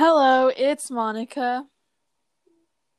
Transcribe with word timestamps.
Hello, 0.00 0.46
it's 0.56 0.92
Monica. 0.92 1.66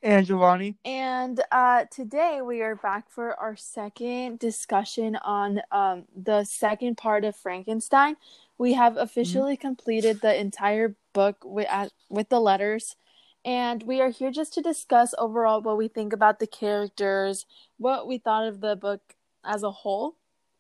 And 0.03 0.25
Giovanni. 0.25 0.75
And 0.83 1.41
uh, 1.49 1.85
today 1.89 2.41
we 2.43 2.61
are 2.61 2.75
back 2.75 3.09
for 3.09 3.39
our 3.39 3.55
second 3.55 4.39
discussion 4.39 5.15
on 5.23 5.61
um, 5.71 6.03
the 6.13 6.43
second 6.43 6.97
part 6.97 7.23
of 7.23 7.37
Frankenstein. 7.37 8.17
We 8.57 8.73
have 8.73 8.97
officially 8.97 9.55
mm-hmm. 9.55 9.65
completed 9.65 10.19
the 10.19 10.37
entire 10.37 10.93
book 11.13 11.37
with, 11.45 11.67
uh, 11.71 11.87
with 12.09 12.27
the 12.27 12.41
letters. 12.41 12.97
And 13.45 13.81
we 13.83 14.01
are 14.01 14.09
here 14.09 14.29
just 14.29 14.53
to 14.55 14.61
discuss 14.61 15.15
overall 15.17 15.61
what 15.61 15.77
we 15.77 15.87
think 15.87 16.11
about 16.11 16.39
the 16.39 16.47
characters, 16.47 17.45
what 17.77 18.09
we 18.09 18.17
thought 18.17 18.45
of 18.45 18.59
the 18.59 18.75
book 18.75 19.15
as 19.45 19.63
a 19.63 19.71
whole. 19.71 20.15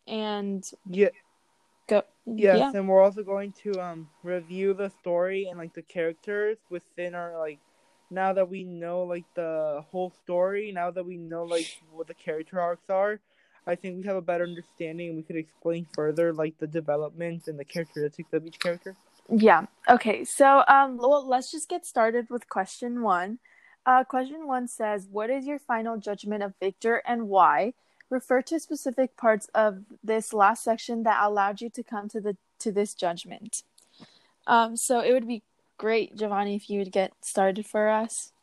And 0.07 0.63
yeah. 0.89 1.09
Yes, 2.37 2.57
yeah. 2.57 2.71
and 2.79 2.87
we're 2.87 3.01
also 3.01 3.23
going 3.23 3.53
to 3.63 3.79
um 3.81 4.09
review 4.23 4.73
the 4.73 4.89
story 4.89 5.47
and 5.49 5.57
like 5.57 5.73
the 5.73 5.81
characters 5.81 6.57
within 6.69 7.15
our 7.15 7.37
like 7.37 7.59
now 8.11 8.33
that 8.33 8.49
we 8.49 8.63
know 8.63 9.03
like 9.03 9.25
the 9.35 9.83
whole 9.91 10.11
story, 10.23 10.71
now 10.71 10.91
that 10.91 11.05
we 11.05 11.17
know 11.17 11.43
like 11.43 11.67
what 11.91 12.07
the 12.07 12.13
character 12.13 12.59
arcs 12.59 12.89
are, 12.89 13.19
I 13.67 13.75
think 13.75 13.97
we 13.97 14.03
have 14.07 14.15
a 14.15 14.21
better 14.21 14.45
understanding 14.45 15.09
and 15.09 15.17
we 15.17 15.23
could 15.23 15.35
explain 15.35 15.85
further 15.93 16.33
like 16.33 16.57
the 16.57 16.67
developments 16.67 17.47
and 17.47 17.59
the 17.59 17.65
characteristics 17.65 18.33
of 18.33 18.45
each 18.45 18.59
character. 18.59 18.95
Yeah. 19.29 19.65
Okay. 19.87 20.25
So 20.25 20.63
um 20.67 20.97
well, 20.97 21.27
let's 21.27 21.51
just 21.51 21.69
get 21.69 21.85
started 21.85 22.29
with 22.29 22.49
question 22.49 23.01
1. 23.01 23.39
Uh 23.85 24.03
question 24.03 24.47
1 24.47 24.67
says, 24.67 25.07
"What 25.11 25.29
is 25.29 25.45
your 25.45 25.59
final 25.59 25.97
judgment 25.97 26.43
of 26.43 26.53
Victor 26.59 27.01
and 27.05 27.27
why?" 27.29 27.73
Refer 28.09 28.41
to 28.43 28.59
specific 28.59 29.15
parts 29.15 29.49
of 29.53 29.83
this 30.03 30.33
last 30.33 30.63
section 30.63 31.03
that 31.03 31.23
allowed 31.23 31.61
you 31.61 31.69
to 31.69 31.83
come 31.83 32.09
to 32.09 32.19
the 32.19 32.37
to 32.59 32.71
this 32.71 32.93
judgment. 32.93 33.63
Um, 34.47 34.75
so 34.75 34.99
it 34.99 35.13
would 35.13 35.27
be 35.27 35.43
great, 35.77 36.15
Giovanni, 36.15 36.55
if 36.55 36.69
you 36.69 36.79
would 36.79 36.91
get 36.91 37.13
started 37.21 37.65
for 37.65 37.87
us. 37.87 38.33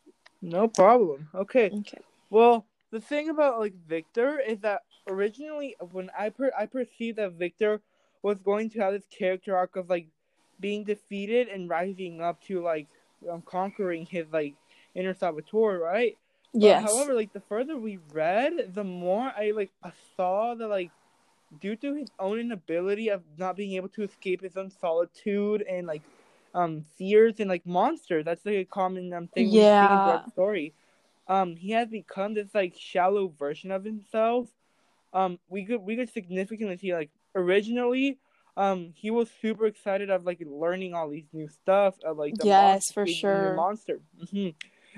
No 0.40 0.68
problem. 0.68 1.28
Okay. 1.34 1.70
Okay. 1.70 1.98
Well, 2.30 2.66
the 2.90 3.00
thing 3.00 3.28
about 3.28 3.60
like 3.60 3.74
Victor 3.88 4.38
is 4.38 4.60
that 4.60 4.82
originally 5.08 5.76
when 5.92 6.10
I 6.18 6.30
per 6.30 6.50
I 6.58 6.66
perceived 6.66 7.18
that 7.18 7.32
Victor 7.32 7.80
was 8.22 8.38
going 8.38 8.70
to 8.70 8.80
have 8.80 8.92
this 8.92 9.06
character 9.10 9.56
arc 9.56 9.76
of 9.76 9.90
like 9.90 10.06
being 10.58 10.84
defeated 10.84 11.48
and 11.48 11.68
rising 11.68 12.20
up 12.20 12.42
to 12.44 12.62
like 12.62 12.86
um, 13.30 13.42
conquering 13.42 14.06
his 14.06 14.26
like 14.32 14.54
inner 14.94 15.14
saboteur, 15.14 15.78
right? 15.78 16.16
Yes. 16.58 16.82
But, 16.82 16.92
however, 16.92 17.14
like 17.14 17.32
the 17.32 17.40
further 17.40 17.76
we 17.76 17.98
read, 18.12 18.72
the 18.74 18.84
more 18.84 19.30
I 19.36 19.52
like 19.54 19.70
saw 20.16 20.54
that 20.54 20.68
like 20.68 20.90
due 21.60 21.76
to 21.76 21.94
his 21.94 22.08
own 22.18 22.38
inability 22.38 23.08
of 23.08 23.22
not 23.36 23.56
being 23.56 23.74
able 23.74 23.90
to 23.90 24.02
escape 24.02 24.42
his 24.42 24.56
own 24.56 24.70
solitude 24.70 25.62
and 25.62 25.86
like 25.86 26.02
um 26.54 26.84
fears 26.96 27.40
and 27.40 27.50
like 27.50 27.66
monsters. 27.66 28.24
That's 28.24 28.44
like 28.46 28.54
a 28.56 28.64
common 28.64 29.12
um 29.12 29.28
thing 29.28 29.48
yeah. 29.50 30.22
the 30.24 30.30
story. 30.30 30.72
Um, 31.28 31.56
he 31.56 31.72
has 31.72 31.88
become 31.88 32.34
this 32.34 32.54
like 32.54 32.74
shallow 32.78 33.28
version 33.28 33.70
of 33.70 33.84
himself. 33.84 34.48
Um, 35.12 35.38
we 35.48 35.66
could 35.66 35.82
we 35.82 35.96
could 35.96 36.10
significantly 36.10 36.78
see 36.78 36.94
like 36.94 37.10
originally, 37.34 38.18
um, 38.56 38.92
he 38.94 39.10
was 39.10 39.28
super 39.42 39.66
excited 39.66 40.08
of 40.08 40.24
like 40.24 40.40
learning 40.46 40.94
all 40.94 41.10
these 41.10 41.26
new 41.34 41.48
stuff 41.48 41.96
of 42.02 42.16
like 42.16 42.34
the 42.36 42.46
yes 42.46 42.92
for 42.92 43.06
sure 43.06 43.54
monster. 43.54 44.00
Mm-hmm. 44.22 44.50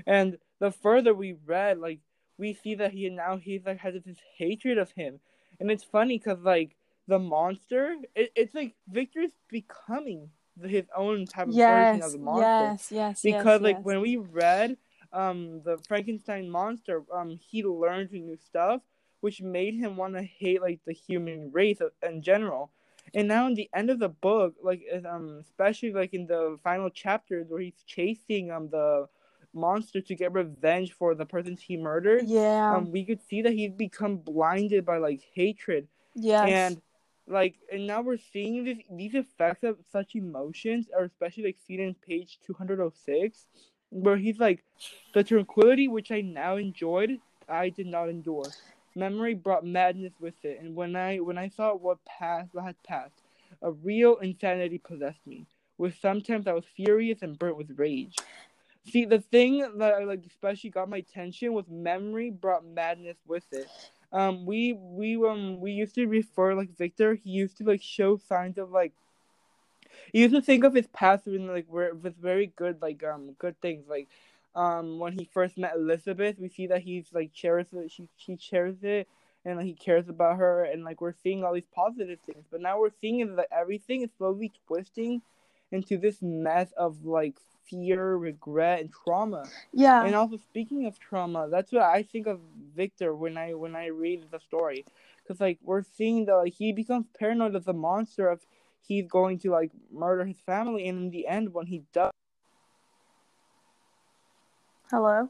And 0.06 0.38
the 0.60 0.70
further 0.70 1.14
we 1.14 1.34
read, 1.46 1.78
like 1.78 2.00
we 2.38 2.54
see 2.54 2.74
that 2.76 2.92
he 2.92 3.08
now 3.10 3.36
he's 3.36 3.64
like 3.64 3.78
has 3.78 3.94
this 4.04 4.18
hatred 4.36 4.78
of 4.78 4.90
him, 4.92 5.20
and 5.60 5.70
it's 5.70 5.84
funny 5.84 6.18
because 6.18 6.40
like 6.40 6.76
the 7.06 7.18
monster, 7.18 7.96
it, 8.14 8.32
it's 8.36 8.54
like 8.54 8.74
Victor's 8.90 9.32
becoming 9.48 10.30
his 10.62 10.84
own 10.96 11.26
type 11.26 11.48
of 11.48 11.54
yes, 11.54 11.66
version 11.66 12.02
of 12.02 12.12
the 12.12 12.18
monster. 12.18 12.64
Yes, 12.64 12.88
yes, 12.90 13.20
because 13.22 13.60
yes, 13.60 13.62
like 13.62 13.76
yes. 13.76 13.84
when 13.84 14.00
we 14.00 14.16
read 14.16 14.76
um 15.12 15.62
the 15.64 15.78
Frankenstein 15.88 16.50
monster, 16.50 17.02
um 17.12 17.38
he 17.38 17.64
learned 17.64 18.12
new 18.12 18.36
stuff, 18.36 18.82
which 19.20 19.40
made 19.40 19.74
him 19.74 19.97
want 19.97 20.14
to 20.14 20.22
hate 20.22 20.60
like 20.60 20.80
the 20.86 20.92
human 20.92 21.50
race 21.52 21.80
in 22.02 22.22
general. 22.22 22.70
And 23.14 23.26
now 23.26 23.47
in 23.47 23.54
the 23.54 23.70
end 23.74 23.91
of 23.91 23.98
the 23.98 24.08
book, 24.10 24.54
like 24.62 24.82
um 25.08 25.38
especially 25.41 25.92
like 25.92 26.12
in 26.12 26.26
the 26.26 26.58
final 26.62 26.91
chapters 26.91 27.47
where 27.48 27.60
he's 27.60 27.82
chasing 27.86 28.50
um 28.50 28.68
the 28.70 29.08
monster 29.58 30.00
to 30.00 30.14
get 30.14 30.32
revenge 30.32 30.92
for 30.92 31.14
the 31.14 31.26
persons 31.26 31.60
he 31.60 31.76
murdered. 31.76 32.24
Yeah. 32.26 32.74
Um, 32.74 32.91
we 32.91 33.04
could 33.04 33.20
see 33.28 33.42
that 33.42 33.52
he's 33.52 33.72
become 33.72 34.16
blinded 34.16 34.84
by 34.84 34.98
like 34.98 35.20
hatred. 35.34 35.88
Yes. 36.14 36.48
And 36.48 36.82
like, 37.26 37.56
and 37.72 37.86
now 37.86 38.00
we're 38.00 38.18
seeing 38.32 38.64
this, 38.64 38.78
these 38.91 39.14
effects 39.14 39.64
of 39.64 39.76
such 39.92 40.14
emotions 40.14 40.88
are 40.97 41.04
especially 41.04 41.44
like 41.44 41.58
seen 41.66 41.80
in 41.80 41.94
page 41.94 42.38
two 42.47 42.54
hundred 42.54 42.80
oh 42.80 42.92
six, 43.04 43.47
where 43.91 44.16
he's 44.16 44.38
like, 44.38 44.64
the 45.14 45.22
tranquility 45.22 45.88
which 45.88 46.10
I 46.10 46.22
now 46.22 46.56
enjoyed, 46.56 47.18
I 47.48 47.68
did 47.68 47.86
not 47.86 48.08
endure. 48.08 48.47
Memory 48.94 49.34
brought 49.34 49.64
madness 49.64 50.14
with 50.18 50.34
it, 50.42 50.58
and 50.60 50.74
when 50.74 50.97
I 50.97 51.18
when 51.18 51.38
I 51.38 51.48
saw 51.48 51.74
what 51.76 51.98
passed, 52.04 52.52
what 52.52 52.64
had 52.64 52.82
passed, 52.82 53.22
a 53.62 53.70
real 53.70 54.16
insanity 54.16 54.78
possessed 54.78 55.24
me. 55.26 55.47
With 55.76 55.94
sometimes 56.00 56.48
I 56.48 56.54
was 56.54 56.64
furious 56.74 57.22
and 57.22 57.38
burnt 57.38 57.56
with 57.56 57.78
rage. 57.78 58.16
See, 58.91 59.04
the 59.04 59.21
thing 59.21 59.59
that 59.78 60.06
like 60.06 60.25
especially 60.26 60.71
got 60.71 60.88
my 60.88 60.99
attention 60.99 61.53
was 61.53 61.66
memory 61.69 62.31
brought 62.31 62.65
madness 62.65 63.19
with 63.26 63.44
it. 63.53 63.69
Um, 64.12 64.47
we 64.47 64.72
we 64.75 65.16
um 65.16 65.60
we 65.60 65.72
used 65.72 65.94
to 65.97 66.06
refer 66.06 66.54
like 66.54 66.76
Victor. 66.76 67.15
He 67.15 67.31
used 67.31 67.59
to 67.59 67.65
like 67.65 67.82
show 67.82 68.16
signs 68.16 68.59
of 68.59 68.71
like. 68.71 68.94
He 70.12 70.21
used 70.22 70.34
to 70.34 70.43
think 70.43 70.65
of 70.65 70.75
his 70.75 70.87
past 70.88 71.27
in 71.27 71.47
like 71.47 71.66
with 71.69 72.16
very 72.16 72.48
good 72.56 72.81
like 72.82 73.03
um 73.04 73.32
good 73.38 73.60
things 73.60 73.87
like, 73.88 74.09
um 74.54 74.98
when 74.98 75.12
he 75.12 75.25
first 75.25 75.59
met 75.59 75.75
Elizabeth, 75.77 76.38
we 76.38 76.48
see 76.48 76.66
that 76.69 76.82
he's 76.82 77.12
like 77.12 77.32
cherishes 77.32 77.75
it. 77.75 77.91
She 77.93 78.09
she 78.16 78.37
cherishes 78.37 78.82
it 78.84 79.09
and 79.44 79.56
like 79.59 79.66
he 79.66 79.75
cares 79.75 80.09
about 80.09 80.38
her 80.38 80.65
and 80.65 80.84
like 80.84 81.00
we're 81.00 81.12
seeing 81.12 81.44
all 81.44 81.54
these 81.54 81.69
positive 81.75 82.21
things. 82.27 82.44
But 82.50 82.60
now 82.62 82.81
we're 82.81 82.91
seeing 83.00 83.37
that 83.37 83.48
everything 83.53 84.03
is 84.03 84.10
slowly 84.19 84.53
twisting 84.66 85.22
into 85.71 85.98
this 85.98 86.22
mess 86.22 86.72
of 86.77 87.04
like 87.04 87.37
fear, 87.68 88.16
regret, 88.16 88.80
and 88.80 88.92
trauma. 88.92 89.44
Yeah. 89.72 90.04
And 90.04 90.14
also 90.14 90.36
speaking 90.36 90.86
of 90.86 90.98
trauma, 90.98 91.48
that's 91.50 91.72
what 91.72 91.82
I 91.82 92.02
think 92.02 92.26
of 92.26 92.40
Victor 92.74 93.14
when 93.14 93.36
I 93.36 93.54
when 93.54 93.76
I 93.76 93.86
read 93.86 94.24
the 94.30 94.40
story, 94.40 94.84
because 95.22 95.40
like 95.40 95.58
we're 95.62 95.82
seeing 95.82 96.26
that 96.26 96.36
like 96.36 96.54
he 96.54 96.72
becomes 96.72 97.06
paranoid 97.18 97.54
of 97.54 97.64
the 97.64 97.72
monster 97.72 98.28
of 98.28 98.40
he's 98.80 99.06
going 99.06 99.38
to 99.40 99.50
like 99.50 99.70
murder 99.92 100.24
his 100.24 100.40
family, 100.40 100.88
and 100.88 100.98
in 100.98 101.10
the 101.10 101.26
end, 101.26 101.52
when 101.54 101.66
he 101.66 101.82
does. 101.92 102.12
Hello. 104.90 105.28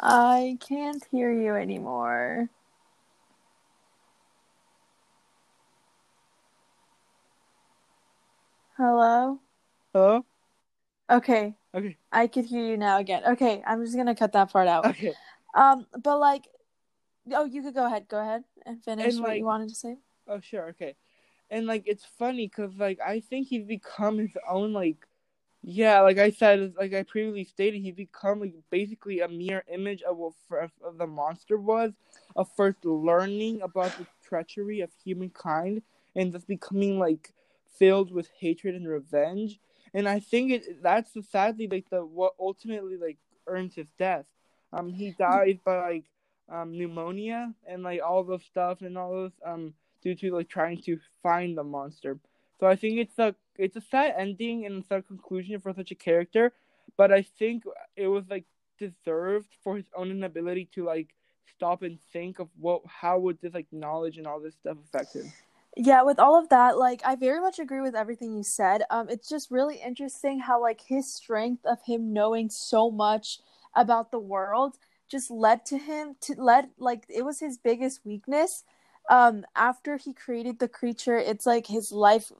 I 0.00 0.58
can't 0.60 1.04
hear 1.10 1.32
you 1.32 1.54
anymore. 1.54 2.48
Hello? 8.76 9.38
Hello? 9.92 10.24
Okay. 11.08 11.54
Okay. 11.74 11.96
I 12.10 12.26
could 12.26 12.44
hear 12.44 12.64
you 12.64 12.76
now 12.76 12.98
again. 12.98 13.22
Okay, 13.24 13.62
I'm 13.66 13.84
just 13.84 13.96
gonna 13.96 14.14
cut 14.14 14.32
that 14.32 14.52
part 14.52 14.68
out. 14.68 14.86
Okay. 14.86 15.12
Um, 15.54 15.86
but 16.02 16.18
like, 16.18 16.48
oh, 17.32 17.44
you 17.44 17.62
could 17.62 17.74
go 17.74 17.86
ahead. 17.86 18.08
Go 18.08 18.18
ahead 18.20 18.42
and 18.66 18.82
finish 18.82 19.14
And, 19.14 19.22
what 19.22 19.30
like- 19.30 19.38
you 19.38 19.44
wanted 19.44 19.68
to 19.68 19.74
say. 19.76 19.96
Oh 20.26 20.40
sure, 20.40 20.68
okay. 20.70 20.96
And 21.50 21.66
like 21.66 21.84
it's 21.86 22.04
funny 22.18 22.48
because 22.48 22.74
like 22.76 22.98
I 23.00 23.20
think 23.20 23.46
he's 23.48 23.64
become 23.64 24.18
his 24.18 24.36
own 24.48 24.72
like 24.72 25.06
yeah, 25.62 26.00
like 26.00 26.18
I 26.18 26.30
said, 26.30 26.74
like 26.76 26.92
I 26.92 27.04
previously 27.04 27.44
stated, 27.44 27.80
he's 27.82 27.94
become 27.94 28.40
like 28.40 28.54
basically 28.70 29.20
a 29.20 29.28
mirror 29.28 29.64
image 29.72 30.02
of 30.02 30.16
what 30.16 30.34
of 30.84 30.98
the 30.98 31.06
monster 31.06 31.56
was, 31.56 31.92
of 32.36 32.50
first 32.56 32.84
learning 32.84 33.62
about 33.62 33.96
the 33.96 34.06
treachery 34.26 34.80
of 34.80 34.90
humankind 35.04 35.82
and 36.16 36.32
just 36.32 36.46
becoming 36.48 36.98
like 36.98 37.32
filled 37.78 38.12
with 38.12 38.28
hatred 38.38 38.74
and 38.74 38.88
revenge. 38.88 39.58
And 39.92 40.08
I 40.08 40.20
think 40.20 40.52
it 40.52 40.82
that's 40.82 41.12
sadly 41.30 41.68
like 41.68 41.88
the 41.90 42.04
what 42.04 42.34
ultimately 42.38 42.96
like 42.96 43.18
earns 43.46 43.74
his 43.74 43.88
death. 43.98 44.26
Um, 44.72 44.92
he 44.92 45.12
died 45.12 45.60
by 45.64 45.78
like 45.78 46.04
um 46.50 46.76
pneumonia 46.76 47.54
and 47.66 47.82
like 47.82 48.00
all 48.02 48.24
the 48.24 48.38
stuff 48.38 48.82
and 48.82 48.98
all 48.98 49.24
this 49.24 49.32
um 49.44 49.72
due 50.02 50.14
to 50.14 50.34
like 50.34 50.48
trying 50.48 50.80
to 50.82 50.98
find 51.22 51.56
the 51.56 51.64
monster. 51.64 52.18
So 52.60 52.66
I 52.66 52.76
think 52.76 52.98
it's 52.98 53.18
a 53.18 53.34
it's 53.56 53.76
a 53.76 53.80
sad 53.80 54.14
ending 54.16 54.66
and 54.66 54.82
a 54.82 54.86
sad 54.86 55.06
conclusion 55.06 55.60
for 55.60 55.72
such 55.72 55.90
a 55.90 55.94
character, 55.94 56.52
but 56.96 57.12
I 57.12 57.22
think 57.22 57.64
it 57.96 58.08
was 58.08 58.24
like 58.28 58.44
deserved 58.78 59.48
for 59.62 59.76
his 59.76 59.86
own 59.96 60.10
inability 60.10 60.68
to 60.74 60.84
like 60.84 61.14
stop 61.56 61.82
and 61.82 61.98
think 62.12 62.38
of 62.38 62.48
what 62.58 62.82
how 62.86 63.18
would 63.18 63.40
this 63.40 63.54
like 63.54 63.66
knowledge 63.72 64.18
and 64.18 64.26
all 64.26 64.40
this 64.40 64.54
stuff 64.54 64.76
affect 64.84 65.14
him. 65.14 65.32
Yeah, 65.76 66.02
with 66.02 66.20
all 66.20 66.38
of 66.38 66.48
that, 66.50 66.78
like 66.78 67.02
I 67.04 67.16
very 67.16 67.40
much 67.40 67.58
agree 67.58 67.80
with 67.80 67.96
everything 67.96 68.36
you 68.36 68.44
said. 68.44 68.82
Um, 68.90 69.08
it's 69.08 69.28
just 69.28 69.50
really 69.50 69.76
interesting 69.76 70.38
how 70.40 70.60
like 70.60 70.80
his 70.82 71.12
strength 71.12 71.66
of 71.66 71.78
him 71.84 72.12
knowing 72.12 72.48
so 72.48 72.90
much 72.90 73.40
about 73.74 74.12
the 74.12 74.20
world 74.20 74.76
just 75.10 75.30
led 75.30 75.66
to 75.66 75.78
him 75.78 76.14
to 76.20 76.34
let 76.40 76.70
like 76.78 77.04
it 77.08 77.24
was 77.24 77.40
his 77.40 77.58
biggest 77.58 78.04
weakness. 78.04 78.62
Um, 79.10 79.44
after 79.56 79.96
he 79.96 80.12
created 80.14 80.60
the 80.60 80.68
creature, 80.68 81.18
it's 81.18 81.44
like 81.44 81.66
his 81.66 81.90
life 81.90 82.30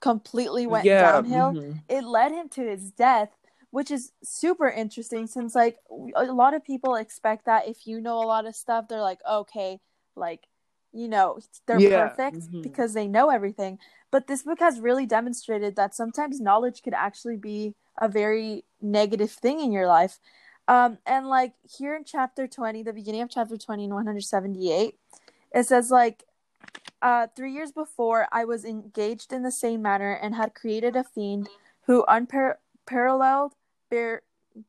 completely 0.00 0.66
went 0.66 0.90
yeah, 0.90 0.98
downhill. 0.98 1.56
mhm. 1.56 1.82
It 1.88 2.04
led 2.04 2.32
him 2.32 2.48
to 2.50 2.62
his 2.68 2.90
death, 2.92 3.30
which 3.70 3.90
is 3.90 4.12
super 4.22 4.68
interesting 4.68 5.26
since 5.26 5.54
like 5.54 5.78
a 6.14 6.24
lot 6.26 6.52
of 6.54 6.62
people 6.64 6.96
expect 6.96 7.46
that 7.46 7.68
if 7.68 7.86
you 7.86 8.00
know 8.02 8.18
a 8.18 8.26
lot 8.26 8.46
of 8.46 8.54
stuff, 8.54 8.86
they're 8.88 9.00
like, 9.00 9.20
okay, 9.28 9.80
like 10.14 10.46
you 10.92 11.08
know, 11.08 11.38
they're 11.66 11.80
Yeah, 11.80 12.08
perfect 12.08 12.38
mhm. 12.38 12.62
because 12.62 12.94
they 12.94 13.06
know 13.06 13.30
everything. 13.30 13.78
But 14.10 14.26
this 14.26 14.42
book 14.42 14.60
has 14.60 14.80
really 14.80 15.06
demonstrated 15.06 15.76
that 15.76 15.94
sometimes 15.94 16.40
knowledge 16.40 16.82
could 16.82 16.94
actually 16.94 17.36
be 17.36 17.74
a 18.00 18.08
very 18.08 18.64
negative 18.80 19.30
thing 19.30 19.60
in 19.60 19.72
your 19.72 19.86
life. 19.86 20.18
Um, 20.68 20.98
and 21.06 21.26
like 21.28 21.54
here 21.78 21.96
in 21.96 22.04
chapter 22.04 22.46
20, 22.46 22.82
the 22.82 22.92
beginning 22.92 23.22
of 23.22 23.30
chapter 23.30 23.56
20 23.56 23.84
and 23.84 23.94
178, 23.94 24.98
it 25.54 25.66
says 25.66 25.90
like 25.90 26.24
uh, 27.00 27.26
three 27.34 27.52
years 27.52 27.72
before, 27.72 28.28
I 28.32 28.44
was 28.44 28.64
engaged 28.64 29.32
in 29.32 29.42
the 29.42 29.50
same 29.50 29.82
manner 29.82 30.12
and 30.12 30.34
had 30.34 30.54
created 30.54 30.96
a 30.96 31.04
fiend 31.04 31.48
who 31.86 32.04
unparalleled 32.08 33.54
bar- 33.90 34.22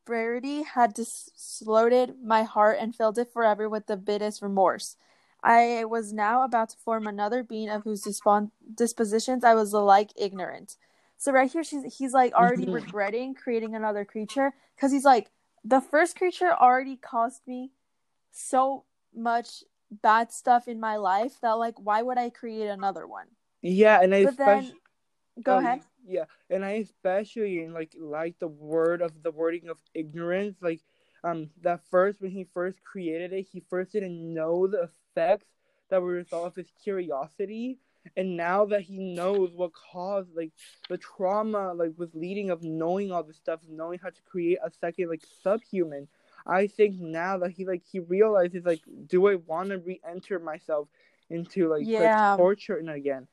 barbarity 0.05 0.63
had 0.63 0.93
dislocated 0.93 2.15
my 2.23 2.43
heart 2.43 2.77
and 2.79 2.95
filled 2.95 3.17
it 3.17 3.31
forever 3.31 3.69
with 3.69 3.87
the 3.87 3.97
bitterest 3.97 4.41
remorse. 4.41 4.95
I 5.43 5.85
was 5.85 6.13
now 6.13 6.43
about 6.43 6.69
to 6.69 6.77
form 6.77 7.07
another 7.07 7.43
being 7.43 7.69
of 7.69 7.83
whose 7.83 8.03
dispon- 8.03 8.51
dispositions 8.75 9.43
I 9.43 9.53
was 9.55 9.73
alike 9.73 10.11
ignorant. 10.15 10.77
So 11.17 11.31
right 11.31 11.51
here, 11.51 11.63
she's 11.63 11.97
he's 11.97 12.13
like 12.13 12.33
already 12.33 12.67
Mhm. 12.67 12.73
regretting 12.73 13.35
creating 13.35 13.75
another 13.75 14.05
creature 14.05 14.53
because 14.75 14.91
he's 14.91 15.05
like 15.05 15.31
the 15.63 15.81
first 15.81 16.17
creature 16.17 16.51
already 16.53 16.97
caused 16.97 17.47
me 17.47 17.71
so 18.31 18.85
much 19.15 19.63
bad 19.91 20.31
stuff 20.31 20.67
in 20.67 20.79
my 20.79 20.97
life 20.97 21.39
that 21.41 21.53
like 21.53 21.75
why 21.79 22.01
would 22.01 22.17
I 22.17 22.29
create 22.29 22.67
another 22.67 23.07
one? 23.07 23.27
Yeah, 23.61 24.01
and 24.01 24.13
I 24.13 24.19
But 24.19 24.37
then 24.37 24.59
especially 24.59 24.77
go 25.43 25.55
oh, 25.55 25.59
ahead. 25.59 25.81
Yeah, 26.05 26.25
and 26.49 26.65
I 26.65 26.71
especially 26.83 27.67
like 27.69 27.93
like 27.97 28.39
the 28.39 28.47
word 28.47 29.01
of 29.01 29.23
the 29.23 29.31
wording 29.31 29.69
of 29.69 29.77
ignorance. 29.93 30.57
Like, 30.61 30.81
um, 31.23 31.49
that 31.61 31.81
first 31.89 32.21
when 32.21 32.31
he 32.31 32.45
first 32.53 32.83
created 32.83 33.33
it, 33.33 33.47
he 33.51 33.61
first 33.69 33.93
didn't 33.93 34.33
know 34.33 34.67
the 34.67 34.89
effects 35.15 35.45
that 35.89 36.01
were 36.01 36.13
a 36.13 36.17
result 36.17 36.47
of 36.47 36.55
his 36.55 36.71
curiosity, 36.83 37.77
and 38.17 38.35
now 38.35 38.65
that 38.65 38.81
he 38.81 38.97
knows 38.97 39.51
what 39.53 39.71
caused 39.73 40.35
like 40.35 40.51
the 40.89 40.97
trauma, 40.97 41.73
like 41.73 41.93
was 41.97 42.09
leading 42.13 42.49
of 42.49 42.63
knowing 42.63 43.11
all 43.11 43.23
this 43.23 43.37
stuff, 43.37 43.59
knowing 43.69 43.99
how 44.01 44.09
to 44.09 44.21
create 44.29 44.57
a 44.63 44.71
second 44.81 45.09
like 45.09 45.23
subhuman. 45.43 46.07
I 46.45 46.67
think 46.67 46.99
now 46.99 47.37
that 47.37 47.51
he 47.51 47.65
like 47.65 47.83
he 47.89 47.99
realizes 47.99 48.65
like, 48.65 48.81
do 49.07 49.27
I 49.27 49.35
want 49.35 49.69
to 49.69 49.77
re-enter 49.77 50.39
myself 50.39 50.89
into 51.29 51.69
like, 51.69 51.87
Yeah. 51.87 52.35
torture 52.35 52.77
and 52.77 52.89
again? 52.89 53.27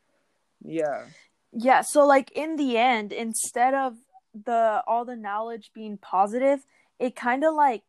Yeah. 0.65 1.07
Yeah, 1.53 1.81
so 1.81 2.07
like 2.07 2.31
in 2.33 2.55
the 2.57 2.79
end, 2.79 3.13
instead 3.13 3.75
of 3.75 3.97
the 4.45 4.85
all 4.87 5.05
the 5.05 5.17
knowledge 5.17 5.73
being 5.75 5.99
positive, 5.99 6.65
it 7.01 7.17
kind 7.17 7.43
of 7.43 7.55
like 7.55 7.83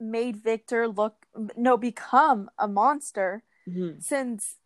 made 0.00 0.36
Victor 0.36 0.88
look 0.88 1.26
no 1.56 1.76
become 1.76 2.50
a 2.58 2.68
monster 2.68 3.42
Mhm. 3.68 4.02
since 4.02 4.56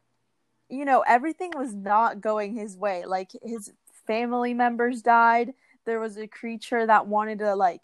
you 0.68 0.84
know 0.84 1.00
everything 1.06 1.52
was 1.54 1.74
not 1.74 2.20
going 2.20 2.54
his 2.54 2.76
way. 2.76 3.04
Like 3.04 3.32
his 3.42 3.72
family 4.06 4.54
members 4.54 5.02
died. 5.02 5.54
There 5.84 6.00
was 6.00 6.16
a 6.16 6.26
creature 6.26 6.86
that 6.86 7.06
wanted 7.06 7.38
to 7.40 7.54
like 7.54 7.82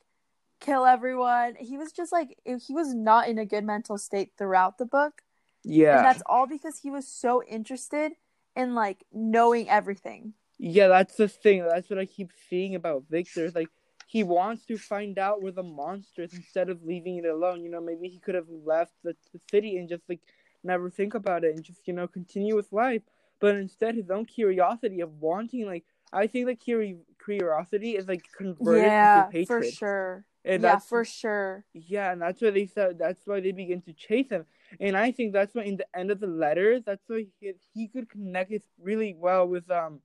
kill 0.60 0.84
everyone. 0.86 1.56
He 1.56 1.76
was 1.76 1.92
just 1.92 2.12
like 2.12 2.38
he 2.44 2.72
was 2.74 2.94
not 2.94 3.28
in 3.28 3.38
a 3.38 3.46
good 3.46 3.64
mental 3.64 3.98
state 3.98 4.32
throughout 4.36 4.78
the 4.78 4.86
book. 4.86 5.22
Yeah. 5.64 5.96
And 5.96 6.04
that's 6.06 6.22
all 6.26 6.46
because 6.46 6.78
he 6.78 6.90
was 6.90 7.06
so 7.06 7.42
interested 7.44 8.12
in 8.56 8.74
like 8.74 9.04
knowing 9.12 9.68
everything. 9.68 10.34
Yeah, 10.58 10.88
that's 10.88 11.14
the 11.16 11.28
thing. 11.28 11.64
That's 11.64 11.88
what 11.88 11.98
I 11.98 12.06
keep 12.06 12.32
seeing 12.48 12.74
about 12.74 13.04
Victor. 13.08 13.44
It's 13.44 13.54
like 13.54 13.68
he 14.08 14.22
wants 14.24 14.64
to 14.64 14.78
find 14.78 15.18
out 15.18 15.42
where 15.42 15.52
the 15.52 15.62
monster 15.62 16.22
is 16.22 16.32
instead 16.32 16.70
of 16.70 16.82
leaving 16.82 17.18
it 17.18 17.26
alone. 17.26 17.62
You 17.62 17.70
know, 17.70 17.80
maybe 17.80 18.08
he 18.08 18.18
could 18.18 18.34
have 18.34 18.48
left 18.64 18.92
the, 19.04 19.14
the 19.34 19.40
city 19.50 19.76
and 19.76 19.86
just 19.88 20.02
like 20.08 20.20
never 20.64 20.88
think 20.90 21.14
about 21.14 21.44
it 21.44 21.54
and 21.54 21.62
just 21.62 21.86
you 21.86 21.92
know 21.92 22.08
continue 22.08 22.56
with 22.56 22.72
life. 22.72 23.02
But 23.38 23.56
instead, 23.56 23.94
his 23.94 24.10
own 24.10 24.24
curiosity 24.24 25.00
of 25.00 25.12
wanting, 25.20 25.66
like 25.66 25.84
I 26.10 26.26
think 26.26 26.46
that 26.46 26.60
curi- 26.60 26.98
curiosity 27.22 27.96
is 27.96 28.08
like 28.08 28.24
converted 28.36 28.94
yeah, 28.94 29.26
into 29.26 29.46
for 29.46 29.62
sure. 29.62 30.24
And 30.44 30.62
yeah, 30.62 30.78
for 30.78 31.04
sure. 31.04 31.64
yeah, 31.74 32.12
and 32.12 32.22
that's 32.22 32.40
why 32.40 32.50
they 32.50 32.66
said 32.66 32.98
that's 32.98 33.26
why 33.26 33.40
they 33.40 33.52
begin 33.52 33.82
to 33.82 33.92
chase 33.92 34.30
him. 34.30 34.46
And 34.80 34.96
I 34.96 35.12
think 35.12 35.34
that's 35.34 35.54
why 35.54 35.64
in 35.64 35.76
the 35.76 35.86
end 35.94 36.10
of 36.10 36.20
the 36.20 36.26
letters, 36.26 36.82
that's 36.86 37.04
why 37.08 37.26
he, 37.40 37.52
he 37.74 37.88
could 37.88 38.08
connect 38.08 38.52
it 38.52 38.64
really 38.80 39.14
well 39.18 39.46
with 39.46 39.70
um 39.70 40.00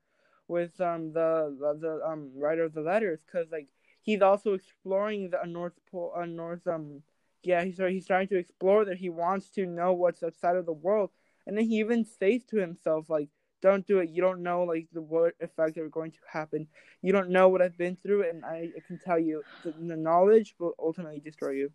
with 0.47 0.79
um 0.81 1.13
the 1.13 1.56
the, 1.59 1.79
the 1.79 2.06
um 2.06 2.31
writer 2.35 2.63
of 2.63 2.73
the 2.73 2.81
letters 2.81 3.19
because 3.25 3.47
like 3.51 3.67
he's 4.03 4.21
also 4.21 4.53
exploring 4.53 5.31
the 5.31 5.39
North 5.47 5.73
Pole 5.91 6.13
uh, 6.15 6.25
North 6.25 6.67
um 6.67 7.01
yeah 7.41 7.63
he's 7.63 7.77
he's 7.77 8.07
trying 8.07 8.27
to 8.27 8.38
explore 8.38 8.85
that 8.85 8.97
he 8.97 9.09
wants 9.09 9.50
to 9.50 9.65
know 9.65 9.94
what's 9.94 10.21
outside 10.23 10.55
of 10.55 10.65
the 10.65 10.73
world 10.73 11.09
and 11.47 11.57
then 11.57 11.65
he 11.65 11.79
even 11.79 12.05
says 12.05 12.44
to 12.45 12.57
himself 12.57 13.09
like 13.09 13.29
don't 13.61 13.88
do 13.88 14.00
it 14.00 14.09
you 14.09 14.21
don't 14.21 14.44
know 14.44 14.63
like 14.63 14.88
the 14.91 15.01
what 15.01 15.33
effects 15.39 15.77
are 15.77 15.88
going 15.88 16.11
to 16.11 16.19
happen 16.31 16.67
you 17.01 17.11
don't 17.13 17.29
know 17.29 17.47
what 17.50 17.61
I've 17.61 17.77
been 17.77 17.95
through 17.95 18.29
and 18.29 18.44
I, 18.44 18.69
I 18.75 18.79
can 18.85 19.00
tell 19.00 19.17
you 19.17 19.44
the, 19.63 19.71
the 19.71 19.95
knowledge 19.95 20.56
will 20.59 20.73
ultimately 20.79 21.19
destroy 21.19 21.51
you. 21.51 21.71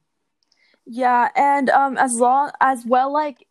Yeah, 0.87 1.29
and 1.37 1.71
um 1.71 1.97
as 1.99 2.15
long 2.15 2.51
as 2.61 2.85
well 2.87 3.13
like 3.13 3.47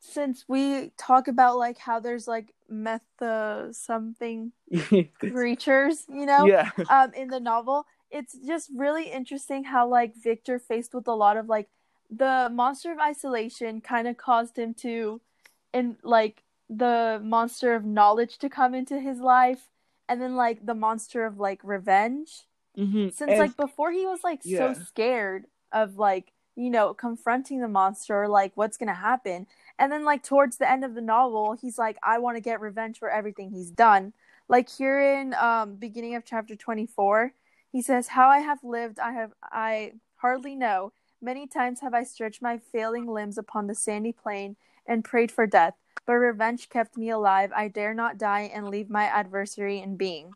since 0.00 0.44
we 0.48 0.92
talk 0.96 1.28
about 1.28 1.58
like 1.58 1.78
how 1.78 1.98
there's 2.00 2.28
like 2.28 2.54
metha 2.70 3.74
something 3.74 4.52
creatures, 5.18 6.04
you 6.08 6.26
know, 6.26 6.46
yeah. 6.46 6.70
um 6.90 7.12
in 7.14 7.28
the 7.28 7.40
novel, 7.40 7.86
it's 8.10 8.36
just 8.46 8.70
really 8.74 9.10
interesting 9.10 9.64
how 9.64 9.86
like 9.88 10.14
Victor 10.16 10.58
faced 10.58 10.94
with 10.94 11.06
a 11.08 11.14
lot 11.14 11.36
of 11.36 11.48
like 11.48 11.68
the 12.10 12.48
monster 12.52 12.90
of 12.92 12.98
isolation 12.98 13.80
kind 13.80 14.08
of 14.08 14.16
caused 14.16 14.58
him 14.58 14.72
to 14.74 15.20
and 15.74 15.96
like 16.02 16.42
the 16.70 17.20
monster 17.22 17.74
of 17.74 17.84
knowledge 17.84 18.38
to 18.38 18.48
come 18.48 18.74
into 18.74 18.98
his 19.00 19.20
life 19.20 19.68
and 20.08 20.20
then 20.20 20.34
like 20.36 20.64
the 20.64 20.74
monster 20.74 21.24
of 21.24 21.38
like 21.38 21.60
revenge 21.62 22.44
Mm-hmm. 22.78 23.08
since 23.08 23.32
like 23.38 23.56
before 23.56 23.90
he 23.90 24.06
was 24.06 24.20
like 24.22 24.40
Yeah. 24.44 24.72
so 24.72 24.80
scared 24.84 25.46
of 25.72 25.96
like 25.98 26.32
you 26.54 26.70
know 26.70 26.94
confronting 26.94 27.60
the 27.60 27.66
monster 27.68 28.22
or 28.22 28.28
like 28.28 28.52
what's 28.54 28.76
gonna 28.76 28.94
happen 28.94 29.46
and 29.80 29.90
then 29.90 30.04
like 30.04 30.22
towards 30.22 30.58
the 30.58 30.70
end 30.70 30.84
of 30.84 30.94
the 30.94 31.00
novel 31.00 31.54
he's 31.60 31.76
like 31.76 31.96
i 32.04 32.18
want 32.18 32.36
to 32.36 32.40
get 32.40 32.60
revenge 32.60 32.98
for 32.98 33.10
everything 33.10 33.50
he's 33.50 33.70
done 33.72 34.12
like 34.48 34.68
here 34.68 35.00
in 35.00 35.34
um 35.34 35.74
beginning 35.74 36.14
of 36.14 36.24
chapter 36.24 36.54
24 36.54 37.32
he 37.72 37.82
says 37.82 38.08
how 38.08 38.28
i 38.28 38.38
have 38.38 38.62
lived 38.62 38.98
i 38.98 39.12
have 39.12 39.32
i 39.52 39.92
hardly 40.16 40.54
know 40.54 40.92
many 41.20 41.46
times 41.46 41.80
have 41.80 41.94
i 41.94 42.02
stretched 42.02 42.42
my 42.42 42.58
failing 42.58 43.06
limbs 43.06 43.38
upon 43.38 43.66
the 43.66 43.74
sandy 43.74 44.12
plain 44.12 44.56
and 44.86 45.04
prayed 45.04 45.30
for 45.30 45.46
death 45.46 45.74
but 46.06 46.14
revenge 46.14 46.68
kept 46.68 46.96
me 46.96 47.10
alive 47.10 47.50
i 47.54 47.68
dare 47.68 47.94
not 47.94 48.18
die 48.18 48.50
and 48.54 48.68
leave 48.68 48.90
my 48.90 49.04
adversary 49.04 49.80
in 49.80 49.96
being 49.96 50.34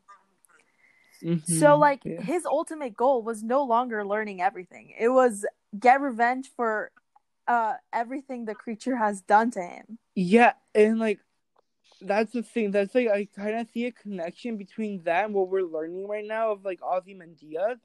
so 1.44 1.76
like 1.76 2.02
Mm-hmm. 2.02 2.10
yeah. 2.10 2.20
his 2.20 2.44
ultimate 2.46 2.96
goal 2.96 3.22
was 3.22 3.42
no 3.42 3.64
longer 3.64 4.04
learning 4.04 4.40
everything. 4.40 4.92
It 4.98 5.08
was 5.08 5.44
get 5.78 6.00
revenge 6.00 6.50
for 6.56 6.90
uh 7.48 7.74
everything 7.92 8.44
the 8.44 8.54
creature 8.54 8.96
has 8.96 9.20
done 9.22 9.50
to 9.52 9.60
him. 9.62 9.98
yeah, 10.14 10.52
and 10.74 10.98
like 10.98 11.20
that's 12.06 12.32
the 12.32 12.42
thing. 12.42 12.70
That's 12.70 12.94
like 12.94 13.08
I 13.08 13.26
kind 13.36 13.56
of 13.56 13.68
see 13.72 13.86
a 13.86 13.92
connection 13.92 14.56
between 14.56 15.02
that 15.04 15.26
and 15.26 15.34
what 15.34 15.48
we're 15.48 15.62
learning 15.62 16.08
right 16.08 16.24
now 16.26 16.52
of 16.52 16.64
like 16.64 16.80
Ozymandias, 16.82 17.78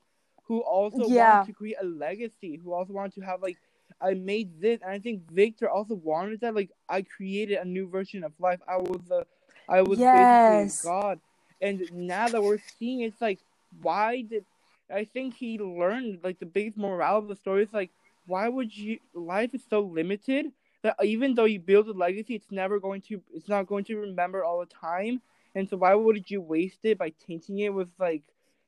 who 0.45 0.61
also 0.61 1.07
Yeah. 1.07 1.07
want 1.07 1.43
to 1.45 1.53
create 1.53 1.77
a 1.81 1.85
legacy, 1.85 2.59
who 2.63 2.73
also 2.73 2.93
wanted 2.93 3.13
to 3.15 3.21
have 3.21 3.41
like 3.41 3.57
I 4.01 4.13
made 4.13 4.61
this, 4.61 4.81
and 4.81 4.91
I 4.91 4.99
think 4.99 5.31
Victor 5.31 5.69
also 5.69 5.95
wanted 5.95 6.41
that. 6.41 6.55
Like 6.55 6.71
I 6.89 7.01
created 7.03 7.57
a 7.59 7.65
new 7.65 7.87
version 7.89 8.23
of 8.23 8.33
life. 8.39 8.59
I 8.67 8.77
was 8.77 9.01
the, 9.07 9.25
I 9.67 9.81
was 9.81 9.99
Yes. 9.99 10.11
basically 10.11 10.73
God, 10.83 11.19
and 11.61 11.87
now 11.91 12.29
that 12.29 12.41
we're 12.41 12.59
seeing, 12.79 13.01
it's 13.01 13.21
like 13.21 13.39
why 13.81 14.21
did 14.21 14.45
I 14.93 15.05
think 15.05 15.35
he 15.35 15.59
learned 15.59 16.19
like 16.23 16.39
the 16.39 16.45
biggest 16.45 16.77
morale 16.77 17.17
of 17.17 17.27
the 17.27 17.35
story 17.35 17.63
is 17.63 17.73
like 17.73 17.91
why 18.25 18.47
would 18.47 18.75
you 18.75 18.99
life 19.13 19.53
is 19.53 19.63
so 19.69 19.81
limited 19.81 20.47
that 20.83 20.95
even 21.03 21.35
though 21.35 21.45
you 21.45 21.59
build 21.59 21.87
a 21.87 21.93
legacy 21.93 22.35
it's 22.35 22.51
never 22.51 22.79
going 22.79 23.01
to 23.01 23.21
it's 23.33 23.49
not 23.49 23.67
going 23.67 23.83
to 23.85 23.97
remember 23.97 24.43
all 24.43 24.59
the 24.59 24.65
time. 24.67 25.21
And 25.55 25.67
so 25.69 25.77
why 25.77 25.95
would 25.95 26.29
you 26.29 26.41
waste 26.41 26.79
it 26.83 26.97
by 26.97 27.11
tainting 27.27 27.59
it 27.59 27.73
with 27.73 27.89
like 27.99 28.23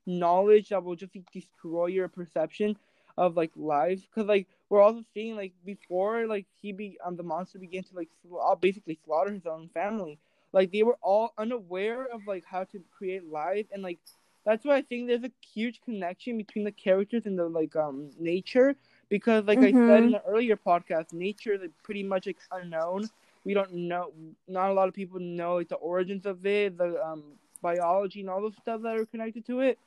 knowledge 0.06 0.70
that 0.70 0.82
will 0.82 0.96
just 0.96 1.12
destroy 1.32 1.86
your 1.86 2.08
perception 2.08 2.76
of 3.16 3.36
like 3.36 3.50
life 3.56 4.00
because 4.08 4.26
like 4.28 4.46
we're 4.68 4.80
also 4.80 5.02
seeing 5.12 5.36
like 5.36 5.52
before 5.64 6.26
like 6.26 6.46
he 6.60 6.72
be 6.72 6.96
um 7.04 7.16
the 7.16 7.22
monster 7.22 7.58
began 7.58 7.82
to 7.82 7.94
like 7.94 8.08
sla- 8.26 8.60
basically 8.60 8.98
slaughter 9.04 9.32
his 9.32 9.46
own 9.46 9.68
family. 9.74 10.18
Like 10.52 10.72
they 10.72 10.82
were 10.82 10.98
all 11.02 11.32
unaware 11.38 12.06
of 12.12 12.26
like 12.26 12.44
how 12.44 12.64
to 12.64 12.80
create 12.96 13.24
life. 13.30 13.66
And 13.72 13.82
like 13.82 13.98
that's 14.44 14.64
why 14.64 14.76
I 14.76 14.82
think 14.82 15.08
there's 15.08 15.24
a 15.24 15.30
huge 15.54 15.80
connection 15.82 16.38
between 16.38 16.64
the 16.64 16.72
characters 16.72 17.26
and 17.26 17.38
the 17.38 17.48
like 17.48 17.76
um 17.76 18.10
nature 18.18 18.76
because 19.10 19.44
like 19.46 19.62
I 19.62 19.74
said 19.86 20.04
in 20.04 20.12
the 20.12 20.22
earlier 20.24 20.56
podcast, 20.56 21.12
nature 21.12 21.54
is 21.54 21.62
like, 21.62 21.72
pretty 21.84 22.04
much 22.04 22.26
like 22.26 22.38
unknown. 22.52 23.10
We 23.44 23.54
don't 23.54 23.72
know. 23.74 24.12
Not 24.48 24.70
a 24.70 24.74
lot 24.74 24.88
of 24.88 24.94
people 24.94 25.20
know 25.20 25.56
like 25.56 25.68
the 25.68 25.76
origins 25.76 26.26
of 26.26 26.46
it, 26.46 26.78
the 26.78 27.04
um 27.04 27.24
biology 27.62 28.20
and 28.22 28.30
all 28.30 28.42
those 28.42 28.56
stuff 28.56 28.82
that 28.82 28.96
are 28.96 29.06
connected 29.06 29.46
to 29.46 29.60
it. 29.60 29.78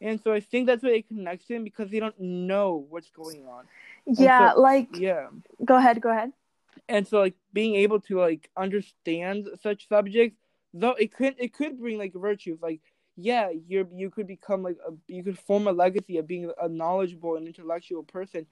And 0.00 0.20
so 0.20 0.32
I 0.32 0.40
think 0.40 0.66
that's 0.66 0.82
why 0.82 0.90
it 0.90 1.08
connects 1.08 1.48
him 1.48 1.64
because 1.64 1.90
they 1.90 2.00
don't 2.00 2.18
know 2.20 2.86
what's 2.90 3.10
going 3.10 3.46
on. 3.48 3.66
Yeah, 4.06 4.52
so- 4.54 4.60
like 4.60 4.88
Yeah. 4.98 5.28
go 5.64 5.76
ahead, 5.76 6.00
go 6.00 6.10
ahead. 6.10 6.32
and 6.88 7.06
so 7.06 7.20
like 7.20 7.34
being 7.52 7.74
able 7.76 8.00
to 8.00 8.18
like 8.18 8.50
understand 8.56 9.48
such 9.62 9.88
subjects 9.88 10.38
though 10.74 10.94
it 11.04 11.12
could 11.14 11.34
it 11.38 11.52
could 11.52 11.78
bring 11.78 11.98
like 11.98 12.14
virtues 12.14 12.58
like 12.62 12.80
yeah 13.16 13.50
you're 13.68 13.86
you 13.94 14.10
could 14.10 14.26
become 14.26 14.62
like 14.62 14.76
a, 14.88 14.92
you 15.06 15.22
could 15.22 15.38
form 15.38 15.66
a 15.66 15.72
legacy 15.72 16.16
of 16.18 16.26
being 16.26 16.50
a 16.60 16.68
knowledgeable 16.68 17.36
and 17.36 17.46
intellectual 17.46 18.02
person 18.02 18.46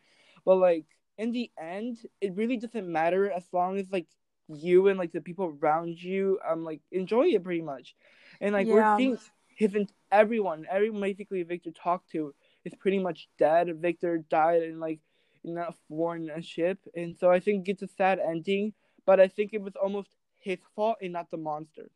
but 0.44 0.56
like 0.56 0.84
in 1.18 1.32
the 1.32 1.50
end 1.58 1.98
it 2.20 2.34
really 2.36 2.56
doesn't 2.56 2.90
matter 2.90 3.30
as 3.30 3.44
long 3.52 3.78
as 3.78 3.86
like 3.90 4.06
you 4.48 4.88
and 4.88 4.98
like 4.98 5.12
the 5.12 5.20
people 5.20 5.56
around 5.62 6.02
you 6.02 6.38
um 6.48 6.64
like 6.64 6.80
enjoy 6.92 7.24
it 7.26 7.42
pretty 7.44 7.62
much 7.62 7.94
and 8.40 8.52
like 8.54 8.68
Yeah. 8.68 8.74
we're 8.74 8.96
seeing 8.96 9.16
his 9.56 9.74
everyone 10.10 10.66
everyone 10.70 11.00
basically 11.00 11.42
victor 11.42 11.70
talked 11.70 12.10
to 12.10 12.34
is 12.64 12.74
pretty 12.74 12.98
much 12.98 13.28
dead 13.38 13.68
victor 13.80 14.18
died 14.30 14.62
in 14.62 14.80
like 14.80 15.00
in 15.44 15.56
a 15.56 15.72
foreign 15.88 16.30
ship 16.42 16.78
and 16.94 17.16
so 17.18 17.30
i 17.30 17.40
think 17.40 17.68
it's 17.68 17.82
a 17.82 17.86
sad 17.88 18.18
ending 18.18 18.72
but 19.06 19.20
i 19.20 19.28
think 19.28 19.52
it 19.52 19.62
was 19.62 19.74
almost 19.76 20.10
his 20.38 20.58
fault 20.74 20.96
and 21.02 21.12
not 21.12 21.30
the 21.30 21.36
monster. 21.36 21.90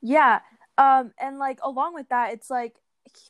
Yeah. 0.00 0.40
Um 0.80 1.12
and 1.18 1.38
like 1.38 1.60
along 1.62 1.94
with 1.94 2.08
that 2.10 2.32
it's 2.34 2.50
like 2.50 2.76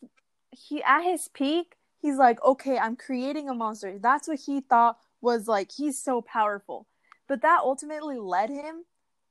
he, 0.01 0.09
he 0.53 0.83
at 0.85 1.03
his 1.03 1.29
peak 1.29 1.77
he's 2.01 2.17
like 2.17 2.43
okay 2.45 2.79
I'm 2.79 2.97
creating 2.97 3.49
a 3.49 3.55
monster. 3.55 3.99
That's 3.99 4.29
what 4.29 4.41
he 4.47 4.61
thought 4.61 4.99
was 5.21 5.49
like 5.49 5.73
he's 5.73 6.03
so 6.03 6.23
powerful. 6.23 6.87
But 7.29 7.43
that 7.43 7.61
ultimately 7.65 8.19
led 8.19 8.51
him 8.51 8.85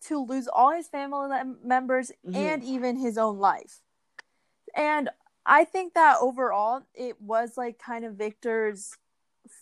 to 0.07 0.19
lose 0.25 0.47
all 0.47 0.71
his 0.71 0.87
family 0.87 1.29
members 1.63 2.11
Mhm. 2.25 2.35
and 2.35 2.63
even 2.63 2.97
his 2.97 3.17
own 3.17 3.39
life. 3.39 3.81
And 4.75 5.09
I 5.45 5.65
think 5.65 5.93
that 5.95 6.17
overall 6.21 6.83
it 6.95 7.21
was 7.21 7.57
like 7.57 7.79
kind 7.79 8.05
of 8.05 8.15
Victor's 8.15 8.97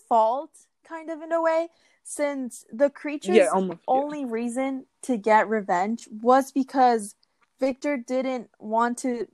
fault 0.10 0.52
kind 0.84 1.10
of 1.10 1.22
in 1.22 1.32
a 1.32 1.42
way 1.42 1.70
since 2.04 2.66
the 2.72 2.90
creatures 2.90 3.36
yeah 3.38 3.48
almost 3.48 3.80
yeah. 3.94 4.02
only 4.02 4.26
reason 4.26 4.86
to 5.04 5.18
get 5.18 5.50
revenge 5.50 6.08
was 6.12 6.52
because 6.52 7.16
Victor 7.60 7.98
didn't 7.98 8.50
want 8.60 8.98
to 9.00 9.28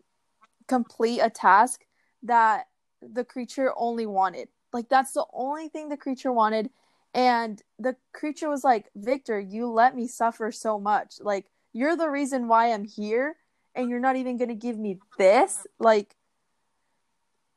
complete 0.67 1.19
a 1.19 1.29
task 1.29 1.85
that 2.23 2.67
the 3.01 3.25
creature 3.25 3.73
only 3.77 4.05
wanted. 4.05 4.49
Like 4.71 4.89
that's 4.89 5.11
the 5.13 5.25
only 5.33 5.67
thing 5.69 5.89
the 5.89 5.97
creature 5.97 6.31
wanted 6.31 6.69
and 7.13 7.61
the 7.77 7.95
creature 8.11 8.49
was 8.49 8.63
like, 8.63 8.89
"Victor, 8.95 9.39
you 9.39 9.67
let 9.67 9.95
me 9.95 10.07
suffer 10.07 10.51
so 10.51 10.79
much. 10.79 11.15
Like 11.21 11.45
you're 11.73 11.95
the 11.95 12.09
reason 12.09 12.47
why 12.47 12.71
I'm 12.73 12.85
here 12.85 13.35
and 13.75 13.89
you're 13.89 13.99
not 13.99 14.15
even 14.15 14.37
going 14.37 14.49
to 14.49 14.55
give 14.55 14.77
me 14.79 14.99
this?" 15.17 15.67
Like, 15.79 16.15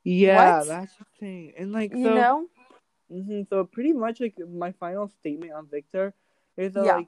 yeah 0.03 0.63
What? 0.63 0.67
that's 0.67 0.95
the 0.97 1.05
thing 1.19 1.53
and 1.57 1.71
like 1.71 1.91
you 1.95 2.03
so 2.03 2.13
know? 2.15 2.47
hmm 3.09 3.41
So 3.49 3.63
pretty 3.65 3.93
much 3.93 4.19
like 4.19 4.35
my 4.47 4.71
final 4.73 5.07
statement 5.07 5.53
on 5.53 5.67
Victor 5.67 6.13
is 6.57 6.73
that 6.73 6.83
Yeah. 6.85 6.97
like 6.97 7.07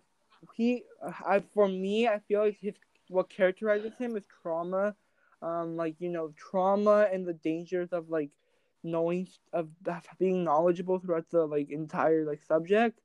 he, 0.55 0.83
I 1.25 1.41
for 1.53 1.67
me, 1.67 2.07
I 2.07 2.19
feel 2.19 2.41
like 2.41 2.57
his 2.59 2.75
what 3.09 3.29
characterizes 3.29 3.97
him 3.97 4.17
is 4.17 4.25
trauma, 4.41 4.95
um, 5.41 5.77
like 5.77 5.95
you 5.99 6.09
know 6.09 6.33
trauma 6.37 7.07
and 7.11 7.27
the 7.27 7.33
dangers 7.33 7.93
of 7.93 8.09
like 8.09 8.31
knowing 8.83 9.27
of 9.53 9.69
of 9.87 10.03
being 10.19 10.43
knowledgeable 10.45 10.99
throughout 10.99 11.29
the 11.31 11.45
like 11.45 11.69
entire 11.71 12.25
like 12.25 12.43
subject. 12.43 12.99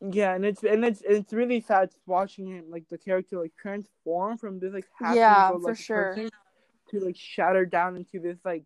Yeah, 0.00 0.34
and 0.34 0.44
it's 0.44 0.62
and 0.64 0.84
it's 0.84 1.02
it's 1.06 1.32
really 1.32 1.60
sad 1.60 1.90
watching 2.06 2.46
him 2.48 2.66
like 2.70 2.84
the 2.90 2.98
character 2.98 3.38
like 3.40 3.54
transform 3.56 4.38
from 4.38 4.60
this 4.60 4.72
like 4.74 4.88
happy 5.00 5.40
Yeah, 5.40 5.58
for 5.58 5.58
lucky 5.58 5.84
sure. 5.84 6.22
person 6.22 6.30
to 6.90 7.00
like 7.00 7.16
shatter 7.16 7.66
down 7.66 7.96
into 7.96 8.20
this 8.20 8.38
like 8.44 8.64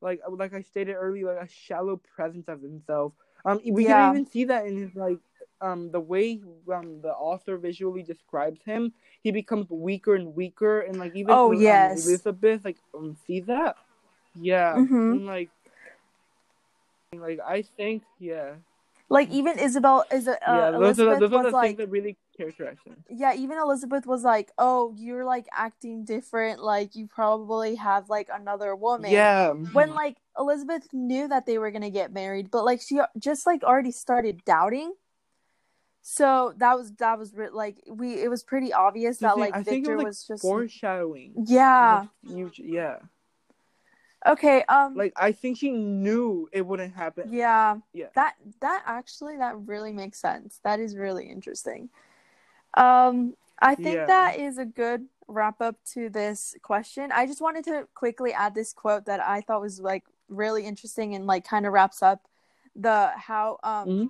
like 0.00 0.20
like 0.30 0.54
I 0.54 0.62
stated 0.62 0.94
earlier, 0.94 1.34
like 1.34 1.44
a 1.46 1.48
shallow 1.52 1.96
presence 2.16 2.48
of 2.48 2.62
himself. 2.62 3.14
Um, 3.44 3.60
we 3.70 3.84
Yeah. 3.84 3.86
can 3.86 4.00
even 4.00 4.26
see 4.26 4.44
that 4.44 4.66
in 4.66 4.76
his 4.76 4.94
like 4.96 5.18
um 5.60 5.90
the 5.90 6.00
way 6.00 6.40
um 6.72 7.00
the 7.02 7.12
author 7.12 7.56
visually 7.56 8.02
describes 8.02 8.60
him. 8.64 8.92
He 9.22 9.30
becomes 9.30 9.68
weaker 9.70 10.14
and 10.14 10.34
weaker, 10.34 10.80
and 10.80 10.98
like 10.98 11.14
even 11.14 11.34
Oh, 11.34 11.52
um, 11.52 11.62
yes. 11.62 12.04
Elizabeth 12.04 12.64
like 12.64 12.78
um, 12.94 13.16
see 13.26 13.40
that. 13.40 13.76
Yeah, 14.38 14.74
Mhm. 14.76 15.12
and 15.12 15.26
like 15.26 15.50
like 17.14 17.40
I 17.40 17.62
think 17.62 18.02
yeah 18.18 18.54
Like 19.08 19.30
even 19.30 19.58
Isabel 19.58 20.04
is 20.12 20.28
uh, 20.28 20.36
yeah 20.46 20.70
those 20.72 20.96
Elizabeth 20.98 21.20
the, 21.20 21.28
those 21.28 21.32
are 21.32 21.42
was 21.44 21.52
the 21.52 21.56
like 21.56 21.68
things 21.68 21.78
that 21.78 21.90
really 21.90 22.16
characterize 22.36 22.76
him. 22.84 22.96
yeah, 23.08 23.34
even 23.34 23.56
Elizabeth 23.58 24.04
was 24.06 24.24
like, 24.24 24.50
"Oh, 24.58 24.92
you're 24.96 25.24
like 25.24 25.46
acting 25.52 26.04
different. 26.04 26.62
Like 26.62 26.96
you 26.96 27.06
probably 27.06 27.76
have 27.76 28.10
like 28.10 28.28
another 28.32 28.74
woman." 28.76 29.10
Yeah, 29.12 29.52
When 29.72 29.94
like 29.94 30.16
Elizabeth 30.38 30.88
knew 30.92 31.28
that 31.28 31.46
they 31.46 31.56
were 31.58 31.70
gonna 31.70 31.90
get 31.90 32.12
married, 32.12 32.50
but 32.50 32.64
like 32.64 32.80
she 32.82 33.00
just 33.18 33.46
like 33.46 33.62
already 33.62 33.92
started 33.92 34.44
doubting. 34.44 34.92
So 36.08 36.54
that 36.58 36.78
was 36.78 36.92
that 36.98 37.18
was 37.18 37.32
like 37.52 37.82
we 37.88 38.22
it 38.22 38.30
was 38.30 38.44
pretty 38.44 38.72
obvious 38.72 39.18
that 39.18 39.36
like 39.36 39.56
I 39.56 39.62
Victor 39.62 39.96
was, 39.96 40.04
was, 40.04 40.24
just 40.24 40.42
foreshadowing. 40.42 41.32
yeah 41.48 42.04
Huge- 42.24 42.60
yeah. 42.60 42.98
okay 44.24 44.62
um 44.68 44.94
Like 44.94 45.12
I 45.16 45.32
think 45.32 45.58
she 45.58 45.72
knew 45.72 46.48
it 46.52 46.64
wouldn't 46.64 46.94
happen. 46.94 47.32
yeah 47.32 47.78
Yeah. 47.92 48.06
that 48.14 48.34
that 48.60 48.84
actually 48.86 49.36
that 49.38 49.58
really 49.66 49.92
makes 49.92 50.20
sense 50.20 50.60
that 50.62 50.78
is 50.78 50.96
really 50.96 51.26
interesting 51.28 51.88
um 52.74 53.34
i 53.58 53.74
think 53.74 53.96
Yeah. 53.96 54.06
that 54.06 54.38
is 54.38 54.58
a 54.58 54.64
good 54.64 55.06
wrap 55.26 55.60
up 55.60 55.74
to 55.94 56.08
this 56.08 56.54
question 56.62 57.10
i 57.10 57.26
just 57.26 57.40
wanted 57.40 57.64
to 57.64 57.88
quickly 57.94 58.32
add 58.32 58.54
this 58.54 58.72
quote 58.72 59.06
that 59.06 59.18
i 59.20 59.40
thought 59.40 59.60
was 59.60 59.80
like 59.80 60.04
really 60.28 60.64
interesting 60.64 61.16
and 61.16 61.26
like 61.26 61.44
kind 61.44 61.66
of 61.66 61.72
wraps 61.72 62.00
up 62.00 62.28
the 62.76 63.10
how 63.16 63.58
um 63.64 63.88
Mhm. 63.88 64.08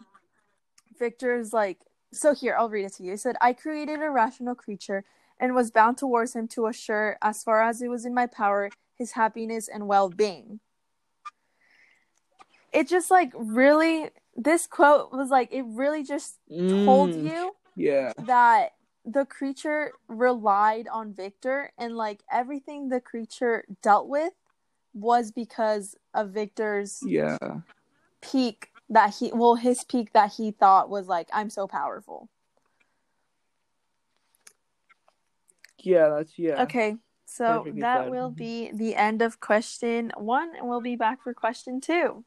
Victor's 0.99 1.53
like 1.53 1.79
so 2.13 2.35
here 2.35 2.57
i'll 2.59 2.69
read 2.71 2.85
it 2.85 2.93
to 2.95 3.03
you 3.03 3.13
He 3.13 3.17
said 3.17 3.37
i 3.41 3.53
created 3.53 4.01
a 4.03 4.11
rational 4.11 4.55
creature 4.55 5.05
and 5.39 5.55
was 5.55 5.71
bound 5.71 5.99
towards 5.99 6.35
him 6.35 6.49
to 6.49 6.67
assure 6.67 7.19
as 7.23 7.43
far 7.43 7.63
as 7.63 7.83
it 7.83 7.89
was 7.89 8.05
in 8.05 8.15
my 8.15 8.27
power 8.27 8.73
his 8.97 9.13
happiness 9.13 9.69
and 9.69 9.87
well-being 9.87 10.61
it 12.73 12.89
just 12.89 13.11
like 13.11 13.33
really 13.35 14.11
this 14.37 14.67
quote 14.67 15.13
was 15.13 15.31
like 15.31 15.53
it 15.53 15.65
really 15.67 16.03
just 16.03 16.39
told 16.69 17.13
Mm, 17.13 17.25
you 17.25 17.53
Yeah. 17.77 18.13
that 18.27 18.73
the 19.05 19.25
creature 19.25 19.95
relied 20.09 20.89
on 20.89 21.15
Victor 21.15 21.73
and 21.79 21.97
like 21.97 22.23
everything 22.31 22.89
the 22.89 23.01
creature 23.01 23.65
dealt 23.83 24.09
with 24.09 24.33
was 24.93 25.31
because 25.31 25.97
of 26.13 26.31
Victor's 26.31 27.03
Yeah. 27.03 27.39
peak 28.21 28.73
that 28.89 29.15
he 29.19 29.33
well 29.33 29.57
his 29.57 29.85
peak 29.85 30.13
that 30.13 30.35
he 30.35 30.51
thought 30.51 30.89
was 30.91 31.09
like 31.09 31.29
I'm 31.33 31.51
so 31.51 31.67
powerful. 31.67 32.29
Yeah, 35.79 36.09
that's 36.11 36.39
yeah. 36.39 36.63
Okay. 36.63 36.97
So 37.27 37.65
Perfectly 37.65 37.81
that 37.83 38.03
said. 38.05 38.11
will 38.11 38.31
be 38.31 38.71
the 38.73 38.95
end 38.95 39.21
of 39.23 39.41
question 39.41 40.13
1 40.17 40.57
and 40.57 40.69
we'll 40.69 40.81
be 40.81 40.97
back 40.97 41.23
for 41.23 41.35
question 41.35 41.81
2. 41.81 42.25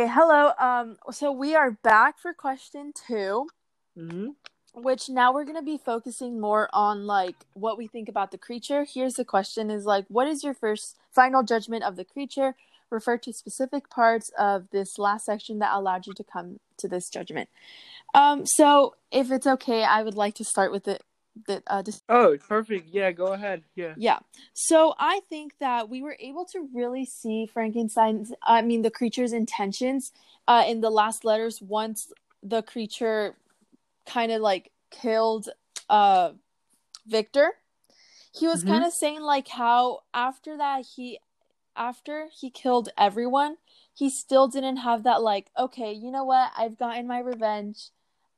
Okay, 0.00 0.10
hello. 0.12 0.52
Um 0.58 0.96
so 1.10 1.32
we 1.32 1.54
are 1.56 1.72
back 1.72 2.18
for 2.18 2.32
question 2.32 2.92
2. 3.08 3.48
hmm 3.96 4.28
which 4.74 5.08
now 5.08 5.32
we're 5.32 5.44
going 5.44 5.56
to 5.56 5.62
be 5.62 5.78
focusing 5.78 6.38
more 6.40 6.68
on 6.72 7.06
like 7.06 7.34
what 7.54 7.76
we 7.76 7.86
think 7.88 8.08
about 8.08 8.30
the 8.30 8.38
creature 8.38 8.84
here's 8.84 9.14
the 9.14 9.24
question 9.24 9.70
is 9.70 9.84
like 9.86 10.04
what 10.08 10.28
is 10.28 10.44
your 10.44 10.54
first 10.54 10.96
final 11.10 11.42
judgment 11.42 11.82
of 11.82 11.96
the 11.96 12.04
creature 12.04 12.54
refer 12.90 13.18
to 13.18 13.32
specific 13.32 13.88
parts 13.90 14.30
of 14.38 14.70
this 14.70 14.98
last 14.98 15.26
section 15.26 15.58
that 15.58 15.72
allowed 15.74 16.06
you 16.06 16.12
to 16.14 16.24
come 16.24 16.58
to 16.76 16.88
this 16.88 17.08
judgment 17.08 17.48
um 18.14 18.46
so 18.46 18.94
if 19.10 19.30
it's 19.30 19.46
okay 19.46 19.84
i 19.84 20.02
would 20.02 20.14
like 20.14 20.34
to 20.34 20.44
start 20.44 20.72
with 20.72 20.84
the 20.84 20.98
the 21.46 21.62
uh 21.68 21.82
dis- 21.82 22.02
Oh, 22.08 22.36
perfect. 22.36 22.88
Yeah, 22.88 23.12
go 23.12 23.26
ahead. 23.26 23.62
Yeah. 23.76 23.94
yeah 23.96 24.18
so 24.54 24.94
i 24.98 25.20
think 25.28 25.52
that 25.60 25.88
we 25.88 26.02
were 26.02 26.16
able 26.18 26.44
to 26.46 26.68
really 26.74 27.04
see 27.04 27.46
frankenstein's 27.46 28.32
i 28.44 28.60
mean 28.62 28.82
the 28.82 28.90
creature's 28.90 29.32
intentions 29.32 30.10
uh 30.48 30.64
in 30.66 30.80
the 30.80 30.90
last 30.90 31.24
letters 31.24 31.60
once 31.62 32.10
the 32.42 32.62
creature 32.62 33.36
kind 34.06 34.32
of 34.32 34.40
like 34.40 34.72
killed 34.90 35.48
uh 35.90 36.30
Victor. 37.06 37.52
He 38.38 38.46
was 38.46 38.62
Mhm. 38.62 38.68
kind 38.68 38.84
of 38.84 38.92
saying 38.92 39.22
like 39.22 39.48
how 39.48 40.00
after 40.12 40.56
that 40.58 40.84
he 40.96 41.18
after 41.78 42.28
he 42.32 42.50
killed 42.50 42.90
everyone, 42.98 43.58
he 43.94 44.10
still 44.10 44.48
didn't 44.48 44.78
have 44.78 45.04
that 45.04 45.22
like 45.22 45.50
okay, 45.58 45.92
you 45.92 46.10
know 46.10 46.24
what? 46.24 46.52
I've 46.56 46.78
gotten 46.78 47.06
my 47.06 47.20
revenge. 47.20 47.90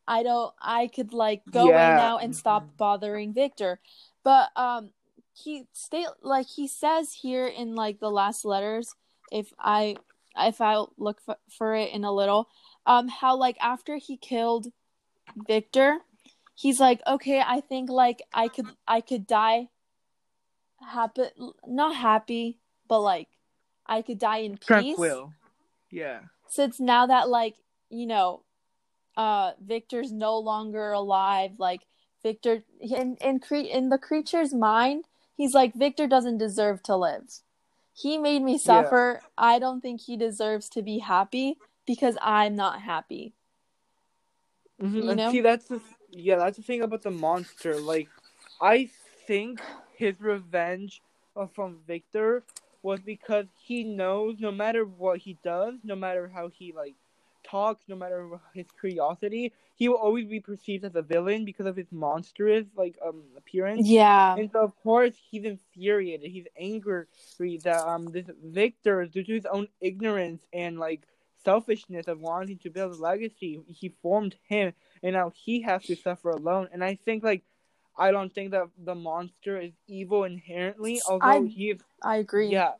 I 0.08 0.22
don't 0.22 0.54
I 0.60 0.88
could 0.88 1.12
like 1.14 1.42
go 1.50 1.68
away 1.68 1.92
now 1.92 2.18
and 2.18 2.34
stop 2.36 2.76
bothering 2.76 3.32
Victor. 3.34 3.80
But 4.24 4.50
um 4.56 4.90
he 5.34 5.66
stay 5.72 6.06
like 6.22 6.48
he 6.48 6.68
says 6.68 7.14
here 7.22 7.46
in 7.46 7.74
like 7.74 8.00
the 8.00 8.10
last 8.10 8.44
letters 8.44 8.94
if 9.32 9.52
I 9.58 9.96
if 10.36 10.60
I 10.60 10.84
look 10.98 11.20
f- 11.28 11.38
for 11.50 11.74
it 11.74 11.92
in 11.92 12.04
a 12.04 12.12
little 12.12 12.48
um 12.86 13.08
how 13.08 13.36
like 13.36 13.56
after 13.60 13.96
he 13.96 14.16
killed 14.16 14.68
Victor, 15.36 16.00
he's 16.54 16.80
like, 16.80 17.00
okay, 17.06 17.40
I 17.44 17.60
think 17.60 17.90
like 17.90 18.22
I 18.32 18.48
could 18.48 18.66
I 18.86 19.00
could 19.00 19.26
die 19.26 19.68
happy, 20.80 21.24
not 21.66 21.96
happy, 21.96 22.59
but 22.90 23.00
like 23.00 23.28
I 23.86 24.02
could 24.02 24.18
die 24.18 24.38
in 24.38 24.58
peace. 24.58 24.66
Tranquil. 24.66 25.32
Yeah. 25.90 26.20
Since 26.48 26.78
now 26.78 27.06
that 27.06 27.30
like 27.30 27.54
you 27.88 28.06
know, 28.06 28.42
uh, 29.16 29.52
Victor's 29.64 30.12
no 30.12 30.38
longer 30.38 30.92
alive. 30.92 31.52
Like 31.56 31.82
Victor 32.22 32.62
in 32.80 33.16
in 33.22 33.38
cre- 33.38 33.70
in 33.78 33.88
the 33.88 33.96
creature's 33.96 34.52
mind, 34.52 35.06
he's 35.36 35.54
like 35.54 35.72
Victor 35.74 36.06
doesn't 36.06 36.38
deserve 36.38 36.82
to 36.82 36.96
live. 36.96 37.30
He 37.94 38.18
made 38.18 38.42
me 38.42 38.58
suffer. 38.58 39.20
Yeah. 39.22 39.28
I 39.38 39.58
don't 39.58 39.80
think 39.80 40.02
he 40.02 40.16
deserves 40.16 40.68
to 40.70 40.82
be 40.82 40.98
happy 40.98 41.56
because 41.86 42.16
I'm 42.20 42.56
not 42.56 42.82
happy. 42.82 43.34
Mm-hmm. 44.82 44.96
You 44.96 45.14
know? 45.14 45.30
see, 45.30 45.40
that's 45.40 45.66
the 45.66 45.80
yeah, 46.10 46.36
that's 46.36 46.56
the 46.56 46.62
thing 46.64 46.82
about 46.82 47.02
the 47.02 47.10
monster. 47.10 47.78
Like, 47.80 48.08
I 48.60 48.90
think 49.26 49.60
his 49.96 50.20
revenge 50.20 51.02
from 51.54 51.78
Victor 51.86 52.42
was 52.82 53.00
because 53.00 53.46
he 53.62 53.84
knows 53.84 54.36
no 54.40 54.50
matter 54.50 54.84
what 54.84 55.18
he 55.18 55.38
does, 55.42 55.74
no 55.84 55.96
matter 55.96 56.30
how 56.32 56.48
he 56.48 56.72
like 56.72 56.94
talks, 57.42 57.84
no 57.88 57.96
matter 57.96 58.28
his 58.54 58.66
curiosity, 58.80 59.52
he 59.76 59.88
will 59.88 59.96
always 59.96 60.26
be 60.26 60.40
perceived 60.40 60.84
as 60.84 60.94
a 60.94 61.02
villain 61.02 61.44
because 61.44 61.66
of 61.66 61.76
his 61.76 61.90
monstrous 61.90 62.66
like 62.76 62.96
um 63.06 63.22
appearance. 63.36 63.88
Yeah. 63.88 64.34
And 64.36 64.50
so 64.52 64.60
of 64.60 64.76
course 64.82 65.14
he's 65.30 65.44
infuriated. 65.44 66.30
He's 66.30 66.46
angry 66.58 67.06
that 67.38 67.86
um 67.86 68.06
this 68.12 68.26
Victor, 68.42 69.06
due 69.06 69.24
to 69.24 69.34
his 69.34 69.46
own 69.46 69.68
ignorance 69.80 70.42
and 70.52 70.78
like 70.78 71.02
selfishness 71.44 72.06
of 72.06 72.20
wanting 72.20 72.58
to 72.58 72.70
build 72.70 72.92
a 72.92 73.02
legacy, 73.02 73.60
he 73.66 73.94
formed 74.02 74.36
him, 74.48 74.72
and 75.02 75.14
now 75.14 75.32
he 75.34 75.62
has 75.62 75.82
to 75.84 75.96
suffer 75.96 76.30
alone. 76.30 76.68
And 76.72 76.84
I 76.84 76.98
think 77.04 77.24
like 77.24 77.42
I 78.00 78.10
don't 78.10 78.32
think 78.34 78.52
that 78.52 78.64
the 78.82 78.94
monster 78.94 79.60
is 79.60 79.72
evil 79.86 80.24
inherently, 80.24 81.00
although 81.06 81.26
I, 81.26 81.44
he. 81.44 81.78
I 82.02 82.16
agree. 82.16 82.48
Yeah, 82.48 82.72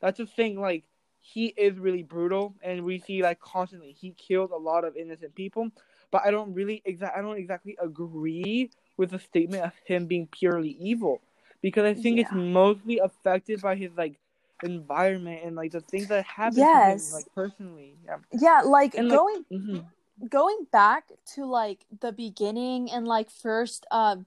that's 0.00 0.18
the 0.18 0.26
thing. 0.26 0.60
Like 0.60 0.84
he 1.20 1.46
is 1.48 1.76
really 1.78 2.04
brutal, 2.04 2.54
and 2.62 2.84
we 2.84 3.00
see 3.00 3.22
like 3.22 3.40
constantly 3.40 3.92
he 3.92 4.12
killed 4.12 4.52
a 4.52 4.56
lot 4.56 4.84
of 4.84 4.96
innocent 4.96 5.34
people. 5.34 5.70
But 6.10 6.22
I 6.24 6.30
don't 6.30 6.54
really 6.54 6.80
exact. 6.84 7.18
I 7.18 7.20
don't 7.20 7.36
exactly 7.36 7.76
agree 7.82 8.70
with 8.96 9.10
the 9.10 9.18
statement 9.18 9.64
of 9.64 9.72
him 9.84 10.06
being 10.06 10.28
purely 10.28 10.76
evil, 10.80 11.20
because 11.60 11.84
I 11.84 11.94
think 11.94 12.16
yeah. 12.16 12.22
it's 12.22 12.32
mostly 12.32 12.98
affected 12.98 13.60
by 13.60 13.74
his 13.74 13.90
like 13.96 14.14
environment 14.62 15.40
and 15.44 15.54
like 15.54 15.72
the 15.72 15.80
things 15.80 16.08
that 16.08 16.24
happen 16.24 16.58
yes. 16.58 17.10
to 17.10 17.10
him, 17.10 17.14
like 17.14 17.34
personally. 17.34 17.94
Yeah. 18.06 18.16
Yeah, 18.32 18.60
like 18.64 18.94
and, 18.94 19.10
going 19.10 19.44
like, 19.50 19.60
mm-hmm. 19.60 20.26
going 20.28 20.66
back 20.72 21.04
to 21.34 21.44
like 21.44 21.84
the 22.00 22.12
beginning 22.12 22.90
and 22.90 23.06
like 23.06 23.30
first 23.30 23.86
um 23.90 24.26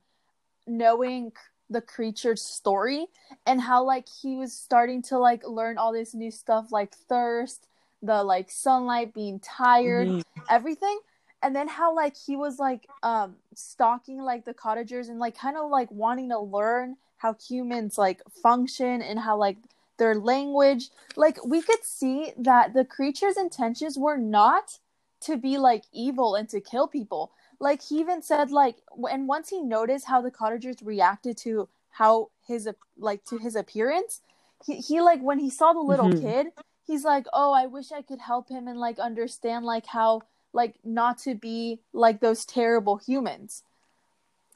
knowing 0.68 1.32
the 1.70 1.82
creature's 1.82 2.42
story 2.42 3.08
and 3.46 3.62
how 3.62 3.84
like 3.84 4.08
he 4.22 4.36
was 4.36 4.54
starting 4.54 5.02
to 5.02 5.18
like 5.18 5.48
learn 5.48 5.78
all 5.78 5.94
this 5.94 6.14
new 6.14 6.30
stuff 6.30 6.72
like 6.72 6.94
thirst 6.94 7.68
the 8.02 8.24
like 8.24 8.50
sunlight 8.50 9.14
being 9.14 9.40
tired 9.40 10.08
mm-hmm. 10.08 10.42
everything. 10.50 11.00
And 11.44 11.56
then 11.56 11.68
how 11.68 11.96
like 11.96 12.16
he 12.16 12.36
was 12.36 12.60
like 12.60 12.88
um 13.04 13.36
stalking 13.56 14.22
like 14.22 14.46
the 14.46 14.54
cottagers 14.54 15.10
and 15.10 15.20
like 15.20 15.38
kind 15.38 15.58
of 15.58 15.70
like 15.70 15.90
wanting 15.92 16.30
to 16.30 16.40
learn 16.40 16.98
how 17.18 17.36
humans 17.48 17.98
like 17.98 18.22
function 18.42 19.02
and 19.02 19.20
how 19.20 19.38
like 19.38 19.58
their 19.98 20.16
language. 20.16 20.90
Like 21.16 21.44
we 21.46 21.62
could 21.62 21.84
see 21.84 22.34
that 22.38 22.74
the 22.74 22.86
creature's 22.86 23.38
intentions 23.38 23.98
were 23.98 24.18
not 24.18 24.80
to 25.22 25.38
be 25.38 25.58
like 25.58 25.84
evil 25.94 26.36
and 26.36 26.50
to 26.50 26.60
kill 26.60 26.88
people 26.88 27.32
like 27.62 27.82
he 27.84 28.00
even 28.00 28.22
said 28.22 28.52
like 28.52 28.78
and 29.10 29.28
once 29.28 29.50
he 29.50 29.62
noticed 29.62 30.08
how 30.08 30.20
the 30.20 30.32
cottagers 30.32 30.78
reacted 30.82 31.38
to 31.38 31.70
how 31.92 32.30
his 32.46 32.68
like 32.98 33.24
to 33.24 33.38
his 33.38 33.56
appearance 33.56 34.22
he, 34.66 34.78
he 34.78 35.00
like 35.00 35.22
when 35.22 35.40
he 35.40 35.50
saw 35.50 35.72
the 35.72 35.80
little 35.80 36.10
mm-hmm. 36.10 36.28
kid 36.28 36.48
he's 36.86 37.06
like 37.06 37.26
oh 37.32 37.54
i 37.54 37.68
wish 37.68 37.92
i 37.92 38.02
could 38.02 38.20
help 38.20 38.50
him 38.50 38.68
and 38.68 38.80
like 38.80 39.00
understand 39.00 39.64
like 39.64 39.86
how 39.86 40.22
like 40.54 40.76
not 40.84 41.20
to 41.20 41.36
be 41.36 41.80
like 41.94 42.20
those 42.20 42.46
terrible 42.46 42.98
humans 42.98 43.64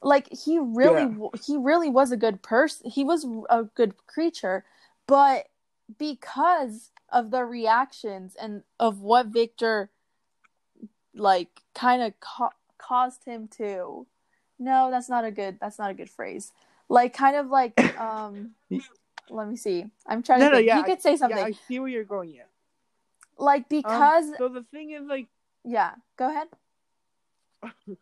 like 0.01 0.27
he 0.31 0.59
really 0.59 1.03
yeah. 1.03 1.27
he 1.45 1.55
really 1.57 1.89
was 1.89 2.11
a 2.11 2.17
good 2.17 2.41
person 2.41 2.89
he 2.89 3.03
was 3.03 3.25
a 3.49 3.63
good 3.75 3.93
creature 4.07 4.65
but 5.07 5.47
because 5.99 6.89
of 7.11 7.29
the 7.29 7.45
reactions 7.45 8.35
and 8.41 8.63
of 8.79 9.01
what 9.01 9.27
victor 9.27 9.91
like 11.13 11.61
kind 11.73 12.01
of 12.01 12.19
ca- 12.19 12.49
caused 12.77 13.25
him 13.25 13.47
to 13.57 14.07
no 14.57 14.89
that's 14.91 15.09
not 15.09 15.25
a 15.25 15.31
good 15.31 15.57
that's 15.59 15.79
not 15.79 15.91
a 15.91 15.93
good 15.93 16.09
phrase. 16.09 16.51
Like 16.89 17.13
kind 17.13 17.35
of 17.35 17.47
like 17.47 17.79
um 17.99 18.51
let 19.29 19.47
me 19.47 19.55
see. 19.55 19.85
I'm 20.05 20.21
trying 20.21 20.39
no, 20.39 20.47
to 20.47 20.51
no, 20.51 20.57
think. 20.57 20.67
Yeah, 20.67 20.77
you 20.77 20.83
could 20.83 21.01
say 21.01 21.17
something 21.17 21.37
yeah, 21.37 21.45
i 21.45 21.51
see 21.67 21.79
where 21.79 21.89
you're 21.89 22.03
going 22.03 22.33
yeah. 22.33 22.43
Like 23.37 23.61
um, 23.61 23.65
because 23.69 24.25
um, 24.25 24.35
so 24.37 24.49
the 24.49 24.63
thing 24.63 24.91
is 24.91 25.03
like 25.07 25.27
yeah 25.63 25.91
go 26.17 26.29
ahead. 26.29 26.47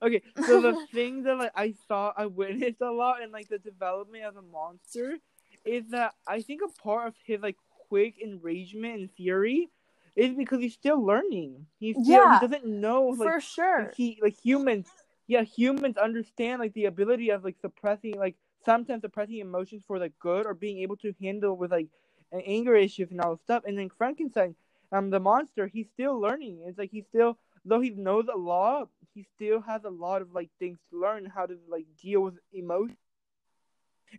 Okay 0.00 0.22
so 0.46 0.60
the 0.60 0.86
thing 0.92 1.24
that 1.24 1.38
like 1.38 1.52
i 1.56 1.74
saw 1.88 2.12
i 2.16 2.26
witnessed 2.26 2.80
a 2.80 2.90
lot 2.90 3.20
in 3.22 3.32
like 3.32 3.48
the 3.48 3.58
development 3.58 4.24
of 4.24 4.34
the 4.34 4.42
monster 4.42 5.16
is 5.64 5.88
that 5.90 6.14
i 6.26 6.40
think 6.40 6.60
a 6.64 6.68
part 6.80 7.08
of 7.08 7.14
his 7.24 7.40
like 7.40 7.56
quick 7.88 8.14
enragement 8.22 9.00
and 9.00 9.10
fury 9.10 9.68
is 10.16 10.34
because 10.34 10.60
he's 10.60 10.72
still 10.72 11.04
learning. 11.04 11.66
He's 11.78 11.94
still, 11.94 12.24
yeah, 12.24 12.40
he 12.40 12.48
doesn't 12.48 12.66
know 12.66 13.08
like, 13.08 13.28
for 13.28 13.40
sure. 13.40 13.92
He 13.94 14.18
like 14.22 14.36
humans, 14.42 14.88
yeah, 15.26 15.42
humans 15.42 15.98
understand 15.98 16.60
like 16.60 16.72
the 16.72 16.86
ability 16.86 17.30
of 17.30 17.44
like 17.44 17.56
suppressing 17.60 18.18
like 18.18 18.34
sometimes 18.64 19.02
suppressing 19.02 19.38
emotions 19.38 19.82
for 19.86 19.98
like 19.98 20.12
good 20.18 20.46
or 20.46 20.54
being 20.54 20.78
able 20.78 20.96
to 20.96 21.14
handle 21.20 21.56
with 21.56 21.70
like 21.70 21.88
an 22.32 22.40
anger 22.46 22.74
issues 22.74 23.10
and 23.10 23.20
all 23.20 23.36
this 23.36 23.42
stuff. 23.42 23.62
And 23.66 23.78
then 23.78 23.90
Frankenstein, 23.90 24.54
um, 24.90 25.10
the 25.10 25.20
monster, 25.20 25.66
he's 25.66 25.86
still 25.92 26.18
learning. 26.18 26.64
It's 26.66 26.78
like 26.78 26.90
he's 26.90 27.06
still 27.06 27.38
though 27.66 27.80
he 27.80 27.90
knows 27.90 28.26
a 28.32 28.38
lot, 28.38 28.88
he 29.14 29.26
still 29.34 29.60
has 29.60 29.84
a 29.84 29.90
lot 29.90 30.22
of 30.22 30.32
like 30.32 30.50
things 30.58 30.78
to 30.90 31.00
learn 31.00 31.26
how 31.26 31.44
to 31.44 31.58
like 31.68 31.86
deal 32.00 32.22
with 32.22 32.34
emotion. 32.52 32.96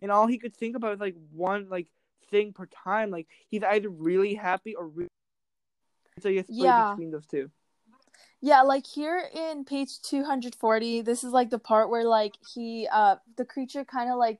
And 0.00 0.12
all 0.12 0.26
he 0.26 0.38
could 0.38 0.54
think 0.54 0.76
about 0.76 0.94
is 0.94 1.00
like 1.00 1.16
one 1.32 1.68
like 1.68 1.88
thing 2.30 2.52
per 2.52 2.66
time. 2.66 3.10
Like 3.10 3.26
he's 3.48 3.64
either 3.64 3.88
really 3.88 4.34
happy 4.34 4.76
or 4.76 4.86
really 4.86 5.08
so 6.20 6.28
you 6.28 6.42
split 6.42 6.58
yeah. 6.58 6.90
between 6.90 7.10
those 7.10 7.26
two. 7.26 7.50
Yeah, 8.40 8.62
like 8.62 8.86
here 8.86 9.28
in 9.34 9.64
page 9.64 10.00
240, 10.02 11.00
this 11.02 11.24
is 11.24 11.32
like 11.32 11.50
the 11.50 11.58
part 11.58 11.90
where 11.90 12.04
like 12.04 12.34
he 12.54 12.88
uh 12.90 13.16
the 13.36 13.44
creature 13.44 13.84
kind 13.84 14.10
of 14.10 14.16
like 14.16 14.38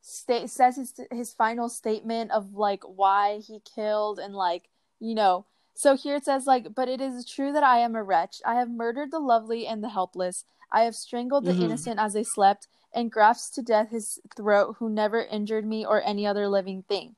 state 0.00 0.48
says 0.48 0.76
his 0.76 0.94
his 1.10 1.34
final 1.34 1.68
statement 1.68 2.30
of 2.30 2.54
like 2.54 2.82
why 2.84 3.40
he 3.46 3.60
killed 3.60 4.18
and 4.18 4.34
like, 4.34 4.68
you 5.00 5.14
know, 5.14 5.44
so 5.74 5.94
here 5.94 6.16
it 6.16 6.24
says 6.24 6.46
like, 6.46 6.74
but 6.74 6.88
it 6.88 7.02
is 7.02 7.26
true 7.26 7.52
that 7.52 7.62
I 7.62 7.78
am 7.78 7.94
a 7.94 8.02
wretch. 8.02 8.40
I 8.46 8.54
have 8.54 8.70
murdered 8.70 9.10
the 9.10 9.18
lovely 9.18 9.66
and 9.66 9.84
the 9.84 9.90
helpless. 9.90 10.44
I 10.72 10.82
have 10.82 10.94
strangled 10.96 11.44
the 11.44 11.52
mm-hmm. 11.52 11.64
innocent 11.64 12.00
as 12.00 12.14
they 12.14 12.24
slept 12.24 12.68
and 12.94 13.12
grasped 13.12 13.54
to 13.56 13.62
death 13.62 13.90
his 13.90 14.18
throat 14.34 14.76
who 14.78 14.88
never 14.88 15.22
injured 15.22 15.66
me 15.66 15.84
or 15.84 16.02
any 16.02 16.26
other 16.26 16.48
living 16.48 16.82
thing. 16.88 17.14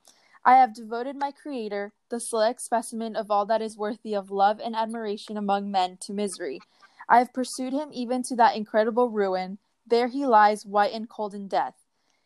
I 0.48 0.56
have 0.56 0.72
devoted 0.72 1.14
my 1.14 1.30
Creator, 1.30 1.92
the 2.08 2.18
select 2.18 2.62
specimen 2.62 3.16
of 3.16 3.30
all 3.30 3.44
that 3.44 3.60
is 3.60 3.76
worthy 3.76 4.14
of 4.14 4.30
love 4.30 4.62
and 4.64 4.74
admiration 4.74 5.36
among 5.36 5.70
men, 5.70 5.98
to 6.00 6.14
misery. 6.14 6.62
I 7.06 7.18
have 7.18 7.34
pursued 7.34 7.74
him 7.74 7.90
even 7.92 8.22
to 8.22 8.36
that 8.36 8.56
incredible 8.56 9.10
ruin. 9.10 9.58
There 9.86 10.08
he 10.08 10.24
lies, 10.24 10.64
white 10.64 10.94
and 10.94 11.06
cold 11.06 11.34
in 11.34 11.48
death. 11.48 11.74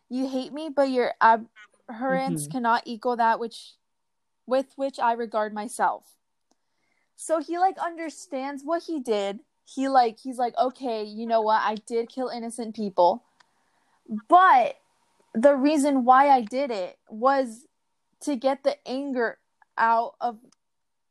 You 0.09 0.29
hate 0.29 0.53
me, 0.53 0.69
but 0.69 0.91
your 0.91 1.15
abhorrence 1.21 2.45
mm-hmm. 2.45 2.53
cannot 2.53 2.85
equal 2.87 3.17
that 3.17 3.41
which 3.41 3.73
with 4.47 4.67
which 4.77 5.01
I 5.01 5.15
regard 5.15 5.53
myself. 5.53 6.05
So 7.17 7.41
he 7.41 7.59
like 7.59 7.77
understands 7.79 8.63
what 8.65 8.85
he 8.85 9.01
did. 9.01 9.41
He 9.65 9.89
like 9.89 10.21
he's 10.21 10.39
like, 10.39 10.57
okay, 10.57 11.03
you 11.03 11.27
know 11.27 11.43
what? 11.43 11.63
I 11.65 11.75
did 11.75 12.09
kill 12.09 12.29
innocent 12.29 12.77
people. 12.77 13.25
But 14.29 14.77
the 15.35 15.57
reason 15.57 16.05
why 16.05 16.29
I 16.29 16.43
did 16.43 16.71
it 16.71 16.99
was 17.09 17.67
to 18.23 18.37
get 18.37 18.65
the 18.65 18.77
anger 18.87 19.39
out 19.79 20.15
of 20.21 20.39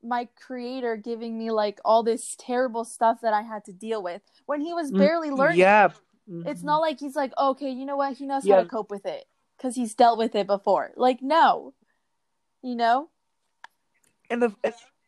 my 0.04 0.28
creator 0.36 0.96
giving 0.96 1.38
me 1.38 1.52
like 1.52 1.80
all 1.86 2.04
this 2.04 2.36
terrible 2.40 2.84
stuff 2.84 3.22
that 3.22 3.34
I 3.34 3.42
had 3.42 3.66
to 3.66 3.74
deal 3.74 4.02
with 4.02 4.22
when 4.46 4.62
he 4.62 4.74
was 4.74 4.92
mm, 4.92 4.98
barely 4.98 5.30
learning. 5.30 5.60
Yeah. 5.60 5.90
Mm-hmm. 6.30 6.48
It's 6.48 6.64
not 6.64 6.80
like 6.80 7.00
he's 7.00 7.16
like, 7.16 7.34
okay, 7.38 7.70
you 7.70 7.86
know 7.86 7.98
what? 7.98 8.18
He 8.18 8.26
knows 8.26 8.46
yeah. 8.46 8.56
how 8.56 8.64
to 8.64 8.70
cope 8.70 8.90
with 8.90 9.06
it 9.06 9.26
because 9.58 9.76
he's 9.76 9.94
dealt 9.94 10.18
with 10.18 10.36
it 10.36 10.48
before. 10.48 10.92
Like, 10.96 11.22
no, 11.22 11.74
you 12.64 12.76
know. 12.76 13.10
And 14.30 14.42
the 14.42 14.56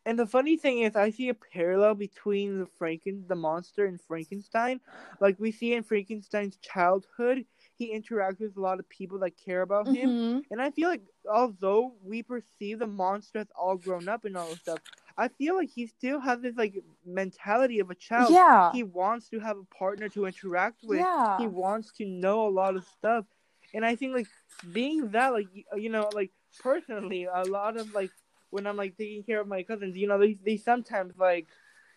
and 0.05 0.19
the 0.19 0.27
funny 0.27 0.57
thing 0.57 0.79
is, 0.79 0.95
I 0.95 1.11
see 1.11 1.29
a 1.29 1.33
parallel 1.33 1.95
between 1.95 2.59
the 2.59 2.67
Franken, 2.79 3.27
the 3.27 3.35
monster, 3.35 3.85
and 3.85 4.01
Frankenstein. 4.01 4.81
Like 5.19 5.39
we 5.39 5.51
see 5.51 5.73
in 5.73 5.83
Frankenstein's 5.83 6.57
childhood, 6.57 7.45
he 7.77 7.93
interacts 7.97 8.39
with 8.39 8.55
a 8.57 8.61
lot 8.61 8.79
of 8.79 8.87
people 8.89 9.19
that 9.19 9.31
care 9.37 9.61
about 9.61 9.87
him. 9.87 10.09
Mm-hmm. 10.09 10.39
And 10.51 10.61
I 10.61 10.71
feel 10.71 10.89
like 10.89 11.01
although 11.31 11.93
we 12.03 12.23
perceive 12.23 12.79
the 12.79 12.87
monster 12.87 13.39
as 13.39 13.47
all 13.59 13.77
grown 13.77 14.07
up 14.07 14.25
and 14.25 14.37
all 14.37 14.47
this 14.47 14.59
stuff, 14.59 14.79
I 15.17 15.27
feel 15.27 15.55
like 15.55 15.69
he 15.69 15.87
still 15.87 16.19
has 16.19 16.41
this 16.41 16.55
like 16.55 16.75
mentality 17.05 17.79
of 17.79 17.89
a 17.89 17.95
child. 17.95 18.31
Yeah. 18.31 18.71
He 18.71 18.83
wants 18.83 19.29
to 19.29 19.39
have 19.39 19.57
a 19.57 19.75
partner 19.75 20.09
to 20.09 20.25
interact 20.25 20.83
with. 20.83 20.99
Yeah. 20.99 21.37
He 21.37 21.47
wants 21.47 21.91
to 21.97 22.05
know 22.05 22.47
a 22.47 22.49
lot 22.49 22.75
of 22.75 22.85
stuff. 22.97 23.25
and 23.73 23.85
I 23.85 23.95
think 23.95 24.15
like 24.15 24.27
being 24.71 25.09
that 25.11 25.33
like 25.33 25.47
you 25.75 25.89
know 25.89 26.09
like 26.13 26.31
personally 26.59 27.25
a 27.25 27.43
lot 27.43 27.77
of 27.77 27.93
like 27.93 28.11
when 28.49 28.67
I'm 28.67 28.77
like 28.77 28.95
taking 28.97 29.23
care 29.23 29.41
of 29.41 29.47
my 29.47 29.63
cousins, 29.63 29.97
you 29.97 30.07
know 30.07 30.19
they 30.19 30.37
they 30.45 30.57
sometimes 30.57 31.17
like 31.17 31.47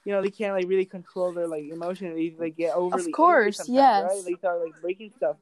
you 0.05 0.12
know 0.12 0.23
they 0.23 0.31
can't 0.31 0.55
like 0.55 0.69
really 0.69 0.87
control 0.87 1.33
their 1.33 1.47
like 1.47 1.65
emotions. 1.65 2.15
They 2.17 2.35
like 2.39 2.57
get 2.57 2.75
overly 2.75 3.05
of 3.05 3.12
course 3.12 3.69
yes 3.69 4.11
right? 4.11 4.23
they 4.25 4.35
start 4.35 4.61
like 4.65 4.81
breaking 4.81 5.12
stuff, 5.17 5.37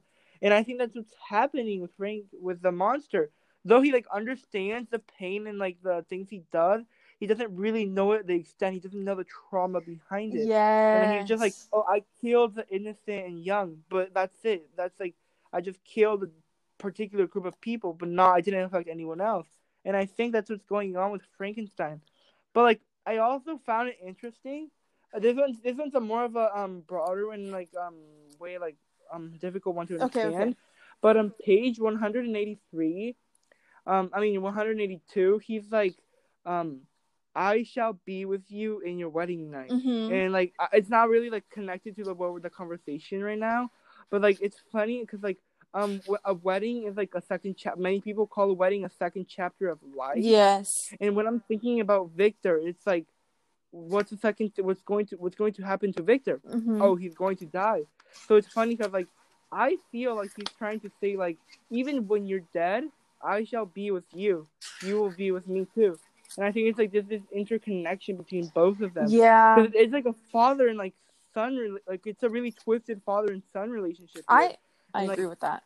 and 0.45 0.53
I 0.53 0.61
think 0.61 0.77
that's 0.77 0.95
what's 0.95 1.11
happening 1.27 1.81
with 1.81 1.89
Frank 1.97 2.25
with 2.39 2.61
the 2.61 2.71
monster. 2.71 3.31
Though 3.65 3.81
he 3.81 3.91
like 3.91 4.05
understands 4.13 4.87
the 4.91 4.99
pain 4.99 5.47
and 5.47 5.57
like 5.57 5.77
the 5.81 6.05
things 6.07 6.29
he 6.29 6.43
does, 6.53 6.83
he 7.19 7.25
doesn't 7.25 7.55
really 7.55 7.85
know 7.85 8.11
it 8.11 8.27
the 8.27 8.35
extent. 8.35 8.75
He 8.75 8.79
doesn't 8.79 9.03
know 9.03 9.15
the 9.15 9.25
trauma 9.25 9.81
behind 9.81 10.35
it. 10.35 10.47
Yeah. 10.47 11.01
And 11.01 11.19
he's 11.19 11.27
just 11.27 11.41
like, 11.41 11.55
oh, 11.73 11.83
I 11.89 12.03
killed 12.21 12.53
the 12.53 12.67
innocent 12.69 13.25
and 13.25 13.43
young, 13.43 13.77
but 13.89 14.13
that's 14.13 14.37
it. 14.45 14.69
That's 14.77 14.99
like 14.99 15.15
I 15.51 15.61
just 15.61 15.83
killed 15.83 16.25
a 16.25 16.27
particular 16.77 17.25
group 17.25 17.45
of 17.45 17.59
people, 17.59 17.93
but 17.93 18.09
not 18.09 18.35
I 18.35 18.41
didn't 18.41 18.65
affect 18.65 18.87
anyone 18.87 19.21
else. 19.21 19.47
And 19.83 19.97
I 19.97 20.05
think 20.05 20.31
that's 20.31 20.51
what's 20.51 20.65
going 20.65 20.95
on 20.95 21.09
with 21.09 21.23
Frankenstein. 21.39 22.01
But 22.53 22.61
like 22.61 22.81
I 23.07 23.17
also 23.17 23.59
found 23.65 23.89
it 23.89 23.97
interesting. 24.05 24.69
Uh, 25.11 25.17
this 25.17 25.35
one's 25.35 25.59
this 25.61 25.75
one's 25.75 25.95
a 25.95 25.99
more 25.99 26.23
of 26.23 26.35
a 26.35 26.55
um 26.55 26.83
broader 26.87 27.31
and 27.31 27.51
like 27.51 27.69
um 27.83 27.95
way 28.39 28.59
like 28.59 28.75
um 29.11 29.33
difficult 29.39 29.75
one 29.75 29.87
to 29.87 29.99
understand. 29.99 30.33
Okay, 30.33 30.43
okay. 30.43 30.55
But 31.01 31.17
on 31.17 31.31
page 31.43 31.79
one 31.79 31.95
hundred 31.95 32.25
and 32.25 32.35
eighty 32.35 32.59
three, 32.71 33.15
um 33.85 34.09
I 34.13 34.19
mean 34.19 34.41
one 34.41 34.53
hundred 34.53 34.71
and 34.71 34.81
eighty 34.81 35.01
two, 35.11 35.39
he's 35.45 35.71
like 35.71 35.95
um 36.45 36.81
I 37.35 37.63
shall 37.63 37.99
be 38.05 38.25
with 38.25 38.49
you 38.49 38.79
in 38.79 38.97
your 38.97 39.09
wedding 39.09 39.51
night, 39.51 39.69
mm-hmm. 39.69 40.13
and 40.13 40.31
like 40.31 40.53
it's 40.71 40.89
not 40.89 41.09
really 41.09 41.29
like 41.29 41.43
connected 41.49 41.95
to 41.97 42.03
the 42.03 42.13
what 42.13 42.41
the 42.41 42.49
conversation 42.49 43.21
right 43.21 43.37
now, 43.37 43.71
but 44.09 44.21
like 44.21 44.39
it's 44.41 44.57
funny 44.71 45.01
because 45.01 45.21
like 45.21 45.37
um 45.73 45.99
a 46.23 46.33
wedding 46.33 46.83
is 46.83 46.95
like 46.95 47.13
a 47.13 47.21
second 47.21 47.55
chapter. 47.57 47.81
Many 47.81 47.99
people 47.99 48.25
call 48.25 48.49
a 48.49 48.53
wedding 48.53 48.85
a 48.85 48.89
second 48.89 49.25
chapter 49.27 49.67
of 49.67 49.79
life. 49.93 50.19
Yes. 50.19 50.93
And 51.01 51.13
when 51.17 51.27
I'm 51.27 51.41
thinking 51.41 51.81
about 51.81 52.11
Victor, 52.15 52.57
it's 52.57 52.87
like, 52.87 53.05
what's 53.75 54.09
the 54.09 54.17
second? 54.17 54.51
What's 54.57 54.81
going 54.81 55.05
to 55.07 55.15
what's 55.17 55.35
going 55.35 55.53
to 55.53 55.63
happen 55.63 55.91
to 55.93 56.03
Victor? 56.03 56.39
Mm-hmm. 56.49 56.81
Oh, 56.81 56.95
he's 56.95 57.13
going 57.13 57.37
to 57.37 57.45
die. 57.45 57.81
So 58.27 58.35
it's 58.35 58.47
funny 58.47 58.75
because 58.75 58.93
like 58.93 59.07
I 59.51 59.77
feel 59.91 60.15
like 60.15 60.31
he's 60.35 60.53
trying 60.57 60.79
to 60.81 60.91
say 61.01 61.17
like 61.17 61.37
even 61.69 62.07
when 62.07 62.25
you're 62.25 62.47
dead, 62.53 62.85
I 63.21 63.43
shall 63.43 63.65
be 63.65 63.91
with 63.91 64.05
you. 64.13 64.47
You 64.81 64.95
will 65.01 65.11
be 65.11 65.31
with 65.31 65.47
me 65.47 65.67
too. 65.75 65.99
And 66.37 66.45
I 66.45 66.51
think 66.51 66.67
it's 66.67 66.79
like 66.79 66.91
there's 66.91 67.05
this 67.05 67.21
interconnection 67.31 68.17
between 68.17 68.47
both 68.47 68.79
of 68.81 68.93
them. 68.93 69.07
Yeah. 69.09 69.55
Because 69.55 69.71
it's 69.75 69.93
like 69.93 70.05
a 70.05 70.15
father 70.31 70.67
and 70.67 70.77
like 70.77 70.93
son, 71.33 71.77
like 71.87 72.07
it's 72.07 72.23
a 72.23 72.29
really 72.29 72.51
twisted 72.51 73.01
father 73.05 73.31
and 73.31 73.43
son 73.53 73.69
relationship. 73.69 74.23
I 74.27 74.55
I 74.93 75.03
and, 75.03 75.11
agree 75.11 75.25
like, 75.25 75.29
with 75.31 75.39
that. 75.41 75.63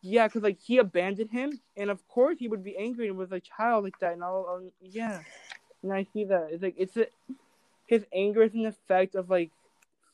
Yeah, 0.00 0.28
because 0.28 0.42
like 0.42 0.58
he 0.60 0.78
abandoned 0.78 1.30
him, 1.30 1.60
and 1.76 1.90
of 1.90 2.06
course 2.06 2.38
he 2.38 2.46
would 2.46 2.62
be 2.62 2.76
angry 2.76 3.10
with 3.10 3.32
a 3.32 3.40
child 3.40 3.84
like 3.84 3.98
that, 3.98 4.12
and 4.12 4.22
all. 4.22 4.46
Um, 4.48 4.70
yeah, 4.80 5.20
and 5.82 5.92
I 5.92 6.06
see 6.12 6.24
that 6.24 6.48
it's 6.50 6.62
like 6.62 6.74
it's 6.76 6.96
a 6.96 7.06
his 7.86 8.04
anger 8.12 8.42
is 8.42 8.54
an 8.54 8.66
effect 8.66 9.14
of 9.14 9.30
like 9.30 9.50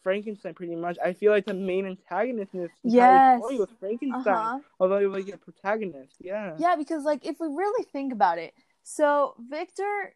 Frankenstein, 0.04 0.54
pretty 0.54 0.76
much. 0.76 0.96
I 1.04 1.14
feel 1.14 1.32
like 1.32 1.46
the 1.46 1.54
main 1.54 1.86
antagonist 1.86 2.54
in 2.54 2.60
this 2.60 2.70
yes. 2.84 3.40
story 3.40 3.56
was 3.56 3.70
Frankenstein, 3.80 4.34
uh-huh. 4.34 4.58
although 4.78 5.00
he 5.00 5.06
was 5.06 5.24
like 5.24 5.34
a 5.34 5.38
protagonist. 5.38 6.14
Yeah. 6.20 6.54
Yeah, 6.58 6.76
because 6.76 7.04
like 7.04 7.26
if 7.26 7.40
we 7.40 7.48
really 7.48 7.84
think 7.84 8.12
about 8.12 8.38
it, 8.38 8.54
so 8.84 9.34
Victor 9.50 10.14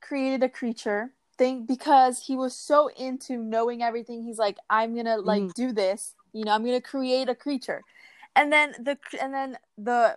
created 0.00 0.42
a 0.42 0.48
creature 0.48 1.10
thing 1.36 1.66
because 1.66 2.24
he 2.26 2.36
was 2.36 2.56
so 2.56 2.88
into 2.88 3.36
knowing 3.36 3.82
everything. 3.82 4.24
He's 4.24 4.38
like, 4.38 4.56
I'm 4.70 4.96
gonna 4.96 5.18
like 5.18 5.42
mm. 5.42 5.54
do 5.54 5.72
this. 5.72 6.14
You 6.32 6.44
know, 6.44 6.52
I'm 6.52 6.64
gonna 6.64 6.80
create 6.80 7.28
a 7.28 7.34
creature, 7.34 7.82
and 8.34 8.50
then 8.50 8.74
the 8.80 8.98
and 9.20 9.32
then 9.34 9.58
the 9.76 10.16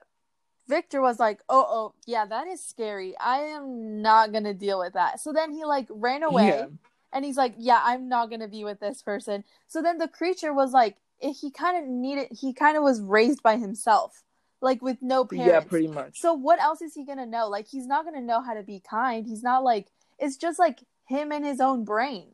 Victor 0.68 1.02
was 1.02 1.20
like, 1.20 1.42
oh 1.50 1.66
oh 1.70 1.94
yeah, 2.06 2.26
that 2.26 2.48
is 2.48 2.64
scary. 2.64 3.16
I 3.20 3.40
am 3.40 4.02
not 4.02 4.32
gonna 4.34 4.54
deal 4.54 4.80
with 4.80 4.94
that. 4.94 5.20
So 5.20 5.32
then 5.34 5.52
he 5.52 5.66
like 5.66 5.88
ran 5.90 6.24
away. 6.24 6.48
Yeah. 6.48 6.66
And 7.14 7.24
he's 7.24 7.38
like, 7.38 7.54
yeah, 7.58 7.82
I'm 7.84 8.10
not 8.10 8.30
gonna 8.30 8.48
be 8.48 8.64
with 8.64 8.80
this 8.80 9.02
person. 9.02 9.44
So 9.68 9.82
then 9.82 9.98
the 9.98 10.08
creature 10.08 10.54
was 10.54 10.74
like, 10.74 10.98
he 11.20 11.50
kind 11.50 11.78
of 11.78 11.90
needed, 11.90 12.28
he 12.32 12.54
kind 12.54 12.76
of 12.76 12.84
was 12.84 13.02
raised 13.02 13.42
by 13.42 13.58
himself 13.58 14.24
like 14.62 14.82
with 14.82 14.98
no 15.02 15.24
parents. 15.24 15.48
Yeah, 15.48 15.60
pretty 15.62 15.88
much. 15.88 16.20
So 16.20 16.34
what 16.34 16.60
else 16.60 16.82
is 16.82 16.94
he 16.94 17.06
gonna 17.06 17.26
know? 17.26 17.48
Like 17.48 17.68
he's 17.68 17.88
not 17.88 18.04
gonna 18.04 18.22
know 18.22 18.42
how 18.42 18.54
to 18.54 18.64
be 18.64 18.82
kind. 18.82 19.26
He's 19.26 19.44
not 19.44 19.64
like 19.64 19.88
it's 20.20 20.38
just 20.38 20.60
like 20.60 20.80
him 21.08 21.32
and 21.32 21.46
his 21.46 21.62
own 21.62 21.86
brain. 21.86 22.34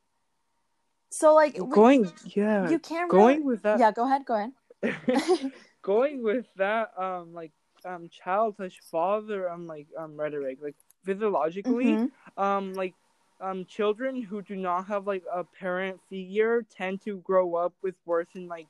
So 1.10 1.36
like 1.36 1.58
going, 1.58 2.12
yeah, 2.26 2.70
you 2.70 2.80
can't 2.80 3.12
going 3.12 3.40
really, 3.40 3.42
with 3.42 3.64
that. 3.64 3.80
Yeah, 3.80 3.92
go 3.92 4.06
ahead, 4.06 4.26
go 4.26 4.50
ahead. 4.84 5.52
going 5.82 6.24
with 6.24 6.46
that, 6.56 6.92
um, 6.98 7.34
like 7.34 7.52
um, 7.86 8.10
child 8.10 8.56
slash 8.58 8.80
father, 8.92 9.50
um, 9.50 9.68
like 9.68 9.88
um, 9.98 10.20
rhetoric, 10.20 10.60
like 10.62 10.76
physiologically, 11.04 11.86
mm-hmm. 11.86 12.42
um, 12.42 12.74
like 12.74 12.94
um, 13.40 13.66
children 13.66 14.22
who 14.22 14.42
do 14.42 14.56
not 14.56 14.88
have 14.88 15.08
like 15.08 15.24
a 15.34 15.44
parent 15.44 16.00
figure 16.10 16.66
tend 16.76 17.02
to 17.04 17.18
grow 17.18 17.56
up 17.56 17.74
with 17.82 17.96
worsened 18.06 18.48
like 18.48 18.68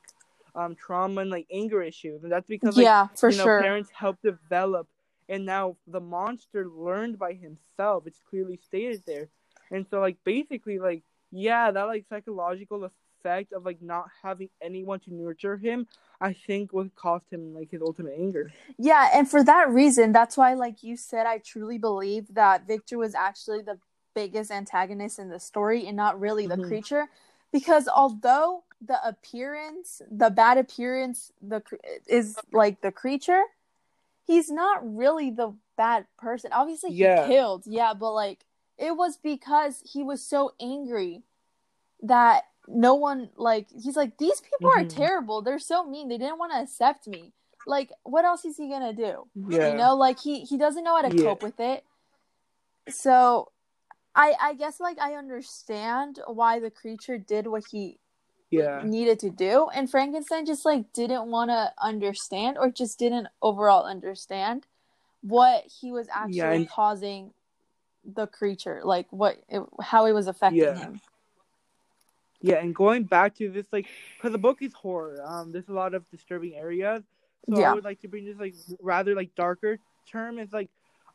um 0.54 0.76
trauma 0.76 1.22
and 1.22 1.30
like 1.30 1.48
anger 1.52 1.82
issues, 1.82 2.24
and 2.24 2.32
that's 2.32 2.48
because 2.48 2.76
like, 2.78 2.84
yeah, 2.84 3.08
for 3.16 3.30
you 3.30 3.38
know, 3.38 3.44
sure, 3.44 3.62
parents 3.62 3.90
help 3.94 4.22
develop, 4.22 4.88
and 5.30 5.46
now 5.46 5.76
the 5.88 6.00
monster 6.00 6.68
learned 6.68 7.18
by 7.18 7.34
himself. 7.34 8.06
It's 8.06 8.20
clearly 8.30 8.58
stated 8.58 9.04
there, 9.06 9.28
and 9.72 9.86
so 9.90 10.00
like 10.00 10.18
basically 10.24 10.80
like 10.80 11.04
yeah, 11.32 11.72
that 11.72 11.84
like 11.84 12.06
psychological 12.10 12.92
effect 13.22 13.54
of 13.54 13.66
like 13.66 13.82
not 13.82 14.08
having 14.22 14.50
anyone 14.62 15.00
to 15.02 15.14
nurture 15.14 15.58
him, 15.58 15.88
I 16.20 16.34
think 16.34 16.74
would 16.74 16.96
cost 16.96 17.26
him 17.32 17.54
like 17.54 17.72
his 17.72 17.82
ultimate 17.82 18.16
anger. 18.18 18.52
Yeah, 18.78 19.10
and 19.14 19.30
for 19.30 19.44
that 19.44 19.70
reason, 19.70 20.12
that's 20.12 20.38
why 20.38 20.54
like 20.54 20.84
you 20.84 20.98
said, 20.98 21.26
I 21.26 21.40
truly 21.40 21.78
believe 21.78 22.34
that 22.34 22.68
Victor 22.68 22.98
was 22.98 23.16
actually 23.16 23.62
the 23.62 23.78
biggest 24.14 24.52
antagonist 24.52 25.20
in 25.20 25.30
the 25.30 25.40
story 25.40 25.88
and 25.88 25.96
not 25.96 26.20
really 26.20 26.48
the 26.48 26.56
mm-hmm. 26.56 26.68
creature 26.68 27.08
because 27.52 27.88
although 27.88 28.64
the 28.86 29.00
appearance, 29.08 30.02
the 30.10 30.30
bad 30.30 30.58
appearance, 30.58 31.32
the 31.42 31.62
is 32.08 32.38
like 32.52 32.82
the 32.82 32.92
creature. 32.92 33.44
He's 34.26 34.52
not 34.52 34.80
really 34.96 35.32
the 35.32 35.56
bad 35.78 36.06
person. 36.18 36.52
Obviously, 36.54 36.92
he 36.92 36.98
yeah. 36.98 37.28
killed, 37.28 37.64
yeah, 37.66 37.94
but 37.94 38.14
like 38.14 38.46
it 38.78 38.96
was 38.96 39.18
because 39.18 39.82
he 39.86 40.04
was 40.04 40.24
so 40.24 40.54
angry 40.60 41.24
that 42.02 42.44
no 42.68 42.96
one 42.96 43.30
like 43.36 43.68
he's 43.72 43.96
like 43.96 44.18
these 44.18 44.42
people 44.42 44.72
mm-hmm. 44.72 44.86
are 44.86 44.90
terrible. 44.90 45.42
They're 45.42 45.60
so 45.60 45.86
mean. 45.86 46.10
They 46.10 46.18
didn't 46.18 46.40
want 46.40 46.54
to 46.54 46.60
accept 46.60 47.08
me. 47.08 47.34
Like, 47.68 47.92
what 48.04 48.26
else 48.26 48.46
is 48.46 48.58
he 48.58 48.70
gonna 48.70 48.94
do? 48.94 49.28
Yeah. 49.50 49.72
You 49.72 49.78
know, 49.78 49.96
like 49.96 50.20
he 50.20 50.42
he 50.42 50.58
doesn't 50.58 50.84
know 50.84 50.96
how 50.96 51.08
to 51.08 51.16
yeah. 51.16 51.24
cope 51.24 51.44
with 51.44 51.60
it. 51.60 51.84
So, 52.90 53.52
I 54.16 54.34
I 54.42 54.54
guess 54.56 54.80
like 54.80 55.00
I 55.00 55.14
understand 55.14 56.20
why 56.28 56.60
the 56.60 56.72
creature 56.72 57.18
did 57.18 57.48
what 57.48 57.64
he 57.72 58.00
yeah. 58.52 58.82
needed 58.84 59.18
to 59.20 59.30
do 59.30 59.70
and 59.74 59.90
frankenstein 59.90 60.46
just 60.46 60.66
like 60.66 60.92
didn't 60.92 61.32
want 61.32 61.50
to 61.50 61.72
understand 61.82 62.58
or 62.58 62.70
just 62.70 63.00
didn't 63.00 63.28
overall 63.42 63.86
understand 63.86 64.68
what 65.22 65.64
he 65.80 65.92
was 65.92 66.08
actually 66.14 66.38
yeah, 66.38 66.52
and... 66.52 66.70
causing 66.70 67.32
the 68.04 68.28
creature 68.28 68.82
like 68.84 69.08
what 69.10 69.38
it, 69.48 69.62
how 69.82 70.06
it 70.06 70.12
was 70.12 70.28
affecting 70.28 70.64
yeah. 70.64 70.78
him 70.78 71.00
yeah 72.42 72.58
and 72.58 72.74
going 72.76 73.04
back 73.04 73.36
to 73.36 73.50
this 73.50 73.68
like 73.72 73.88
because 74.18 74.32
the 74.32 74.38
book 74.38 74.62
is 74.62 74.74
horror 74.74 75.22
um 75.26 75.52
there's 75.52 75.70
a 75.70 75.74
lot 75.74 75.94
of 75.94 76.10
disturbing 76.10 76.56
areas 76.56 77.04
so 77.50 77.60
yeah. 77.60 77.72
i 77.72 77.74
would 77.74 77.84
like 77.84 78.00
to 78.00 78.08
bring 78.08 78.26
this 78.26 78.38
like 78.40 78.56
rather 78.82 79.16
like 79.16 79.34
darker 79.36 79.78
term 80.10 80.40
is 80.40 80.52
like 80.52 80.70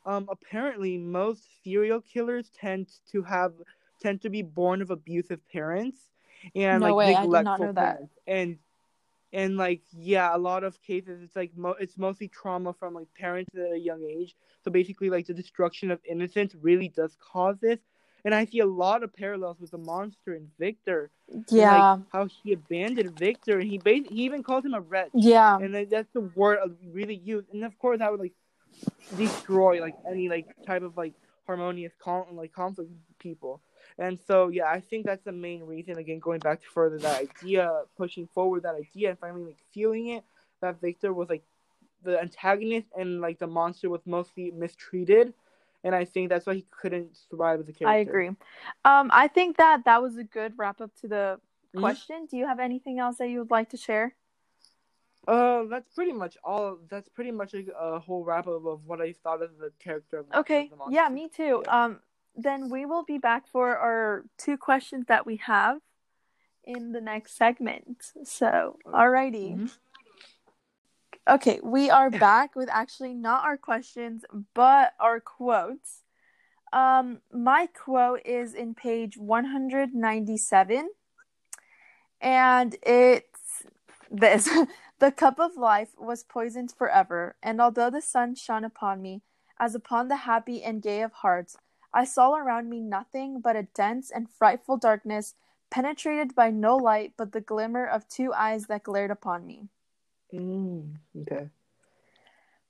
um 0.05 0.29
apparently 0.31 0.97
most 0.99 1.47
serial 1.63 2.01
killers 2.01 2.51
tend 2.59 2.89
to 3.11 3.23
have 3.23 3.53
tend 4.01 4.21
to 4.21 4.31
be 4.31 4.43
born 4.43 4.83
of 4.83 4.91
abusive 4.91 5.41
parents 5.53 5.99
and 6.55 6.81
no 6.81 6.95
like 6.95 6.97
way, 6.97 7.15
neglectful 7.15 7.73
parents. 7.75 8.13
And 8.27 8.59
and 9.33 9.57
like 9.57 9.83
yeah, 9.93 10.35
a 10.35 10.39
lot 10.39 10.65
of 10.65 10.81
cases 10.83 11.23
it's 11.23 11.37
like 11.37 11.57
mo- 11.57 11.77
it's 11.81 11.99
mostly 11.99 12.29
trauma 12.29 12.73
from 12.73 12.95
like 12.95 13.09
parents 13.19 13.51
at 13.55 13.73
a 13.73 13.79
young 13.79 14.05
age. 14.05 14.35
So 14.65 14.71
basically, 14.71 15.11
like 15.11 15.27
the 15.27 15.35
destruction 15.35 15.91
of 15.91 16.01
innocence 16.09 16.55
really 16.61 16.89
does 16.89 17.17
cause 17.21 17.57
this. 17.61 17.81
And 18.27 18.35
I 18.35 18.45
see 18.45 18.59
a 18.59 18.67
lot 18.67 19.05
of 19.05 19.15
parallels 19.15 19.61
with 19.61 19.71
the 19.71 19.79
monster 19.79 20.35
and 20.35 20.49
Victor. 20.59 21.11
Yeah, 21.49 21.75
and, 21.75 21.81
like, 22.03 22.09
how 22.13 22.27
he 22.27 22.53
abandoned 22.55 23.17
Victor, 23.19 23.61
and 23.61 23.71
he 23.71 23.79
bas- 23.79 24.09
he 24.11 24.25
even 24.25 24.43
called 24.43 24.67
him 24.67 24.75
a 24.75 24.81
wretch. 24.81 25.11
Yeah, 25.15 25.57
and 25.57 25.73
like, 25.73 25.91
that's 25.91 26.13
the 26.13 26.23
word 26.35 26.59
I 26.61 26.67
really 26.93 27.15
use. 27.15 27.45
And 27.53 27.65
of 27.65 27.79
course, 27.79 28.01
I 28.01 28.11
would 28.11 28.19
like 28.21 28.33
destroy 29.17 29.81
like 29.81 29.95
any 30.11 30.29
like 30.29 30.47
type 30.67 30.83
of 30.83 30.97
like 30.97 31.15
harmonious 31.47 31.93
con- 32.03 32.35
like 32.35 32.53
conflict 32.53 32.91
with 32.91 33.19
people. 33.21 33.61
And 33.99 34.19
so, 34.27 34.49
yeah, 34.49 34.67
I 34.67 34.81
think 34.81 35.07
that's 35.07 35.25
the 35.25 35.33
main 35.33 35.63
reason. 35.63 35.97
Again, 35.97 36.19
going 36.19 36.41
back 36.41 36.61
to 36.63 36.69
further 36.69 36.99
that 36.99 37.21
idea, 37.23 37.83
pushing 37.97 38.27
forward 38.35 38.65
that 38.65 38.75
idea, 38.75 39.11
and 39.11 39.19
finally 39.21 39.45
like 39.45 39.59
feeling 39.73 40.09
it 40.09 40.25
that 40.61 40.81
Victor 40.81 41.13
was 41.13 41.29
like 41.29 41.45
the 42.03 42.21
antagonist 42.21 42.89
and 42.99 43.21
like 43.21 43.39
the 43.39 43.47
monster 43.47 43.89
was 43.89 44.01
mostly 44.05 44.51
mistreated. 44.51 45.33
And 45.87 45.95
I 45.95 46.05
think 46.05 46.31
that's 46.31 46.47
why 46.47 46.55
he 46.55 46.67
couldn't 46.69 47.17
survive 47.31 47.61
as 47.61 47.69
a 47.69 47.73
character. 47.73 47.97
I 47.97 47.99
agree. 47.99 48.29
Um, 48.85 49.09
I 49.13 49.29
think 49.29 49.57
that 49.59 49.85
that 49.85 50.03
was 50.03 50.17
a 50.17 50.25
good 50.25 50.55
wrap 50.57 50.81
up 50.81 50.91
to 51.03 51.07
the 51.07 51.39
mm-hmm. 51.39 51.79
question. 51.79 52.17
Mm-hmm. 52.17 52.25
Do 52.27 52.37
you 52.39 52.47
have 52.49 52.59
anything 52.59 52.99
else 52.99 53.19
that 53.19 53.29
you 53.29 53.39
would 53.39 53.53
like 53.53 53.71
to 53.71 53.77
share? 53.77 54.17
Uh, 55.29 55.63
that's 55.71 55.89
pretty 55.95 56.13
much 56.13 56.37
all. 56.43 56.79
That's 56.91 57.09
pretty 57.09 57.31
much 57.31 57.55
a, 57.55 57.65
a 57.79 58.01
whole 58.01 58.25
wrap 58.25 58.49
up 58.49 58.67
of 58.67 58.85
what 58.87 59.01
I 59.01 59.13
thought 59.13 59.43
of 59.43 59.59
the 59.59 59.71
character. 59.79 60.19
Of 60.19 60.27
Okay. 60.35 60.67
the 60.69 60.77
monster. 60.77 60.95
Yeah, 60.97 61.09
me 61.09 61.29
too. 61.29 61.63
Yeah. 61.65 61.85
Um, 61.85 62.01
then 62.35 62.69
we 62.69 62.85
will 62.85 63.05
be 63.05 63.19
back 63.19 63.47
for 63.47 63.77
our 63.77 64.25
two 64.39 64.57
questions 64.59 65.07
that 65.07 65.25
we 65.25 65.37
have 65.37 65.79
in 66.65 66.91
the 66.91 67.01
next 67.01 67.37
segment. 67.37 68.13
So, 68.25 68.79
alrighty. 68.87 69.57
Mhm. 69.57 69.79
Okay, 71.29 71.59
we 71.61 71.91
are 71.91 72.09
back 72.09 72.55
with 72.55 72.69
actually 72.71 73.13
not 73.13 73.45
our 73.45 73.57
questions, 73.57 74.25
but 74.55 74.93
our 75.01 75.19
quotes. 75.19 76.03
Um, 76.73 77.21
my 77.33 77.67
quote 77.67 78.21
is 78.25 78.55
in 78.55 78.75
page 78.75 79.17
197, 79.19 80.91
and 82.21 82.77
it's 82.83 83.65
this 84.09 84.49
The 85.01 85.11
cup 85.11 85.41
of 85.41 85.57
life 85.57 85.91
was 85.99 86.23
poisoned 86.23 86.73
forever, 86.73 87.35
and 87.43 87.61
although 87.61 87.91
the 87.91 88.01
sun 88.01 88.37
shone 88.37 88.65
upon 88.65 89.03
me, 89.03 89.23
as 89.59 89.75
upon 89.75 90.07
the 90.07 90.17
happy 90.17 90.63
and 90.63 90.81
gay 90.81 91.03
of 91.03 91.13
hearts, 91.13 91.57
I 91.93 92.05
saw 92.05 92.35
around 92.35 92.71
me 92.71 92.81
nothing 92.81 93.41
but 93.41 93.57
a 93.57 93.65
dense 93.75 94.13
and 94.13 94.31
frightful 94.31 94.77
darkness, 94.77 95.35
penetrated 95.71 96.37
by 96.37 96.51
no 96.51 96.77
light 96.77 97.15
but 97.17 97.33
the 97.33 97.41
glimmer 97.41 97.85
of 97.85 98.09
two 98.09 98.33
eyes 98.33 98.69
that 98.69 98.85
glared 98.85 99.11
upon 99.11 99.45
me. 99.45 99.69
Mm, 100.37 100.95
okay. 101.23 101.49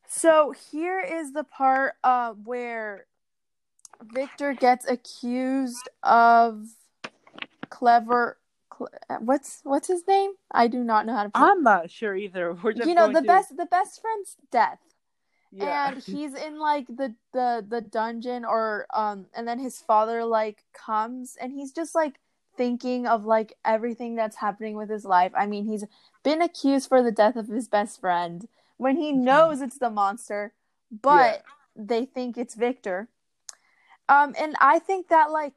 So 0.08 0.54
here 0.70 1.00
is 1.00 1.32
the 1.32 1.44
part 1.44 1.94
uh, 2.04 2.32
where 2.32 3.06
Victor 4.02 4.52
gets 4.54 4.88
accused 4.88 5.88
of 6.02 6.66
clever. 7.70 8.38
Cle- 8.70 8.88
what's 9.20 9.60
what's 9.64 9.88
his 9.88 10.06
name? 10.06 10.32
I 10.52 10.68
do 10.68 10.84
not 10.84 11.06
know 11.06 11.14
how 11.14 11.24
to. 11.24 11.30
pronounce 11.30 11.50
I'm 11.56 11.62
not 11.62 11.90
sure 11.90 12.14
either. 12.14 12.52
We're 12.54 12.72
just 12.72 12.88
You 12.88 12.94
know 12.94 13.08
the 13.12 13.20
to- 13.20 13.26
best 13.26 13.56
the 13.56 13.66
best 13.66 14.00
friend's 14.00 14.36
death, 14.52 14.80
Yeah. 15.50 15.88
and 15.92 16.02
he's 16.06 16.34
in 16.34 16.58
like 16.58 16.86
the 16.86 17.14
the 17.32 17.64
the 17.66 17.80
dungeon, 17.80 18.44
or 18.44 18.86
um, 18.94 19.26
and 19.34 19.46
then 19.48 19.58
his 19.58 19.80
father 19.80 20.24
like 20.24 20.64
comes, 20.72 21.36
and 21.40 21.52
he's 21.52 21.72
just 21.72 21.94
like 21.94 22.20
thinking 22.56 23.06
of 23.06 23.24
like 23.24 23.54
everything 23.64 24.14
that's 24.16 24.36
happening 24.36 24.76
with 24.76 24.90
his 24.90 25.04
life. 25.04 25.32
I 25.36 25.46
mean, 25.46 25.66
he's 25.66 25.84
been 26.22 26.42
accused 26.42 26.88
for 26.88 27.02
the 27.02 27.12
death 27.12 27.36
of 27.36 27.48
his 27.48 27.68
best 27.68 28.00
friend 28.00 28.48
when 28.76 28.96
he 28.96 29.12
knows 29.12 29.60
it's 29.60 29.78
the 29.78 29.90
monster, 29.90 30.52
but 31.02 31.42
they 31.74 32.04
think 32.04 32.36
it's 32.38 32.54
Victor. 32.54 33.08
Um, 34.08 34.34
and 34.38 34.54
I 34.60 34.78
think 34.78 35.08
that 35.08 35.30
like 35.30 35.54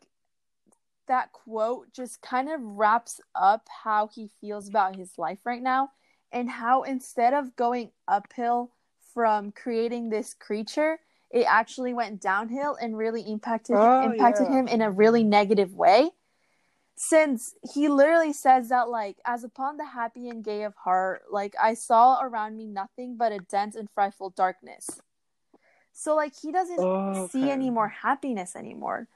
that 1.07 1.31
quote 1.33 1.91
just 1.93 2.21
kind 2.21 2.49
of 2.49 2.62
wraps 2.62 3.19
up 3.35 3.67
how 3.83 4.07
he 4.07 4.29
feels 4.39 4.69
about 4.69 4.95
his 4.95 5.17
life 5.17 5.39
right 5.43 5.62
now 5.62 5.89
and 6.31 6.49
how 6.49 6.83
instead 6.83 7.33
of 7.33 7.55
going 7.55 7.91
uphill 8.07 8.71
from 9.13 9.51
creating 9.51 10.09
this 10.09 10.33
creature, 10.33 10.99
it 11.31 11.45
actually 11.47 11.93
went 11.93 12.21
downhill 12.21 12.77
and 12.79 12.97
really 12.97 13.21
impacted 13.21 13.75
Oh, 13.75 14.03
impacted 14.03 14.47
yeah. 14.47 14.59
him 14.59 14.67
in 14.67 14.81
a 14.81 14.91
really 14.91 15.23
negative 15.23 15.73
way. 15.73 16.12
Since 17.01 17.55
he 17.73 17.88
literally 17.88 18.33
says 18.33 18.67
that 18.69 18.89
like 18.89 19.19
as 19.25 19.43
upon 19.45 19.77
the 19.77 19.85
happy 19.85 20.27
and 20.27 20.43
gay 20.43 20.63
of 20.63 20.75
heart, 20.75 21.23
like 21.31 21.55
I 21.59 21.73
saw 21.73 22.19
around 22.21 22.57
me 22.57 22.67
nothing 22.67 23.15
but 23.15 23.31
a 23.31 23.39
dense 23.39 23.75
and 23.75 23.89
frightful 23.89 24.31
darkness. 24.31 25.01
So 25.93 26.15
like 26.15 26.33
he 26.41 26.51
doesn't 26.51 26.81
Oh, 26.81 27.23
see 27.31 27.49
okay. 27.49 27.51
any 27.51 27.69
more 27.69 27.88
happiness 27.89 28.55
anymore. 28.55 29.07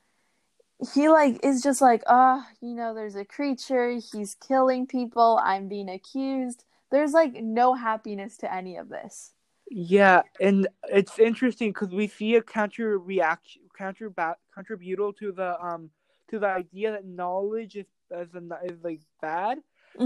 He 0.93 1.09
like 1.09 1.39
is 1.43 1.61
just 1.63 1.81
like, 1.81 2.03
ah, 2.07 2.47
you 2.61 2.75
know, 2.75 2.93
there's 2.93 3.15
a 3.15 3.25
creature, 3.25 3.91
he's 4.13 4.35
killing 4.35 4.87
people, 4.87 5.39
I'm 5.43 5.67
being 5.67 5.89
accused. 5.89 6.65
There's 6.91 7.13
like 7.13 7.33
no 7.35 7.73
happiness 7.75 8.37
to 8.37 8.53
any 8.53 8.77
of 8.77 8.89
this. 8.89 9.33
Yeah, 9.69 10.23
and 10.39 10.67
it's 10.89 11.17
interesting 11.17 11.69
because 11.71 11.89
we 11.89 12.07
see 12.07 12.35
a 12.35 12.41
counter 12.43 12.99
reaction, 12.99 13.63
counter 13.77 14.09
ba- 14.09 14.37
contributal 14.53 15.13
to 15.13 15.31
the 15.31 15.59
um 15.63 15.89
to 16.29 16.39
the 16.39 16.47
idea 16.47 16.91
that 16.91 17.05
knowledge 17.05 17.75
is 17.75 17.86
is, 18.12 18.29
is 18.65 18.83
like 18.83 19.01
bad 19.21 19.59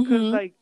because 0.03 0.25
Mhm. 0.25 0.31
like 0.31 0.53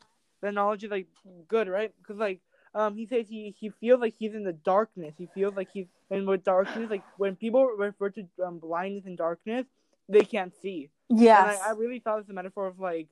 the 0.41 0.51
knowledge 0.51 0.83
is 0.83 0.91
like 0.91 1.07
good, 1.47 1.67
right? 1.67 1.91
Because 2.01 2.17
like 2.17 2.41
um 2.73 2.95
he 2.95 3.05
says 3.05 3.27
he 3.27 3.55
he 3.57 3.69
feels 3.69 3.99
like 3.99 4.15
he's 4.17 4.33
in 4.35 4.43
the 4.43 4.53
darkness. 4.53 5.15
He 5.17 5.27
feels 5.27 5.55
like 5.55 5.69
he's 5.71 5.87
and 6.09 6.27
with 6.27 6.43
darkness, 6.43 6.89
like 6.89 7.03
when 7.17 7.35
people 7.35 7.65
refer 7.65 8.09
to 8.11 8.25
um, 8.45 8.59
blindness 8.59 9.05
and 9.05 9.17
darkness, 9.17 9.65
they 10.09 10.25
can't 10.25 10.53
see. 10.61 10.89
Yeah, 11.09 11.43
I, 11.43 11.55
I 11.55 11.69
really 11.71 11.99
thought 11.99 12.19
it's 12.19 12.29
a 12.29 12.33
metaphor 12.33 12.67
of 12.67 12.79
like 12.79 13.07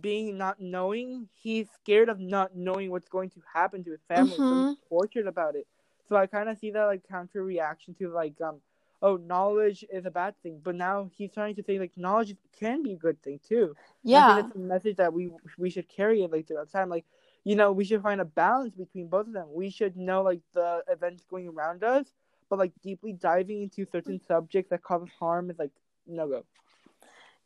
being 0.00 0.36
not 0.38 0.60
knowing. 0.60 1.28
He's 1.34 1.68
scared 1.70 2.08
of 2.08 2.18
not 2.20 2.56
knowing 2.56 2.90
what's 2.90 3.08
going 3.08 3.30
to 3.30 3.40
happen 3.52 3.84
to 3.84 3.90
his 3.90 4.02
family, 4.08 4.42
so 4.48 4.54
Mhm. 4.54 4.56
he's 4.56 4.68
tortured 4.88 5.26
about 5.26 5.56
it. 5.56 5.66
So 6.08 6.16
I 6.16 6.26
kind 6.26 6.48
of 6.48 6.58
see 6.58 6.70
that 6.72 6.84
like 6.86 7.02
counter 7.08 7.42
reaction 7.42 7.94
to 7.98 8.08
like 8.12 8.40
um 8.40 8.60
oh 9.02 9.16
knowledge 9.16 9.84
is 9.92 10.06
a 10.06 10.10
bad 10.10 10.34
thing, 10.42 10.60
but 10.62 10.74
now 10.76 11.10
he's 11.16 11.32
trying 11.32 11.54
to 11.56 11.62
say 11.62 11.78
like 11.78 11.92
knowledge 11.96 12.34
can 12.58 12.82
be 12.82 12.92
a 12.92 12.96
good 12.96 13.20
thing 13.22 13.40
too. 13.46 13.74
Yeah. 14.02 14.34
think 14.34 14.46
it's 14.46 14.56
a 14.56 14.58
message 14.60 14.96
that 14.96 15.12
we 15.12 15.30
we 15.58 15.70
should 15.70 15.88
carry 15.88 16.22
it 16.22 16.30
like 16.30 16.46
throughout 16.46 16.70
time. 16.70 16.88
Like 16.88 17.04
you 17.44 17.56
know 17.56 17.72
we 17.72 17.84
should 17.84 18.02
find 18.02 18.20
a 18.20 18.24
balance 18.24 18.74
between 18.74 19.08
both 19.08 19.26
of 19.26 19.32
them. 19.32 19.48
We 19.52 19.70
should 19.70 19.96
know 19.96 20.22
like 20.22 20.40
the 20.54 20.82
events 20.88 21.24
going 21.28 21.48
around 21.48 21.84
us, 21.84 22.06
but 22.48 22.58
like 22.58 22.72
deeply 22.82 23.12
diving 23.12 23.62
into 23.62 23.84
certain 23.90 24.20
subjects 24.26 24.70
that 24.70 24.82
cause 24.82 25.08
harm 25.18 25.50
is 25.50 25.58
like 25.58 25.72
no 26.06 26.28
go. 26.28 26.44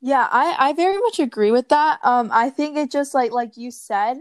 Yeah, 0.00 0.28
I 0.30 0.54
I 0.58 0.72
very 0.74 0.98
much 0.98 1.18
agree 1.18 1.50
with 1.50 1.68
that. 1.70 2.00
Um 2.04 2.30
I 2.32 2.50
think 2.50 2.76
it 2.76 2.90
just 2.90 3.14
like 3.14 3.32
like 3.32 3.56
you 3.56 3.70
said, 3.70 4.18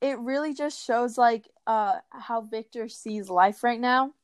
it 0.00 0.18
really 0.18 0.54
just 0.54 0.84
shows 0.84 1.18
like 1.18 1.48
uh 1.66 1.98
how 2.10 2.42
Victor 2.42 2.88
sees 2.88 3.28
life 3.28 3.64
right 3.64 3.80
now 3.80 4.14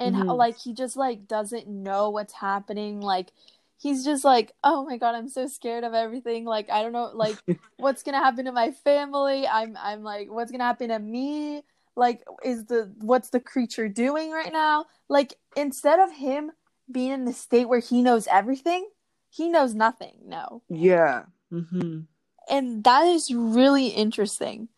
and 0.00 0.16
how 0.16 0.24
Mhm. 0.34 0.38
like 0.38 0.58
he 0.58 0.72
just 0.74 0.96
like 0.96 1.28
doesn't 1.28 1.68
know 1.68 2.10
what's 2.10 2.32
happening 2.32 3.00
like 3.00 3.30
he's 3.76 4.04
just 4.04 4.24
like 4.24 4.52
oh 4.64 4.84
my 4.84 4.96
god 4.96 5.14
i'm 5.14 5.28
so 5.28 5.46
scared 5.46 5.84
of 5.84 5.94
everything 5.94 6.44
like 6.44 6.68
i 6.70 6.82
don't 6.82 6.92
know 6.92 7.10
like 7.14 7.36
what's 7.76 8.02
gonna 8.02 8.18
happen 8.18 8.46
to 8.46 8.52
my 8.52 8.70
family 8.72 9.46
i'm 9.46 9.76
i'm 9.80 10.02
like 10.02 10.28
what's 10.30 10.50
gonna 10.50 10.64
happen 10.64 10.88
to 10.88 10.98
me 10.98 11.62
like 11.96 12.22
is 12.44 12.64
the 12.66 12.92
what's 12.98 13.30
the 13.30 13.40
creature 13.40 13.88
doing 13.88 14.30
right 14.30 14.52
now 14.52 14.86
like 15.08 15.34
instead 15.56 15.98
of 15.98 16.10
him 16.12 16.50
being 16.90 17.12
in 17.12 17.24
the 17.24 17.32
state 17.32 17.68
where 17.68 17.80
he 17.80 18.02
knows 18.02 18.26
everything 18.26 18.88
he 19.30 19.48
knows 19.48 19.74
nothing 19.74 20.16
no 20.26 20.62
Yeah. 20.68 21.24
Mm-hmm. 21.52 22.00
and 22.48 22.84
that 22.84 23.04
is 23.06 23.30
really 23.34 23.88
interesting 23.88 24.68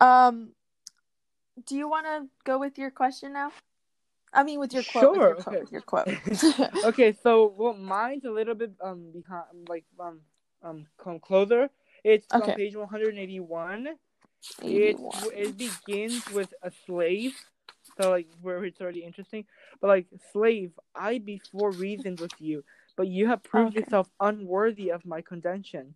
um 0.00 0.52
do 1.66 1.76
you 1.76 1.88
want 1.88 2.06
to 2.06 2.26
go 2.44 2.58
with 2.58 2.78
your 2.78 2.90
question 2.90 3.32
now 3.32 3.52
i 4.32 4.42
mean 4.42 4.58
with 4.60 4.72
your 4.72 4.84
quote 4.84 5.10
Sure, 5.10 5.12
with 5.12 5.20
okay. 5.20 5.28
your 5.28 5.36
quote, 5.36 5.60
with 5.60 5.72
your 5.72 5.82
quote. 5.82 6.08
okay, 6.82 7.12
so 7.22 7.54
well, 7.56 7.74
mine's 7.74 8.24
a 8.24 8.30
little 8.30 8.54
bit 8.54 8.72
um 8.82 9.10
behind, 9.12 9.46
like 9.68 9.84
um 10.00 10.20
um 10.62 10.86
come 11.02 11.20
closer. 11.20 11.68
It's 12.04 12.26
Okay. 12.34 12.40
on 12.40 12.52
page 12.52 12.76
one 12.76 12.88
hundred 12.88 13.10
and 13.10 13.18
eighty 13.18 13.40
one. 13.40 13.88
It 14.66 15.00
it 15.32 15.58
begins 15.58 16.28
with 16.28 16.48
a 16.62 16.70
slave, 16.86 17.32
so 17.96 18.10
like 18.10 18.28
where 18.40 18.64
it's 18.64 18.80
already 18.80 19.04
interesting. 19.04 19.44
But 19.80 19.88
like 19.88 20.06
slave, 20.32 20.72
I 20.94 21.18
before 21.18 21.72
reasoned 21.72 22.18
with 22.18 22.32
you, 22.38 22.64
but 22.96 23.08
you 23.08 23.28
have 23.28 23.42
proved 23.44 23.74
Okay. 23.74 23.74
yourself 23.74 24.08
unworthy 24.20 24.90
of 24.90 25.04
my 25.06 25.22
condemnation. 25.22 25.94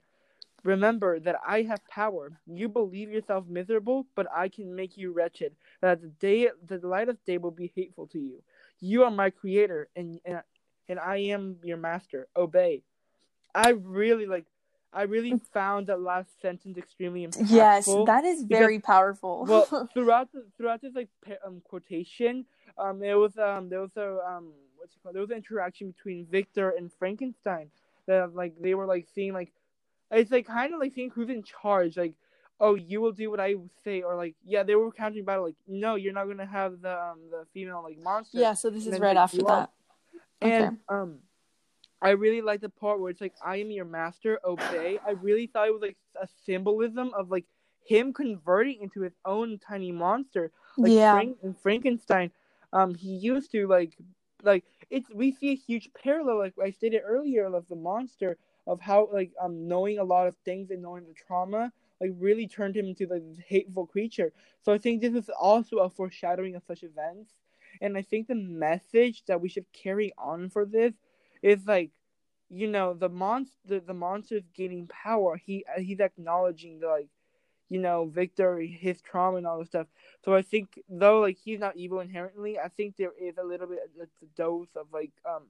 Remember 0.66 1.20
that 1.20 1.36
I 1.46 1.62
have 1.62 1.86
power. 1.86 2.40
You 2.46 2.68
believe 2.68 3.08
yourself 3.10 3.46
miserable, 3.46 4.06
but 4.16 4.26
I 4.34 4.48
can 4.48 4.74
make 4.74 4.96
you 4.96 5.12
wretched. 5.12 5.54
That 5.80 6.00
the 6.02 6.08
day, 6.08 6.48
the 6.66 6.84
light 6.86 7.08
of 7.08 7.24
day 7.24 7.38
will 7.38 7.52
be 7.52 7.72
hateful 7.76 8.08
to 8.08 8.18
you. 8.18 8.42
You 8.80 9.04
are 9.04 9.10
my 9.10 9.30
creator, 9.30 9.88
and 9.94 10.20
and, 10.24 10.42
and 10.88 10.98
I 10.98 11.18
am 11.18 11.58
your 11.62 11.76
master. 11.76 12.26
Obey. 12.36 12.82
I 13.54 13.70
really 13.70 14.26
like. 14.26 14.46
I 14.92 15.02
really 15.02 15.38
found 15.52 15.86
that 15.86 16.00
last 16.00 16.40
sentence 16.40 16.78
extremely 16.78 17.26
impactful. 17.26 17.50
yes 17.50 17.86
that 18.06 18.24
is 18.24 18.42
because- 18.42 18.58
very 18.58 18.78
powerful 18.78 19.44
well, 19.46 19.88
throughout 19.94 20.32
the, 20.32 20.46
throughout 20.56 20.80
this 20.80 20.94
like 20.94 21.10
um 21.46 21.60
quotation, 21.64 22.44
um, 22.78 23.02
it 23.02 23.14
was 23.14 23.36
um 23.38 23.68
there 23.68 23.80
was 23.80 23.96
a 23.96 24.18
um 24.28 24.52
what's 24.78 24.94
it 24.96 25.02
called? 25.02 25.14
There 25.14 25.22
was 25.22 25.30
an 25.30 25.36
interaction 25.36 25.92
between 25.92 26.26
Victor 26.26 26.70
and 26.70 26.92
Frankenstein 26.98 27.70
that 28.06 28.34
like 28.34 28.54
they 28.60 28.74
were 28.74 28.86
like 28.86 29.06
seeing 29.14 29.32
like 29.32 29.52
it's 30.10 30.30
like 30.30 30.46
kind 30.46 30.72
of 30.74 30.80
like 30.80 30.92
seeing 30.94 31.10
who's 31.10 31.28
in 31.28 31.42
charge. 31.42 31.96
Like, 31.96 32.14
oh, 32.60 32.74
you 32.74 33.00
will 33.00 33.12
do 33.12 33.30
what 33.30 33.40
I 33.40 33.54
say, 33.84 34.02
or 34.02 34.16
like 34.16 34.34
yeah, 34.44 34.62
they 34.62 34.74
were 34.74 34.90
countering 34.92 35.24
battle. 35.24 35.44
Like, 35.44 35.56
no, 35.66 35.94
you're 35.96 36.12
not 36.12 36.26
gonna 36.26 36.46
have 36.46 36.80
the 36.80 36.92
um 36.92 37.18
the 37.30 37.44
female 37.52 37.82
like 37.82 37.98
monster. 37.98 38.40
yeah 38.40 38.54
so 38.54 38.70
this 38.70 38.86
is 38.86 38.98
right 39.00 39.16
after 39.16 39.38
that 39.38 39.48
up. 39.48 39.72
And 40.42 40.78
um, 40.88 41.18
I 42.02 42.10
really 42.10 42.42
like 42.42 42.60
the 42.60 42.68
part 42.68 43.00
where 43.00 43.10
it's 43.10 43.20
like, 43.20 43.34
"I 43.44 43.56
am 43.56 43.70
your 43.70 43.84
master, 43.84 44.38
obey." 44.44 44.98
I 45.06 45.12
really 45.12 45.46
thought 45.46 45.68
it 45.68 45.72
was 45.72 45.82
like 45.82 45.96
a 46.20 46.28
symbolism 46.44 47.12
of 47.14 47.30
like 47.30 47.46
him 47.86 48.12
converting 48.12 48.82
into 48.82 49.00
his 49.00 49.14
own 49.24 49.58
tiny 49.58 49.92
monster. 49.92 50.52
Like 50.76 50.92
yeah 50.92 51.12
Frank- 51.12 51.38
in 51.42 51.54
Frankenstein, 51.54 52.30
um, 52.72 52.94
he 52.94 53.16
used 53.16 53.50
to 53.52 53.66
like, 53.66 53.96
like 54.42 54.64
it's 54.90 55.08
we 55.10 55.32
see 55.32 55.50
a 55.50 55.56
huge 55.56 55.90
parallel, 56.02 56.38
like 56.38 56.54
I 56.62 56.70
stated 56.70 57.00
earlier, 57.04 57.46
of 57.46 57.66
the 57.68 57.76
monster 57.76 58.36
of 58.66 58.80
how 58.80 59.08
like 59.12 59.32
um 59.40 59.68
knowing 59.68 59.98
a 59.98 60.04
lot 60.04 60.26
of 60.26 60.36
things 60.44 60.70
and 60.70 60.82
knowing 60.82 61.04
the 61.06 61.14
trauma 61.14 61.72
like 62.00 62.10
really 62.18 62.46
turned 62.46 62.76
him 62.76 62.86
into 62.86 63.06
like 63.06 63.22
this 63.26 63.44
hateful 63.46 63.86
creature. 63.86 64.32
So 64.62 64.72
I 64.72 64.78
think 64.78 65.00
this 65.00 65.14
is 65.14 65.30
also 65.30 65.78
a 65.78 65.90
foreshadowing 65.90 66.54
of 66.54 66.62
such 66.66 66.82
events. 66.82 67.32
And 67.80 67.96
I 67.96 68.02
think 68.02 68.26
the 68.26 68.34
message 68.34 69.24
that 69.26 69.40
we 69.40 69.48
should 69.48 69.66
carry 69.72 70.12
on 70.18 70.50
for 70.50 70.64
this 70.64 70.94
is 71.42 71.66
like, 71.66 71.90
you 72.48 72.68
know, 72.68 72.94
the 72.94 73.08
monster 73.08 73.56
the, 73.66 73.80
the 73.80 73.94
monster's 73.94 74.44
gaining 74.54 74.86
power. 74.88 75.36
He 75.36 75.64
he's 75.78 76.00
acknowledging 76.00 76.80
the 76.80 76.88
like, 76.88 77.08
you 77.68 77.80
know, 77.80 78.06
Victor, 78.06 78.58
his 78.60 79.00
trauma 79.00 79.38
and 79.38 79.46
all 79.46 79.58
this 79.58 79.68
stuff. 79.68 79.88
So 80.24 80.34
I 80.34 80.42
think 80.42 80.78
though 80.88 81.20
like 81.20 81.36
he's 81.36 81.58
not 81.58 81.76
evil 81.76 82.00
inherently, 82.00 82.58
I 82.58 82.68
think 82.68 82.96
there 82.96 83.12
is 83.20 83.36
a 83.38 83.44
little 83.44 83.66
bit 83.66 83.90
a 84.00 84.26
dose 84.36 84.68
of 84.76 84.86
like 84.92 85.12
um 85.28 85.44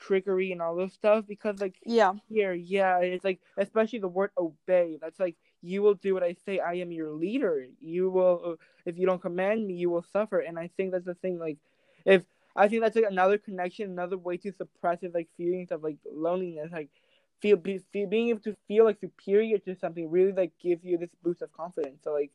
trickery 0.00 0.52
and 0.52 0.62
all 0.62 0.76
this 0.76 0.92
stuff 0.92 1.24
because 1.26 1.60
like 1.60 1.74
yeah. 1.84 2.12
here 2.28 2.52
yeah 2.52 2.98
it's 2.98 3.24
like 3.24 3.40
especially 3.56 3.98
the 3.98 4.08
word 4.08 4.30
obey. 4.38 4.98
That's 5.00 5.20
like 5.20 5.36
you 5.62 5.82
will 5.82 5.94
do 5.94 6.14
what 6.14 6.22
i 6.22 6.36
say. 6.44 6.58
I 6.58 6.74
am 6.74 6.92
your 6.92 7.10
leader. 7.10 7.66
You 7.80 8.10
will 8.10 8.42
uh, 8.44 8.54
if 8.86 8.98
you 8.98 9.06
don't 9.06 9.22
command 9.22 9.66
me 9.66 9.74
you 9.74 9.90
will 9.90 10.04
suffer. 10.12 10.40
And 10.40 10.58
i 10.58 10.70
think 10.76 10.92
that's 10.92 11.06
the 11.06 11.14
thing 11.14 11.38
like 11.38 11.58
if 12.04 12.24
i 12.56 12.68
think 12.68 12.82
that's 12.82 12.96
like 12.96 13.06
another 13.10 13.38
connection 13.38 13.90
another 13.90 14.18
way 14.18 14.36
to 14.38 14.52
suppress 14.52 15.02
it 15.02 15.14
like 15.14 15.28
feelings 15.36 15.70
of 15.70 15.82
like 15.82 15.96
loneliness 16.12 16.70
like 16.72 16.88
feel, 17.44 17.58
be, 17.58 17.78
feel 17.92 18.08
being 18.08 18.30
able 18.30 18.40
to 18.40 18.56
feel 18.66 18.86
like 18.86 18.98
superior 18.98 19.58
to 19.58 19.76
something 19.76 20.10
really 20.10 20.32
like 20.32 20.52
gives 20.58 20.82
you 20.82 20.96
this 20.96 21.10
boost 21.22 21.42
of 21.42 21.52
confidence 21.52 22.00
so 22.02 22.14
like 22.14 22.30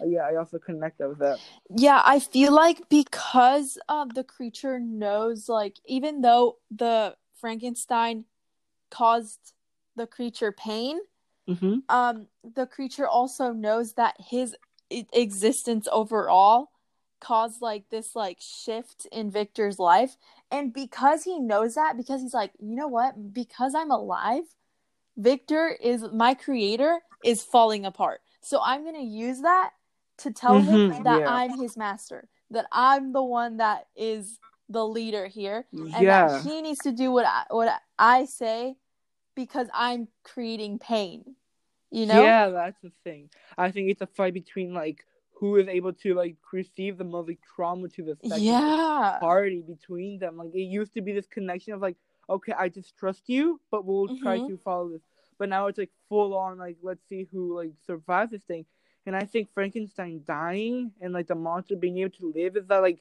uh, 0.00 0.04
yeah 0.04 0.20
i 0.20 0.36
also 0.36 0.56
connect 0.56 0.98
that 0.98 1.08
with 1.08 1.18
that 1.18 1.40
yeah 1.76 2.00
i 2.04 2.20
feel 2.20 2.54
like 2.54 2.88
because 2.88 3.76
um 3.88 4.08
the 4.10 4.22
creature 4.22 4.78
knows 4.78 5.48
like 5.48 5.78
even 5.84 6.20
though 6.20 6.58
the 6.70 7.12
frankenstein 7.34 8.24
caused 8.88 9.52
the 9.96 10.06
creature 10.06 10.52
pain 10.52 11.00
mm-hmm. 11.48 11.78
um 11.88 12.28
the 12.54 12.66
creature 12.66 13.08
also 13.08 13.52
knows 13.52 13.94
that 13.94 14.14
his 14.20 14.54
existence 15.12 15.88
overall 15.90 16.68
caused 17.22 17.62
like 17.62 17.88
this 17.88 18.14
like 18.16 18.38
shift 18.40 19.06
in 19.12 19.30
Victor's 19.30 19.78
life. 19.78 20.16
And 20.52 20.72
because 20.72 21.24
he 21.24 21.40
knows 21.40 21.74
that, 21.74 21.96
because 21.96 22.20
he's 22.20 22.34
like, 22.34 22.52
you 22.60 22.76
know 22.76 22.86
what? 22.86 23.32
Because 23.32 23.74
I'm 23.74 23.90
alive, 23.90 24.44
Victor 25.16 25.76
is 25.82 26.04
my 26.12 26.34
creator 26.34 27.00
is 27.24 27.42
falling 27.42 27.86
apart. 27.86 28.20
So 28.42 28.60
I'm 28.62 28.84
gonna 28.84 29.00
use 29.00 29.40
that 29.40 29.70
to 30.18 30.30
tell 30.30 30.60
mm-hmm, 30.60 30.92
him 30.92 31.02
that 31.04 31.20
yeah. 31.20 31.32
I'm 31.32 31.58
his 31.58 31.76
master, 31.76 32.28
that 32.50 32.66
I'm 32.70 33.12
the 33.12 33.22
one 33.22 33.56
that 33.56 33.86
is 33.96 34.38
the 34.68 34.86
leader 34.86 35.26
here, 35.26 35.66
and 35.72 35.90
yeah. 35.90 36.28
that 36.28 36.42
he 36.42 36.60
needs 36.60 36.80
to 36.80 36.92
do 36.92 37.10
what 37.10 37.26
I, 37.26 37.44
what 37.48 37.72
I 37.98 38.26
say 38.26 38.76
because 39.34 39.68
I'm 39.72 40.08
creating 40.22 40.78
pain. 40.78 41.34
You 41.90 42.06
know? 42.06 42.22
Yeah, 42.22 42.48
that's 42.48 42.80
the 42.82 42.92
thing. 43.04 43.30
I 43.56 43.70
think 43.70 43.90
it's 43.90 44.00
a 44.00 44.06
fight 44.06 44.34
between 44.34 44.72
like 44.72 45.04
who 45.42 45.56
is 45.56 45.66
able 45.66 45.92
to 45.92 46.14
like 46.14 46.36
receive 46.52 46.98
the 46.98 47.02
most 47.02 47.26
like 47.26 47.40
trauma 47.56 47.88
to 47.88 48.04
the 48.04 48.16
second 48.22 48.44
yeah. 48.44 49.16
party 49.18 49.60
between 49.60 50.16
them. 50.20 50.36
Like 50.36 50.54
it 50.54 50.60
used 50.60 50.94
to 50.94 51.00
be 51.00 51.12
this 51.12 51.26
connection 51.26 51.72
of 51.72 51.80
like, 51.80 51.96
okay, 52.30 52.52
I 52.56 52.68
just 52.68 52.96
trust 52.96 53.24
you, 53.26 53.60
but 53.68 53.84
we'll 53.84 54.06
mm-hmm. 54.06 54.22
try 54.22 54.38
to 54.38 54.56
follow 54.58 54.90
this. 54.90 55.02
But 55.40 55.48
now 55.48 55.66
it's 55.66 55.78
like 55.78 55.90
full 56.08 56.36
on 56.36 56.58
like 56.58 56.76
let's 56.80 57.02
see 57.08 57.26
who 57.32 57.56
like 57.56 57.72
survives 57.84 58.30
this 58.30 58.44
thing. 58.44 58.66
And 59.04 59.16
I 59.16 59.24
think 59.24 59.48
Frankenstein 59.52 60.22
dying 60.24 60.92
and 61.00 61.12
like 61.12 61.26
the 61.26 61.34
monster 61.34 61.74
being 61.74 61.98
able 61.98 62.14
to 62.18 62.32
live 62.32 62.56
is 62.56 62.68
that 62.68 62.80
like 62.80 63.00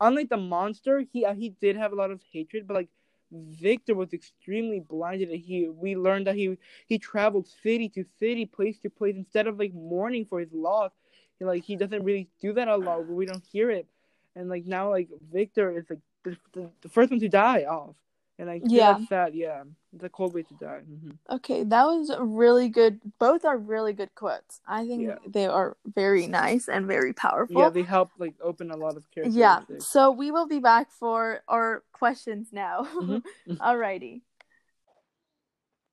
unlike 0.00 0.28
the 0.28 0.36
monster, 0.36 1.04
he 1.12 1.24
uh, 1.24 1.34
he 1.34 1.48
did 1.48 1.74
have 1.74 1.90
a 1.90 1.96
lot 1.96 2.12
of 2.12 2.20
hatred, 2.32 2.68
but 2.68 2.74
like 2.74 2.90
Victor 3.32 3.96
was 3.96 4.12
extremely 4.12 4.78
blinded. 4.78 5.30
And 5.30 5.40
he 5.40 5.68
we 5.68 5.96
learned 5.96 6.28
that 6.28 6.36
he 6.36 6.56
he 6.86 7.00
traveled 7.00 7.48
city 7.48 7.88
to 7.88 8.04
city, 8.20 8.46
place 8.46 8.78
to 8.84 8.88
place, 8.88 9.16
instead 9.16 9.48
of 9.48 9.58
like 9.58 9.74
mourning 9.74 10.26
for 10.26 10.38
his 10.38 10.52
loss 10.52 10.92
like 11.46 11.64
he 11.64 11.76
doesn't 11.76 12.02
really 12.02 12.28
do 12.40 12.52
that 12.54 12.68
a 12.68 12.76
lot, 12.76 13.06
but 13.06 13.14
we 13.14 13.26
don't 13.26 13.44
hear 13.44 13.70
it. 13.70 13.86
And 14.34 14.48
like 14.48 14.66
now, 14.66 14.90
like 14.90 15.08
Victor 15.32 15.76
is 15.76 15.84
like 15.90 15.98
the, 16.24 16.36
the, 16.52 16.70
the 16.82 16.88
first 16.88 17.10
one 17.10 17.20
to 17.20 17.28
die 17.28 17.64
off, 17.64 17.94
and 18.38 18.48
like 18.48 18.62
yeah, 18.64 18.94
that's 18.94 19.08
sad. 19.08 19.34
Yeah, 19.34 19.64
it's 19.94 20.04
a 20.04 20.08
cold 20.08 20.34
way 20.34 20.42
to 20.42 20.54
die. 20.54 20.80
Mm-hmm. 20.90 21.34
Okay, 21.34 21.64
that 21.64 21.84
was 21.84 22.10
really 22.18 22.68
good. 22.68 23.00
Both 23.18 23.44
are 23.44 23.58
really 23.58 23.92
good 23.92 24.14
quotes. 24.14 24.60
I 24.66 24.86
think 24.86 25.02
yeah. 25.02 25.16
they 25.26 25.46
are 25.46 25.76
very 25.84 26.26
nice 26.26 26.68
and 26.68 26.86
very 26.86 27.12
powerful. 27.12 27.60
Yeah, 27.60 27.68
they 27.68 27.82
help 27.82 28.10
like 28.18 28.34
open 28.42 28.70
a 28.70 28.76
lot 28.76 28.96
of 28.96 29.10
characters. 29.10 29.36
Yeah, 29.36 29.60
so 29.78 30.10
we 30.10 30.30
will 30.30 30.46
be 30.46 30.60
back 30.60 30.90
for 30.90 31.42
our 31.48 31.82
questions 31.92 32.48
now. 32.52 32.86
Mm-hmm. 32.94 33.52
Alrighty. 33.60 34.22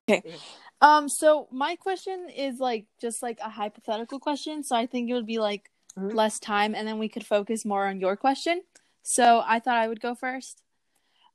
Okay. 0.09 0.35
Um, 0.81 1.09
so 1.09 1.47
my 1.51 1.75
question 1.75 2.29
is 2.33 2.59
like 2.59 2.85
just 3.01 3.21
like 3.21 3.39
a 3.43 3.49
hypothetical 3.49 4.19
question. 4.19 4.63
So 4.63 4.75
I 4.75 4.85
think 4.85 5.09
it 5.09 5.13
would 5.13 5.25
be 5.25 5.39
like 5.39 5.69
mm-hmm. 5.97 6.15
less 6.15 6.39
time 6.39 6.73
and 6.73 6.87
then 6.87 6.99
we 6.99 7.09
could 7.09 7.25
focus 7.25 7.65
more 7.65 7.87
on 7.87 7.99
your 7.99 8.15
question. 8.15 8.61
So 9.03 9.43
I 9.45 9.59
thought 9.59 9.77
I 9.77 9.87
would 9.87 10.01
go 10.01 10.15
first. 10.15 10.61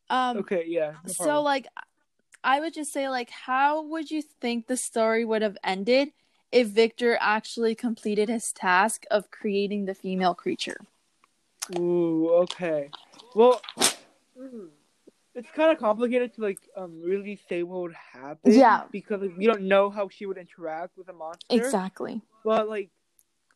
Um 0.09 0.39
Okay, 0.39 0.65
yeah. 0.67 0.95
No 1.07 1.13
so 1.13 1.43
like 1.43 1.67
I 2.43 2.61
would 2.61 2.75
just 2.75 2.93
say 2.93 3.09
like 3.09 3.31
how 3.31 3.83
would 3.83 4.11
you 4.11 4.23
think 4.23 4.67
the 4.67 4.77
story 4.77 5.25
would 5.25 5.43
have 5.43 5.59
ended 5.63 6.13
if 6.51 6.69
Victor 6.69 7.19
actually 7.21 7.75
completed 7.75 8.29
his 8.29 8.53
task 8.53 9.05
of 9.11 9.31
creating 9.31 9.85
the 9.85 9.95
female 9.95 10.35
creature? 10.35 10.79
Ooh, 11.79 12.31
okay. 12.31 12.91
Well, 13.35 13.61
mm, 14.39 14.69
it's 15.35 15.51
kind 15.51 15.73
of 15.73 15.79
complicated 15.79 16.35
to 16.35 16.43
like 16.43 16.59
um 16.77 17.01
really 17.03 17.41
say 17.49 17.63
what 17.63 17.83
would 17.83 17.97
happen. 18.13 18.53
Yeah, 18.53 18.85
because 18.91 19.23
like, 19.23 19.37
we 19.37 19.47
don't 19.47 19.63
know 19.63 19.91
how 19.91 20.09
she 20.09 20.27
would 20.27 20.39
interact 20.39 20.97
with 20.97 21.09
a 21.09 21.13
monster. 21.13 21.45
Exactly. 21.51 22.23
But 22.45 22.69
like, 22.69 22.91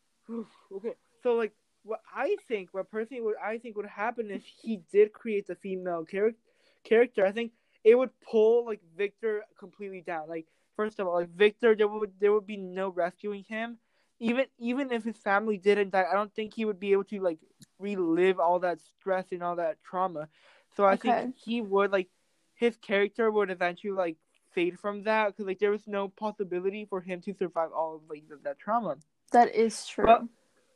okay, 0.29 0.95
so 1.23 1.35
like 1.35 1.53
what 1.83 2.01
I 2.13 2.35
think, 2.47 2.69
what 2.71 2.91
personally 2.91 3.23
what 3.23 3.35
I 3.43 3.57
think 3.57 3.77
would 3.77 3.85
happen 3.85 4.29
if 4.29 4.43
he 4.43 4.81
did 4.91 5.13
create 5.13 5.47
the 5.47 5.55
female 5.55 6.05
character, 6.05 6.39
character, 6.83 7.25
I 7.25 7.31
think 7.31 7.53
it 7.83 7.95
would 7.95 8.11
pull 8.29 8.65
like 8.65 8.81
Victor 8.97 9.43
completely 9.57 10.01
down. 10.01 10.27
Like 10.27 10.47
first 10.75 10.99
of 10.99 11.07
all, 11.07 11.15
like 11.15 11.35
Victor, 11.35 11.75
there 11.75 11.87
would 11.87 12.11
there 12.19 12.33
would 12.33 12.47
be 12.47 12.57
no 12.57 12.89
rescuing 12.89 13.43
him. 13.43 13.77
Even 14.19 14.45
even 14.57 14.91
if 14.91 15.05
his 15.05 15.17
family 15.17 15.57
didn't 15.57 15.91
die, 15.91 16.05
I 16.11 16.13
don't 16.13 16.33
think 16.33 16.53
he 16.53 16.65
would 16.65 16.79
be 16.79 16.91
able 16.91 17.05
to 17.05 17.21
like 17.21 17.39
relive 17.79 18.37
all 18.37 18.59
that 18.59 18.79
stress 18.81 19.31
and 19.31 19.41
all 19.41 19.55
that 19.55 19.77
trauma. 19.81 20.27
So 20.75 20.85
I 20.85 20.95
okay. 20.95 21.11
think 21.11 21.35
he 21.37 21.61
would 21.61 21.91
like 21.91 22.09
his 22.55 22.77
character 22.77 23.31
would 23.31 23.49
eventually 23.49 23.93
like 23.93 24.17
fade 24.53 24.79
from 24.79 25.03
that 25.03 25.27
because 25.27 25.45
like 25.45 25.59
there 25.59 25.71
was 25.71 25.87
no 25.87 26.09
possibility 26.09 26.85
for 26.85 27.01
him 27.01 27.21
to 27.21 27.33
survive 27.33 27.71
all 27.71 27.95
of 27.95 28.01
like 28.09 28.23
that 28.43 28.59
trauma. 28.59 28.97
That 29.31 29.53
is 29.55 29.85
true. 29.85 30.05
But 30.05 30.23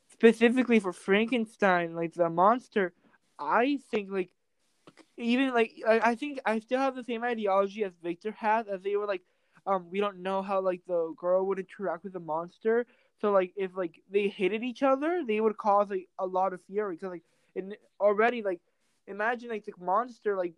specifically 0.10 0.80
for 0.80 0.94
Frankenstein, 0.94 1.96
like 1.96 2.14
the 2.14 2.30
monster, 2.30 2.94
I 3.40 3.80
think 3.92 4.12
like 4.12 4.30
even 5.18 5.54
like 5.54 5.74
I, 5.88 6.00
I 6.12 6.16
think 6.16 6.40
I 6.46 6.60
still 6.60 6.80
have 6.80 6.96
the 6.96 7.04
same 7.04 7.24
ideology 7.24 7.84
as 7.84 7.94
Victor 8.02 8.32
has, 8.32 8.68
as 8.68 8.82
they 8.82 8.96
were 8.96 9.06
like, 9.08 9.22
um, 9.66 9.88
we 9.90 10.00
don't 10.00 10.22
know 10.22 10.42
how 10.42 10.62
like 10.62 10.82
the 10.88 11.14
girl 11.18 11.46
would 11.48 11.60
interact 11.60 12.04
with 12.04 12.14
the 12.14 12.20
monster. 12.20 12.86
So 13.22 13.32
like 13.32 13.54
if 13.56 13.76
like 13.76 14.02
they 14.12 14.28
hated 14.28 14.64
each 14.64 14.84
other, 14.84 15.24
they 15.26 15.40
would 15.42 15.58
cause 15.58 15.90
like 15.90 16.10
a 16.20 16.26
lot 16.26 16.54
of 16.54 16.62
fury 16.68 16.96
because 16.96 17.12
like 17.12 17.24
in 17.56 17.76
already 18.00 18.42
like 18.42 18.62
imagine 19.08 19.50
like 19.50 19.66
the 19.66 19.74
monster 19.80 20.36
like 20.36 20.54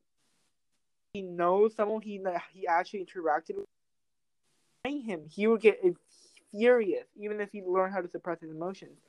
he 1.14 1.22
knows 1.22 1.76
someone 1.76 2.02
he 2.02 2.22
he 2.54 2.68
actually 2.68 3.06
interacted 3.06 3.56
with 3.56 3.66
him. 4.86 5.22
He 5.30 5.48
would 5.48 5.62
get 5.62 5.80
furious 6.52 7.08
even 7.18 7.42
if 7.42 7.52
he 7.52 7.62
learned 7.62 7.94
how 7.94 8.02
to 8.02 8.08
suppress 8.08 8.42
his 8.42 8.52
emotions. 8.52 9.00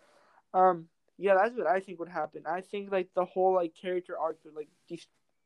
Um 0.55 0.87
yeah 1.18 1.35
that's 1.35 1.57
what 1.57 1.66
i 1.66 1.81
think 1.81 1.99
would 1.99 2.09
happen. 2.09 2.42
I 2.46 2.61
think 2.61 2.92
like 2.92 3.09
the 3.14 3.25
whole 3.25 3.55
like 3.55 3.75
character 3.75 4.18
arc 4.18 4.38
would 4.44 4.55
like 4.55 4.68
de- 4.88 5.01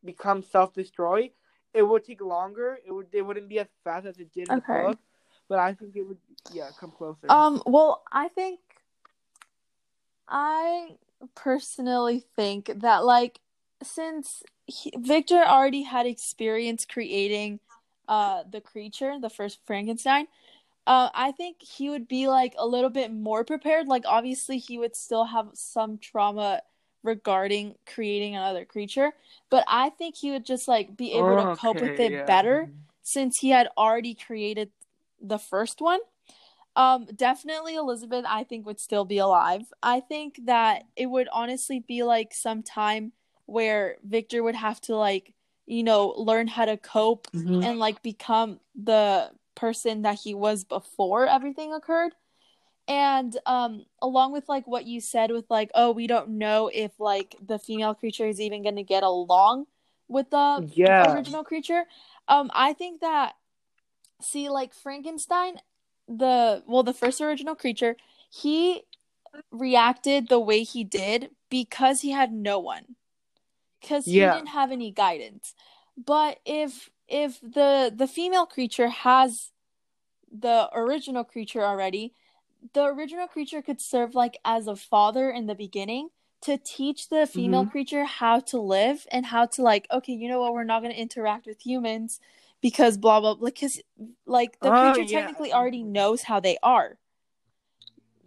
become 0.04 0.42
self-destroy 0.42 1.30
it 1.72 1.82
would 1.84 2.04
take 2.04 2.20
longer. 2.20 2.78
It 2.84 2.90
would 2.92 3.06
it 3.12 3.22
wouldn't 3.22 3.48
be 3.48 3.60
as 3.60 3.68
fast 3.84 4.06
as 4.06 4.18
it 4.18 4.32
did 4.32 4.48
in 4.48 4.58
okay. 4.58 4.82
the 4.82 4.88
book 4.88 4.98
but 5.50 5.58
i 5.58 5.74
think 5.74 5.94
it 5.96 6.02
would 6.02 6.16
yeah 6.52 6.70
come 6.78 6.92
closer. 6.92 7.26
Um 7.28 7.62
well 7.66 8.02
i 8.10 8.28
think 8.28 8.60
i 10.26 10.96
personally 11.34 12.24
think 12.36 12.70
that 12.76 13.04
like 13.04 13.40
since 13.82 14.42
he, 14.66 14.92
Victor 14.96 15.42
already 15.42 15.82
had 15.82 16.06
experience 16.06 16.84
creating 16.84 17.60
uh 18.08 18.42
the 18.50 18.60
creature, 18.60 19.18
the 19.20 19.30
first 19.30 19.60
Frankenstein, 19.66 20.26
uh 20.86 21.10
I 21.14 21.32
think 21.32 21.62
he 21.62 21.90
would 21.90 22.08
be 22.08 22.28
like 22.28 22.54
a 22.58 22.66
little 22.66 22.90
bit 22.90 23.12
more 23.12 23.44
prepared. 23.44 23.86
Like 23.86 24.04
obviously 24.06 24.58
he 24.58 24.78
would 24.78 24.96
still 24.96 25.24
have 25.24 25.48
some 25.54 25.98
trauma 25.98 26.62
regarding 27.02 27.74
creating 27.86 28.36
another 28.36 28.64
creature, 28.64 29.12
but 29.50 29.64
I 29.66 29.90
think 29.90 30.16
he 30.16 30.30
would 30.30 30.44
just 30.44 30.68
like 30.68 30.96
be 30.96 31.12
able 31.12 31.36
to 31.36 31.56
cope 31.56 31.80
with 31.80 31.98
it 32.00 32.12
yeah. 32.12 32.24
better 32.24 32.64
mm-hmm. 32.64 32.78
since 33.02 33.38
he 33.38 33.50
had 33.50 33.68
already 33.76 34.14
created 34.14 34.70
the 35.20 35.38
first 35.38 35.80
one. 35.80 36.00
Um, 36.76 37.06
definitely 37.14 37.74
Elizabeth, 37.74 38.24
I 38.28 38.44
think, 38.44 38.64
would 38.66 38.80
still 38.80 39.04
be 39.04 39.18
alive. 39.18 39.62
I 39.82 40.00
think 40.00 40.40
that 40.44 40.84
it 40.96 41.06
would 41.06 41.28
honestly 41.32 41.80
be 41.80 42.02
like 42.04 42.32
some 42.32 42.62
time 42.62 43.12
where 43.50 43.96
Victor 44.04 44.42
would 44.42 44.54
have 44.54 44.80
to 44.82 44.96
like 44.96 45.34
you 45.66 45.82
know 45.82 46.08
learn 46.16 46.46
how 46.46 46.64
to 46.64 46.76
cope 46.76 47.26
mm-hmm. 47.32 47.62
and 47.62 47.78
like 47.78 48.02
become 48.02 48.60
the 48.74 49.30
person 49.54 50.02
that 50.02 50.18
he 50.18 50.34
was 50.34 50.64
before 50.64 51.26
everything 51.26 51.72
occurred 51.72 52.12
and 52.88 53.36
um 53.46 53.84
along 54.00 54.32
with 54.32 54.48
like 54.48 54.66
what 54.66 54.86
you 54.86 55.00
said 55.00 55.30
with 55.30 55.44
like 55.50 55.70
oh 55.74 55.92
we 55.92 56.06
don't 56.06 56.28
know 56.28 56.70
if 56.72 56.98
like 56.98 57.36
the 57.46 57.58
female 57.58 57.94
creature 57.94 58.26
is 58.26 58.40
even 58.40 58.62
going 58.62 58.76
to 58.76 58.82
get 58.82 59.02
along 59.02 59.66
with 60.08 60.30
the 60.30 60.68
Yeah. 60.74 61.12
original 61.12 61.44
creature 61.44 61.84
um 62.28 62.50
i 62.54 62.72
think 62.72 63.00
that 63.00 63.34
see 64.22 64.48
like 64.48 64.72
frankenstein 64.74 65.60
the 66.08 66.62
well 66.66 66.82
the 66.82 66.94
first 66.94 67.20
original 67.20 67.54
creature 67.54 67.96
he 68.30 68.82
reacted 69.52 70.28
the 70.28 70.40
way 70.40 70.62
he 70.62 70.82
did 70.82 71.30
because 71.48 72.00
he 72.00 72.10
had 72.10 72.32
no 72.32 72.58
one 72.58 72.96
because 73.80 74.12
he 74.12 74.20
Yeah. 74.20 74.30
didn't 74.30 74.48
have 74.50 74.70
any 74.72 74.90
guidance 74.90 75.54
but 75.96 76.40
if 76.44 76.90
if 77.08 77.40
the 77.40 77.92
the 77.94 78.06
female 78.08 78.46
creature 78.46 78.88
has 78.88 79.52
the 80.32 80.68
original 80.74 81.24
creature 81.24 81.64
already 81.64 82.14
the 82.74 82.84
original 82.84 83.26
creature 83.28 83.62
could 83.62 83.80
serve 83.80 84.14
like 84.14 84.38
as 84.44 84.66
a 84.66 84.76
father 84.76 85.30
in 85.30 85.46
the 85.46 85.54
beginning 85.54 86.10
to 86.42 86.58
teach 86.58 87.08
the 87.08 87.26
female 87.26 87.64
Mhm. 87.64 87.70
creature 87.70 88.04
how 88.04 88.40
to 88.40 88.60
live 88.60 89.06
and 89.12 89.26
how 89.26 89.46
to 89.46 89.62
like 89.62 89.86
okay 89.92 90.12
you 90.12 90.28
know 90.28 90.40
what 90.40 90.54
we're 90.54 90.64
not 90.64 90.82
going 90.82 90.92
to 90.94 91.00
interact 91.00 91.46
with 91.46 91.66
humans 91.66 92.20
because 92.62 92.98
blah 92.98 93.20
blah 93.20 93.34
blah 93.34 93.48
because 93.48 93.80
like 94.26 94.60
the 94.62 94.72
Oh, 94.72 94.72
creature 94.72 95.04
yeah. 95.04 95.18
technically 95.18 95.52
already 95.52 95.82
knows 95.82 96.22
how 96.24 96.40
they 96.40 96.58
are 96.62 96.98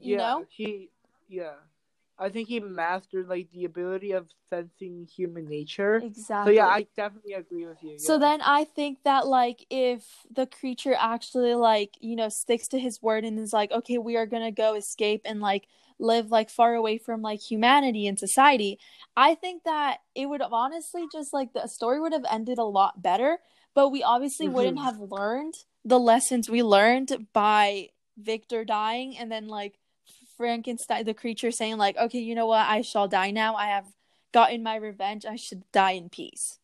you 0.01 0.18
yeah, 0.18 0.18
know 0.18 0.45
he 0.49 0.89
yeah. 1.30 1.54
I 2.20 2.30
think 2.30 2.47
he 2.47 2.59
mastered 2.59 3.28
like 3.28 3.49
the 3.51 3.66
ability 3.66 4.11
of 4.11 4.28
sensing 4.49 5.07
human 5.07 5.47
nature. 5.47 5.97
Exactly. 6.03 6.53
So 6.53 6.55
yeah, 6.57 6.68
I 6.68 6.86
definitely 6.95 7.34
agree 7.34 7.66
with 7.66 7.84
you. 7.84 7.97
So 7.97 8.20
then 8.20 8.41
I 8.41 8.66
think 8.66 8.99
that 9.03 9.28
like 9.28 9.66
if 9.70 10.05
the 10.34 10.45
creature 10.45 10.95
actually 10.97 11.55
like, 11.55 11.91
you 11.99 12.16
know, 12.16 12.30
sticks 12.30 12.68
to 12.70 12.80
his 12.80 13.01
word 13.01 13.24
and 13.26 13.39
is 13.39 13.53
like, 13.53 13.72
okay, 13.72 13.97
we 13.97 14.16
are 14.16 14.26
gonna 14.26 14.51
go 14.51 14.76
escape 14.76 15.22
and 15.26 15.41
like 15.41 15.68
live 15.99 16.32
like 16.32 16.49
far 16.49 16.76
away 16.76 16.97
from 16.97 17.22
like 17.22 17.39
humanity 17.41 18.07
and 18.07 18.20
society, 18.20 18.78
I 19.16 19.36
think 19.36 19.64
that 19.64 19.97
it 20.16 20.28
would 20.28 20.41
have 20.41 20.53
honestly 20.53 21.07
just 21.11 21.34
like 21.34 21.53
the 21.53 21.68
story 21.68 21.99
would 21.99 22.14
have 22.14 22.26
ended 22.30 22.57
a 22.57 22.64
lot 22.64 23.01
better, 23.01 23.39
but 23.74 23.89
we 23.89 24.03
obviously 24.03 24.47
wouldn't 24.47 24.78
Mhm. 24.78 24.84
have 24.84 24.99
learned 24.99 25.55
the 25.86 25.99
lessons 25.99 26.49
we 26.49 26.64
learned 26.64 27.28
by 27.34 27.89
Victor 28.18 28.64
dying 28.66 29.18
and 29.18 29.32
then 29.32 29.47
like 29.47 29.80
Frankenstein 30.43 31.05
the 31.05 31.13
creature 31.13 31.51
saying 31.51 31.77
like, 31.77 31.95
okay, 31.95 32.19
you 32.19 32.35
know 32.35 32.47
what, 32.47 32.67
I 32.67 32.81
shall 32.81 33.07
die 33.07 33.31
now. 33.31 33.55
I 33.55 33.67
have 33.67 33.85
gotten 34.33 34.61
my 34.61 34.75
revenge. 34.75 35.25
I 35.25 35.37
should 35.37 35.63
die 35.71 35.91
in 35.91 36.09
peace. 36.09 36.59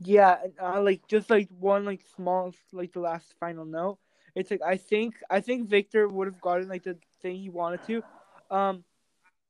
Yeah, 0.00 0.38
uh, 0.58 0.80
like 0.80 1.06
just 1.06 1.28
like 1.28 1.50
one 1.58 1.84
like 1.84 2.00
small 2.16 2.54
like 2.72 2.94
the 2.94 3.00
last 3.00 3.34
final 3.38 3.66
note. 3.66 3.98
It's 4.34 4.50
like 4.50 4.62
I 4.62 4.78
think 4.78 5.14
I 5.28 5.40
think 5.42 5.68
Victor 5.68 6.08
would 6.08 6.26
have 6.26 6.40
gotten 6.40 6.68
like 6.68 6.84
the 6.84 6.96
thing 7.20 7.36
he 7.36 7.50
wanted 7.50 7.84
to. 7.86 8.02
Um, 8.50 8.82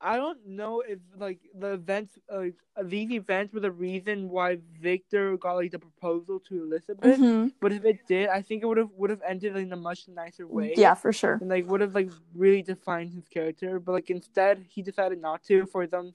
I 0.00 0.16
don't 0.16 0.46
know 0.46 0.82
if 0.86 0.98
like 1.16 1.38
the 1.58 1.72
events 1.72 2.18
like 2.30 2.54
these 2.84 3.10
events 3.10 3.54
were 3.54 3.60
the 3.60 3.70
reason 3.70 4.28
why 4.28 4.58
Victor 4.80 5.36
got 5.38 5.54
like 5.54 5.70
the 5.72 5.78
proposal 5.78 6.38
to 6.48 6.62
Elizabeth. 6.64 7.18
Mhm. 7.18 7.52
But 7.60 7.72
if 7.72 7.84
it 7.84 8.06
did, 8.06 8.28
I 8.28 8.42
think 8.42 8.62
it 8.62 8.66
would 8.66 8.76
have 8.76 8.90
would 8.92 9.10
have 9.10 9.22
ended 9.26 9.56
in 9.56 9.72
a 9.72 9.76
much 9.76 10.06
nicer 10.08 10.46
way. 10.46 10.74
Yeah, 10.76 10.94
for 10.94 11.12
sure. 11.12 11.38
and 11.40 11.48
like 11.48 11.66
would 11.66 11.80
have 11.80 11.94
like 11.94 12.10
really 12.34 12.62
defined 12.62 13.12
his 13.14 13.26
character. 13.28 13.80
But 13.80 13.92
like 13.92 14.10
instead, 14.10 14.66
he 14.68 14.82
decided 14.82 15.20
not 15.20 15.42
to 15.44 15.64
for 15.66 15.86
them. 15.86 16.12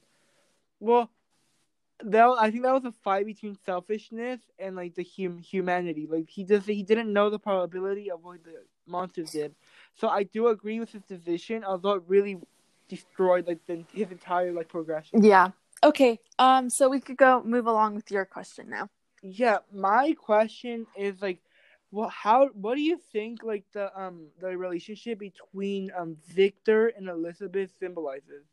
Well, 0.80 1.10
that 2.04 2.28
I 2.40 2.52
think 2.52 2.64
that 2.64 2.74
was 2.74 2.86
a 2.86 2.92
fight 2.92 3.26
between 3.26 3.58
selfishness 3.66 4.42
and 4.60 4.76
like 4.76 4.94
the 4.94 5.08
hum- 5.18 5.40
humanity. 5.40 6.08
Like 6.10 6.30
he 6.30 6.44
just 6.44 6.68
he 6.68 6.84
didn't 6.84 7.12
know 7.12 7.32
the 7.32 7.40
probability 7.40 8.12
of 8.12 8.24
what 8.24 8.44
the 8.44 8.64
monsters 8.86 9.32
did. 9.32 9.56
So 9.96 10.08
I 10.08 10.24
do 10.24 10.48
agree 10.50 10.80
with 10.80 10.92
his 10.92 11.04
decision, 11.04 11.64
although 11.64 11.94
it 11.94 12.04
really 12.08 12.38
destroyed 12.92 13.48
like 13.48 13.66
the, 13.66 13.84
his 13.94 14.12
entire 14.12 14.52
like 14.52 14.68
progression. 14.68 15.24
Yeah. 15.24 15.52
Okay. 15.84 16.20
Um. 16.38 16.70
So 16.70 16.90
we 16.90 17.00
could 17.00 17.18
go 17.18 17.42
move 17.44 17.66
along 17.66 17.96
with 17.96 18.12
your 18.12 18.26
question 18.26 18.70
now. 18.70 18.90
Yeah, 19.24 19.60
my 19.74 20.14
question 20.14 20.86
is 20.96 21.22
like, 21.22 21.40
well, 21.92 22.10
how? 22.10 22.50
What 22.54 22.76
do 22.76 22.82
you 22.82 23.00
think 23.12 23.44
like 23.44 23.64
the 23.74 23.90
um 24.00 24.28
the 24.40 24.56
relationship 24.58 25.20
between 25.20 25.92
um 25.98 26.18
Victor 26.28 26.90
and 26.90 27.08
Elizabeth 27.08 27.72
symbolizes? 27.80 28.46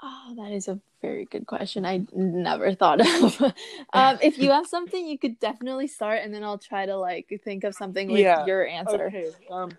Oh, 0.00 0.34
that 0.36 0.52
is 0.52 0.68
a 0.68 0.80
very 1.02 1.24
good 1.24 1.46
question. 1.46 1.84
I 1.84 2.06
never 2.12 2.72
thought 2.72 3.00
of. 3.00 3.42
um, 3.92 4.18
if 4.22 4.38
you 4.38 4.52
have 4.52 4.66
something, 4.66 5.06
you 5.08 5.18
could 5.18 5.40
definitely 5.40 5.88
start, 5.88 6.20
and 6.22 6.32
then 6.32 6.44
I'll 6.44 6.58
try 6.58 6.86
to 6.86 6.96
like 6.96 7.26
think 7.44 7.64
of 7.64 7.74
something 7.74 8.08
with 8.08 8.20
Yeah, 8.20 8.46
your 8.46 8.66
answer. 8.66 9.06
Okay. 9.08 9.26
Um. 9.50 9.72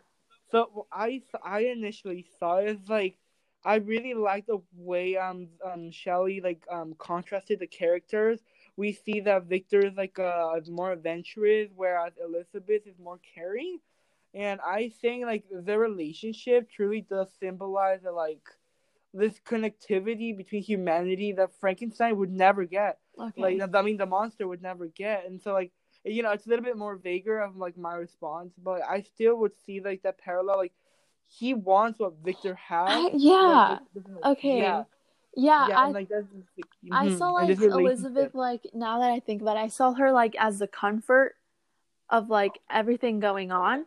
So 0.51 0.87
I 0.91 1.21
I 1.43 1.61
initially 1.61 2.25
thought 2.39 2.63
it's 2.67 2.89
like 2.89 3.17
I 3.65 3.75
really 3.75 4.13
like 4.13 4.47
the 4.47 4.61
way 4.75 5.17
um 5.17 5.47
um 5.65 5.91
Shelley 5.91 6.41
like 6.41 6.63
um 6.71 6.95
contrasted 6.97 7.59
the 7.59 7.67
characters. 7.67 8.39
We 8.77 8.93
see 8.93 9.19
that 9.21 9.45
Victor 9.45 9.85
is 9.85 9.95
like 9.95 10.17
uh 10.19 10.59
more 10.69 10.91
adventurous, 10.91 11.69
whereas 11.75 12.13
Elizabeth 12.23 12.87
is 12.87 12.99
more 12.99 13.19
caring. 13.35 13.79
And 14.33 14.59
I 14.61 14.89
think 15.01 15.25
like 15.25 15.45
their 15.51 15.79
relationship 15.79 16.69
truly 16.69 17.01
does 17.01 17.29
symbolize 17.39 18.05
uh, 18.05 18.13
like 18.13 18.47
this 19.13 19.39
connectivity 19.39 20.35
between 20.37 20.61
humanity 20.61 21.31
that 21.33 21.51
Frankenstein 21.59 22.17
would 22.17 22.31
never 22.31 22.65
get. 22.65 22.99
Okay. 23.19 23.41
Like 23.59 23.75
I 23.75 23.81
mean, 23.81 23.97
the 23.97 24.05
monster 24.05 24.47
would 24.47 24.61
never 24.61 24.87
get, 24.87 25.25
and 25.25 25.41
so 25.41 25.53
like 25.53 25.71
you 26.05 26.23
know, 26.23 26.31
it's 26.31 26.45
a 26.45 26.49
little 26.49 26.63
bit 26.65 26.77
more 26.77 26.95
vaguer 26.95 27.39
of 27.39 27.57
like 27.57 27.77
my 27.77 27.93
response, 27.95 28.53
but 28.63 28.81
I 28.87 29.01
still 29.01 29.35
would 29.37 29.53
see 29.65 29.81
like 29.81 30.03
that 30.03 30.17
parallel. 30.17 30.57
Like 30.57 30.73
he 31.27 31.53
wants 31.53 31.99
what 31.99 32.13
Victor 32.23 32.55
has. 32.55 32.89
Like, 32.89 33.13
yeah. 33.15 33.79
this- 33.93 34.03
Okay. 34.25 34.57
Yeah. 34.57 34.83
Yeah. 35.35 35.67
yeah, 35.69 35.79
I 35.79 35.85
and, 35.85 35.93
like 35.93 36.09
that's. 36.09 36.25
I 36.91 37.07
mhm, 37.07 37.17
saw 37.17 37.29
like. 37.31 37.59
Elizabeth 37.59 38.33
like 38.33 38.67
now 38.73 38.99
that 38.99 39.11
I 39.11 39.19
think 39.19 39.41
about 39.41 39.57
it, 39.57 39.61
I 39.61 39.67
saw 39.67 39.93
her 39.93 40.11
like 40.11 40.35
as 40.39 40.59
the 40.59 40.67
comfort 40.67 41.35
of 42.09 42.29
like 42.29 42.59
everything 42.69 43.19
going 43.19 43.51
on. 43.51 43.85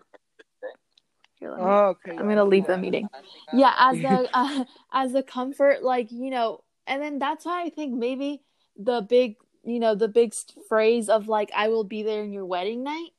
Here, 1.40 1.50
me- 1.56 1.62
Oh, 1.62 1.96
okay. 1.96 2.12
I'm 2.12 2.28
gonna 2.28 2.44
leave 2.44 2.66
the 2.66 2.78
meeting. 2.78 3.08
Yeah, 3.52 3.74
as 3.78 3.98
the 3.98 4.30
uh, 4.34 4.64
as 4.92 5.12
the 5.12 5.22
comfort, 5.22 5.82
like 5.82 6.12
you 6.12 6.30
know, 6.30 6.62
and 6.86 7.02
then 7.02 7.18
that's 7.18 7.44
why 7.44 7.64
I 7.64 7.70
think 7.70 7.94
maybe 7.94 8.42
the 8.76 9.02
big, 9.02 9.36
you 9.64 9.78
know, 9.78 9.94
the 9.94 10.08
big 10.08 10.34
phrase 10.68 11.08
of 11.08 11.28
like 11.28 11.50
"I 11.54 11.68
will 11.68 11.84
be 11.84 12.02
there 12.02 12.22
in 12.22 12.32
your 12.32 12.46
wedding 12.46 12.82
night" 12.82 13.10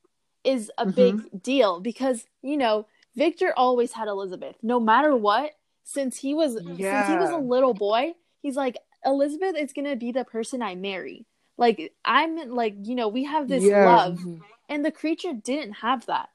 is 0.42 0.70
a 0.78 0.86
big 0.86 1.42
deal 1.42 1.80
because 1.80 2.26
you 2.42 2.56
know 2.56 2.86
Victor 3.16 3.52
always 3.56 3.92
had 3.92 4.08
Elizabeth, 4.08 4.56
no 4.62 4.80
matter 4.80 5.16
what. 5.16 5.52
Since 5.86 6.18
he 6.18 6.32
was 6.32 6.54
since 6.54 7.06
he 7.06 7.16
was 7.16 7.30
a 7.30 7.36
little 7.36 7.74
boy, 7.74 8.14
he's 8.40 8.56
like 8.56 8.76
Elizabeth 9.04 9.54
is 9.56 9.72
gonna 9.72 9.96
be 9.96 10.12
the 10.12 10.24
person 10.24 10.62
I 10.62 10.74
marry. 10.74 11.26
Like 11.58 11.92
I'm 12.04 12.36
like 12.50 12.74
you 12.84 12.94
know 12.94 13.08
we 13.08 13.24
have 13.24 13.48
this 13.48 13.64
Yeah, 13.64 13.84
love 13.84 14.18
mhm. 14.20 14.40
and 14.68 14.84
the 14.84 14.90
creature 14.90 15.34
didn't 15.34 15.74
have 15.74 16.06
that 16.06 16.30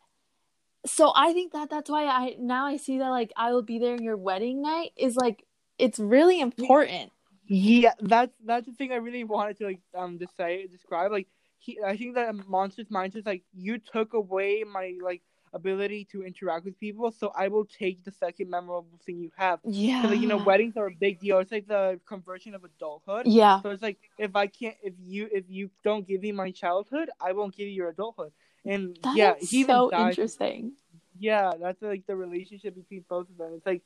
so 0.86 1.12
i 1.16 1.34
think 1.34 1.52
that 1.52 1.70
that's 1.70 1.90
why 1.90 2.06
i 2.06 2.36
now 2.40 2.66
i 2.66 2.78
see 2.78 2.98
that 3.00 3.10
like 3.10 3.32
i 3.36 3.52
will 3.52 3.62
be 3.62 3.80
there 3.80 3.96
in 3.96 4.04
your 4.04 4.16
wedding 4.16 4.62
night 4.62 4.92
is 4.96 5.16
like 5.16 5.46
it's 5.78 6.00
really 6.00 6.40
important 6.40 7.12
Yeah, 7.50 7.94
that's 8.02 8.34
that's 8.46 8.68
the 8.68 8.74
thing 8.74 8.94
I 8.94 8.98
really 8.98 9.26
wanted 9.26 9.58
to 9.60 9.66
like 9.66 9.82
um 9.96 10.20
to 10.20 10.28
say 10.38 10.68
describe. 10.68 11.12
Like 11.12 11.28
he, 11.60 11.80
I 11.86 11.98
think 11.98 12.16
that 12.16 12.36
monster's 12.48 12.90
mindset 12.90 13.18
is 13.18 13.26
like 13.28 13.44
you 13.54 13.80
took 13.80 14.14
away 14.14 14.64
my 14.64 14.96
like 15.04 15.22
ability 15.54 16.06
to 16.14 16.24
interact 16.24 16.66
with 16.66 16.80
people, 16.80 17.12
so 17.12 17.32
I 17.36 17.50
will 17.50 17.66
take 17.66 18.04
the 18.06 18.12
second 18.12 18.50
memorable 18.50 19.00
thing 19.06 19.20
you 19.20 19.32
have. 19.38 19.60
yeah 19.64 20.08
like, 20.10 20.22
you 20.22 20.28
know, 20.28 20.38
weddings 20.38 20.78
are 20.78 20.88
a 20.88 20.92
big 20.92 21.20
deal. 21.20 21.40
It's 21.40 21.52
like 21.52 21.68
the 21.68 22.00
conversion 22.08 22.56
of 22.56 22.64
adulthood. 22.66 23.30
yeah 23.30 23.62
So 23.62 23.72
it's 23.72 23.84
like 23.84 24.00
if 24.20 24.36
I 24.36 24.48
can't, 24.48 24.76
if 24.84 24.94
you 25.00 25.30
if 25.32 25.46
you 25.50 25.70
don't 25.84 26.08
give 26.08 26.22
me 26.22 26.32
my 26.32 26.52
childhood, 26.52 27.10
I 27.22 27.34
won't 27.34 27.56
give 27.56 27.68
you 27.68 27.74
your 27.74 27.90
adulthood. 27.90 28.32
And 28.66 28.98
That 29.04 29.16
yeah, 29.16 29.36
he 29.40 29.62
even 29.62 29.76
so 29.76 29.90
died. 29.90 30.20
interesting 30.20 30.74
Yeah, 31.20 31.54
that's 31.60 31.82
like 31.82 32.06
the 32.08 32.16
relationship 32.16 32.76
between 32.76 33.06
both 33.10 33.30
of 33.30 33.38
them. 33.38 33.54
It's 33.56 33.66
like, 33.66 33.82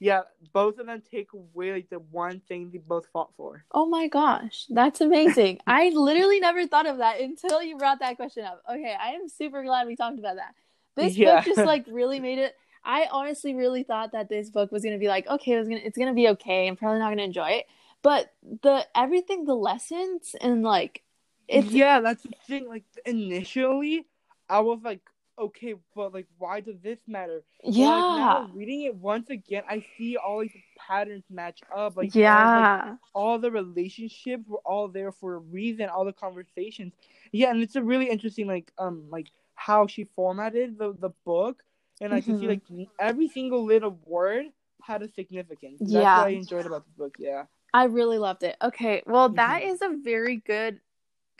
yeah, 0.00 0.22
both 0.52 0.78
of 0.78 0.86
them 0.86 1.02
take 1.10 1.32
away 1.32 1.72
like 1.72 1.90
the 1.90 1.98
one 1.98 2.40
thing 2.48 2.70
they 2.70 2.78
both 2.78 3.06
fought 3.12 3.30
for. 3.36 3.64
oh 3.72 3.86
my 3.86 4.06
gosh 4.08 4.66
that's 4.70 5.00
amazing 5.00 5.58
i 5.66 5.90
literally 5.90 6.40
never 6.40 6.66
thought 6.66 6.86
of 6.86 6.98
that 6.98 7.20
until 7.20 7.62
you 7.62 7.76
brought 7.76 7.98
that 8.00 8.16
question 8.16 8.44
up 8.44 8.62
okay 8.70 8.94
i 9.00 9.10
am 9.10 9.28
super 9.28 9.62
glad 9.64 9.86
we 9.86 9.96
talked 9.96 10.18
about 10.18 10.36
that 10.36 10.54
this 10.96 11.16
Yeah. 11.16 11.36
book 11.36 11.44
just 11.44 11.66
like 11.66 11.84
really 11.88 12.20
made 12.28 12.38
it 12.38 12.54
i 12.84 13.08
honestly 13.10 13.54
really 13.54 13.82
thought 13.82 14.12
that 14.12 14.28
this 14.28 14.50
book 14.50 14.70
was 14.72 14.84
gonna 14.84 14.98
be 14.98 15.08
like 15.08 15.26
okay 15.28 15.52
it 15.52 15.58
was 15.58 15.68
gonna 15.68 15.80
it's 15.84 15.98
gonna 15.98 16.14
be 16.14 16.28
okay 16.28 16.68
i'm 16.68 16.76
probably 16.76 17.00
not 17.00 17.10
gonna 17.10 17.22
enjoy 17.22 17.50
it 17.50 17.66
but 18.02 18.32
the 18.62 18.86
everything 18.94 19.44
the 19.44 19.54
lessons 19.54 20.34
and 20.40 20.62
like 20.62 21.02
it's 21.48 21.72
yeah, 21.72 22.00
that's 22.00 22.22
the 22.24 22.30
thing. 22.46 22.68
Like 22.68 22.84
initially, 23.06 24.06
I 24.50 24.60
was 24.60 24.80
like, 24.84 25.00
okay, 25.38 25.74
but 25.94 26.12
like, 26.12 26.26
why 26.38 26.60
does 26.60 26.76
this 26.82 26.98
matter? 27.06 27.42
But, 27.64 27.74
yeah 27.74 28.34
like, 28.40 28.50
reading 28.54 28.82
it 28.82 28.94
once 28.96 29.30
again, 29.30 29.62
I 29.68 29.84
see 29.96 30.16
all 30.16 30.40
these 30.40 30.52
patterns 30.76 31.24
match 31.30 31.60
up. 31.74 31.96
Like, 31.96 32.06
all, 32.16 32.20
like, 32.22 32.22
yeah 32.22 32.96
all 33.14 33.38
the 33.38 33.50
relationships 33.50 34.44
were 34.48 34.60
all 34.64 34.88
there 34.88 35.12
for 35.12 35.34
a 35.34 35.38
reason. 35.38 35.88
All 35.88 36.04
the 36.04 36.12
conversations, 36.12 36.92
yeah, 37.32 37.50
and 37.50 37.62
it's 37.62 37.76
a 37.76 37.82
really 37.82 38.08
interesting 38.10 38.46
like 38.46 38.72
um 38.78 39.04
like 39.10 39.28
how 39.54 39.86
she 39.86 40.04
formatted 40.16 40.78
the 40.78 40.92
the 40.94 41.10
book. 41.24 41.62
and 42.00 42.14
I 42.14 42.20
can 42.20 42.38
see 42.38 42.46
Mhm. 42.46 42.48
like 42.54 42.88
every 43.00 43.26
single 43.28 43.64
little 43.64 43.98
word 44.06 44.46
had 44.82 45.02
a 45.02 45.08
significance. 45.08 45.80
That's 45.80 45.90
Yeah. 45.92 46.18
what 46.18 46.26
I 46.28 46.30
enjoyed 46.30 46.64
about 46.64 46.84
the 46.86 46.92
book. 46.96 47.16
Yeah. 47.18 47.46
I 47.74 47.84
really 47.84 48.18
loved 48.18 48.44
it. 48.44 48.56
Okay, 48.62 49.02
well, 49.04 49.28
that 49.30 49.62
Mhm. 49.62 49.70
is 49.72 49.82
a 49.82 49.90
very 50.12 50.36
good 50.36 50.80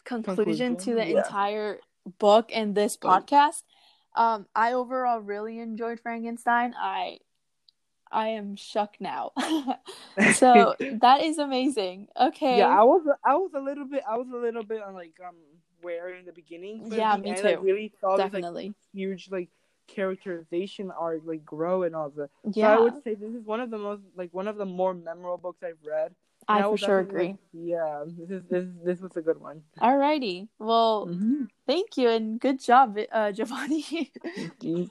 conclusion, 0.04 0.76
to 0.78 0.94
the 0.94 1.06
yeah. 1.06 1.18
entire 1.18 1.78
book 2.18 2.50
and 2.52 2.74
this 2.74 2.96
podcast. 2.96 3.62
Um, 4.18 4.46
I 4.54 4.72
overall 4.72 5.20
really 5.20 5.60
enjoyed 5.60 6.00
Frankenstein. 6.00 6.74
I 6.76 7.18
I 8.10 8.28
am 8.28 8.56
shook 8.56 8.96
now. 9.00 9.30
so 10.34 10.74
that 11.00 11.22
is 11.22 11.38
amazing. 11.38 12.08
Okay. 12.20 12.58
Yeah, 12.58 12.66
I 12.66 12.82
was 12.82 13.06
I 13.24 13.36
was 13.36 13.52
a 13.54 13.60
little 13.60 13.84
bit 13.84 14.02
I 14.08 14.16
was 14.16 14.26
a 14.34 14.36
little 14.36 14.64
bit 14.64 14.82
on 14.82 14.94
like 14.94 15.14
um 15.26 15.36
wary 15.82 16.18
in 16.18 16.26
the 16.26 16.32
beginning. 16.32 16.88
But 16.88 16.98
Yeah, 16.98 17.16
the 17.16 17.22
me 17.22 17.30
end, 17.30 17.46
I 17.46 17.52
too. 17.52 17.60
really 17.60 17.92
saw 18.00 18.16
this 18.16 18.24
like 18.24 18.32
Definitely. 18.32 18.74
huge 18.92 19.28
like 19.30 19.50
characterization 19.86 20.90
arc 20.90 21.22
like 21.24 21.44
grow 21.44 21.84
and 21.84 21.94
all 21.94 22.10
that. 22.10 22.30
So 22.44 22.50
yeah. 22.54 22.76
I 22.76 22.80
would 22.80 23.02
say 23.04 23.14
this 23.14 23.32
is 23.34 23.44
one 23.44 23.60
of 23.60 23.70
the 23.70 23.78
most 23.78 24.02
like 24.16 24.34
one 24.34 24.48
of 24.48 24.56
the 24.56 24.66
more 24.66 24.94
memorable 24.94 25.38
books 25.38 25.62
I've 25.62 25.78
read. 25.86 26.12
I 26.48 26.62
for 26.62 26.76
sure 26.78 27.00
agree. 27.00 27.36
yeah, 27.52 28.04
this 28.06 28.30
is 28.30 28.42
this 28.50 28.64
this 28.84 29.00
was 29.00 29.16
a 29.16 29.22
good 29.22 29.40
one. 29.40 29.62
Alrighty. 29.80 30.48
Well, 30.58 31.06
Mm-hmm. 31.08 31.44
thank 31.66 31.96
you 31.96 32.08
and 32.08 32.40
good 32.40 32.60
job, 32.60 32.98
uh, 33.12 33.32
Giovanni. 33.32 34.12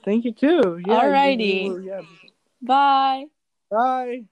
Thank 0.04 0.24
you 0.24 0.32
too. 0.32 0.78
Yeah, 0.84 1.02
Alrighty. 1.02 1.64
you 1.66 1.78
yeah. 1.84 2.02
Bye. 2.62 3.26
Bye. 3.70 4.24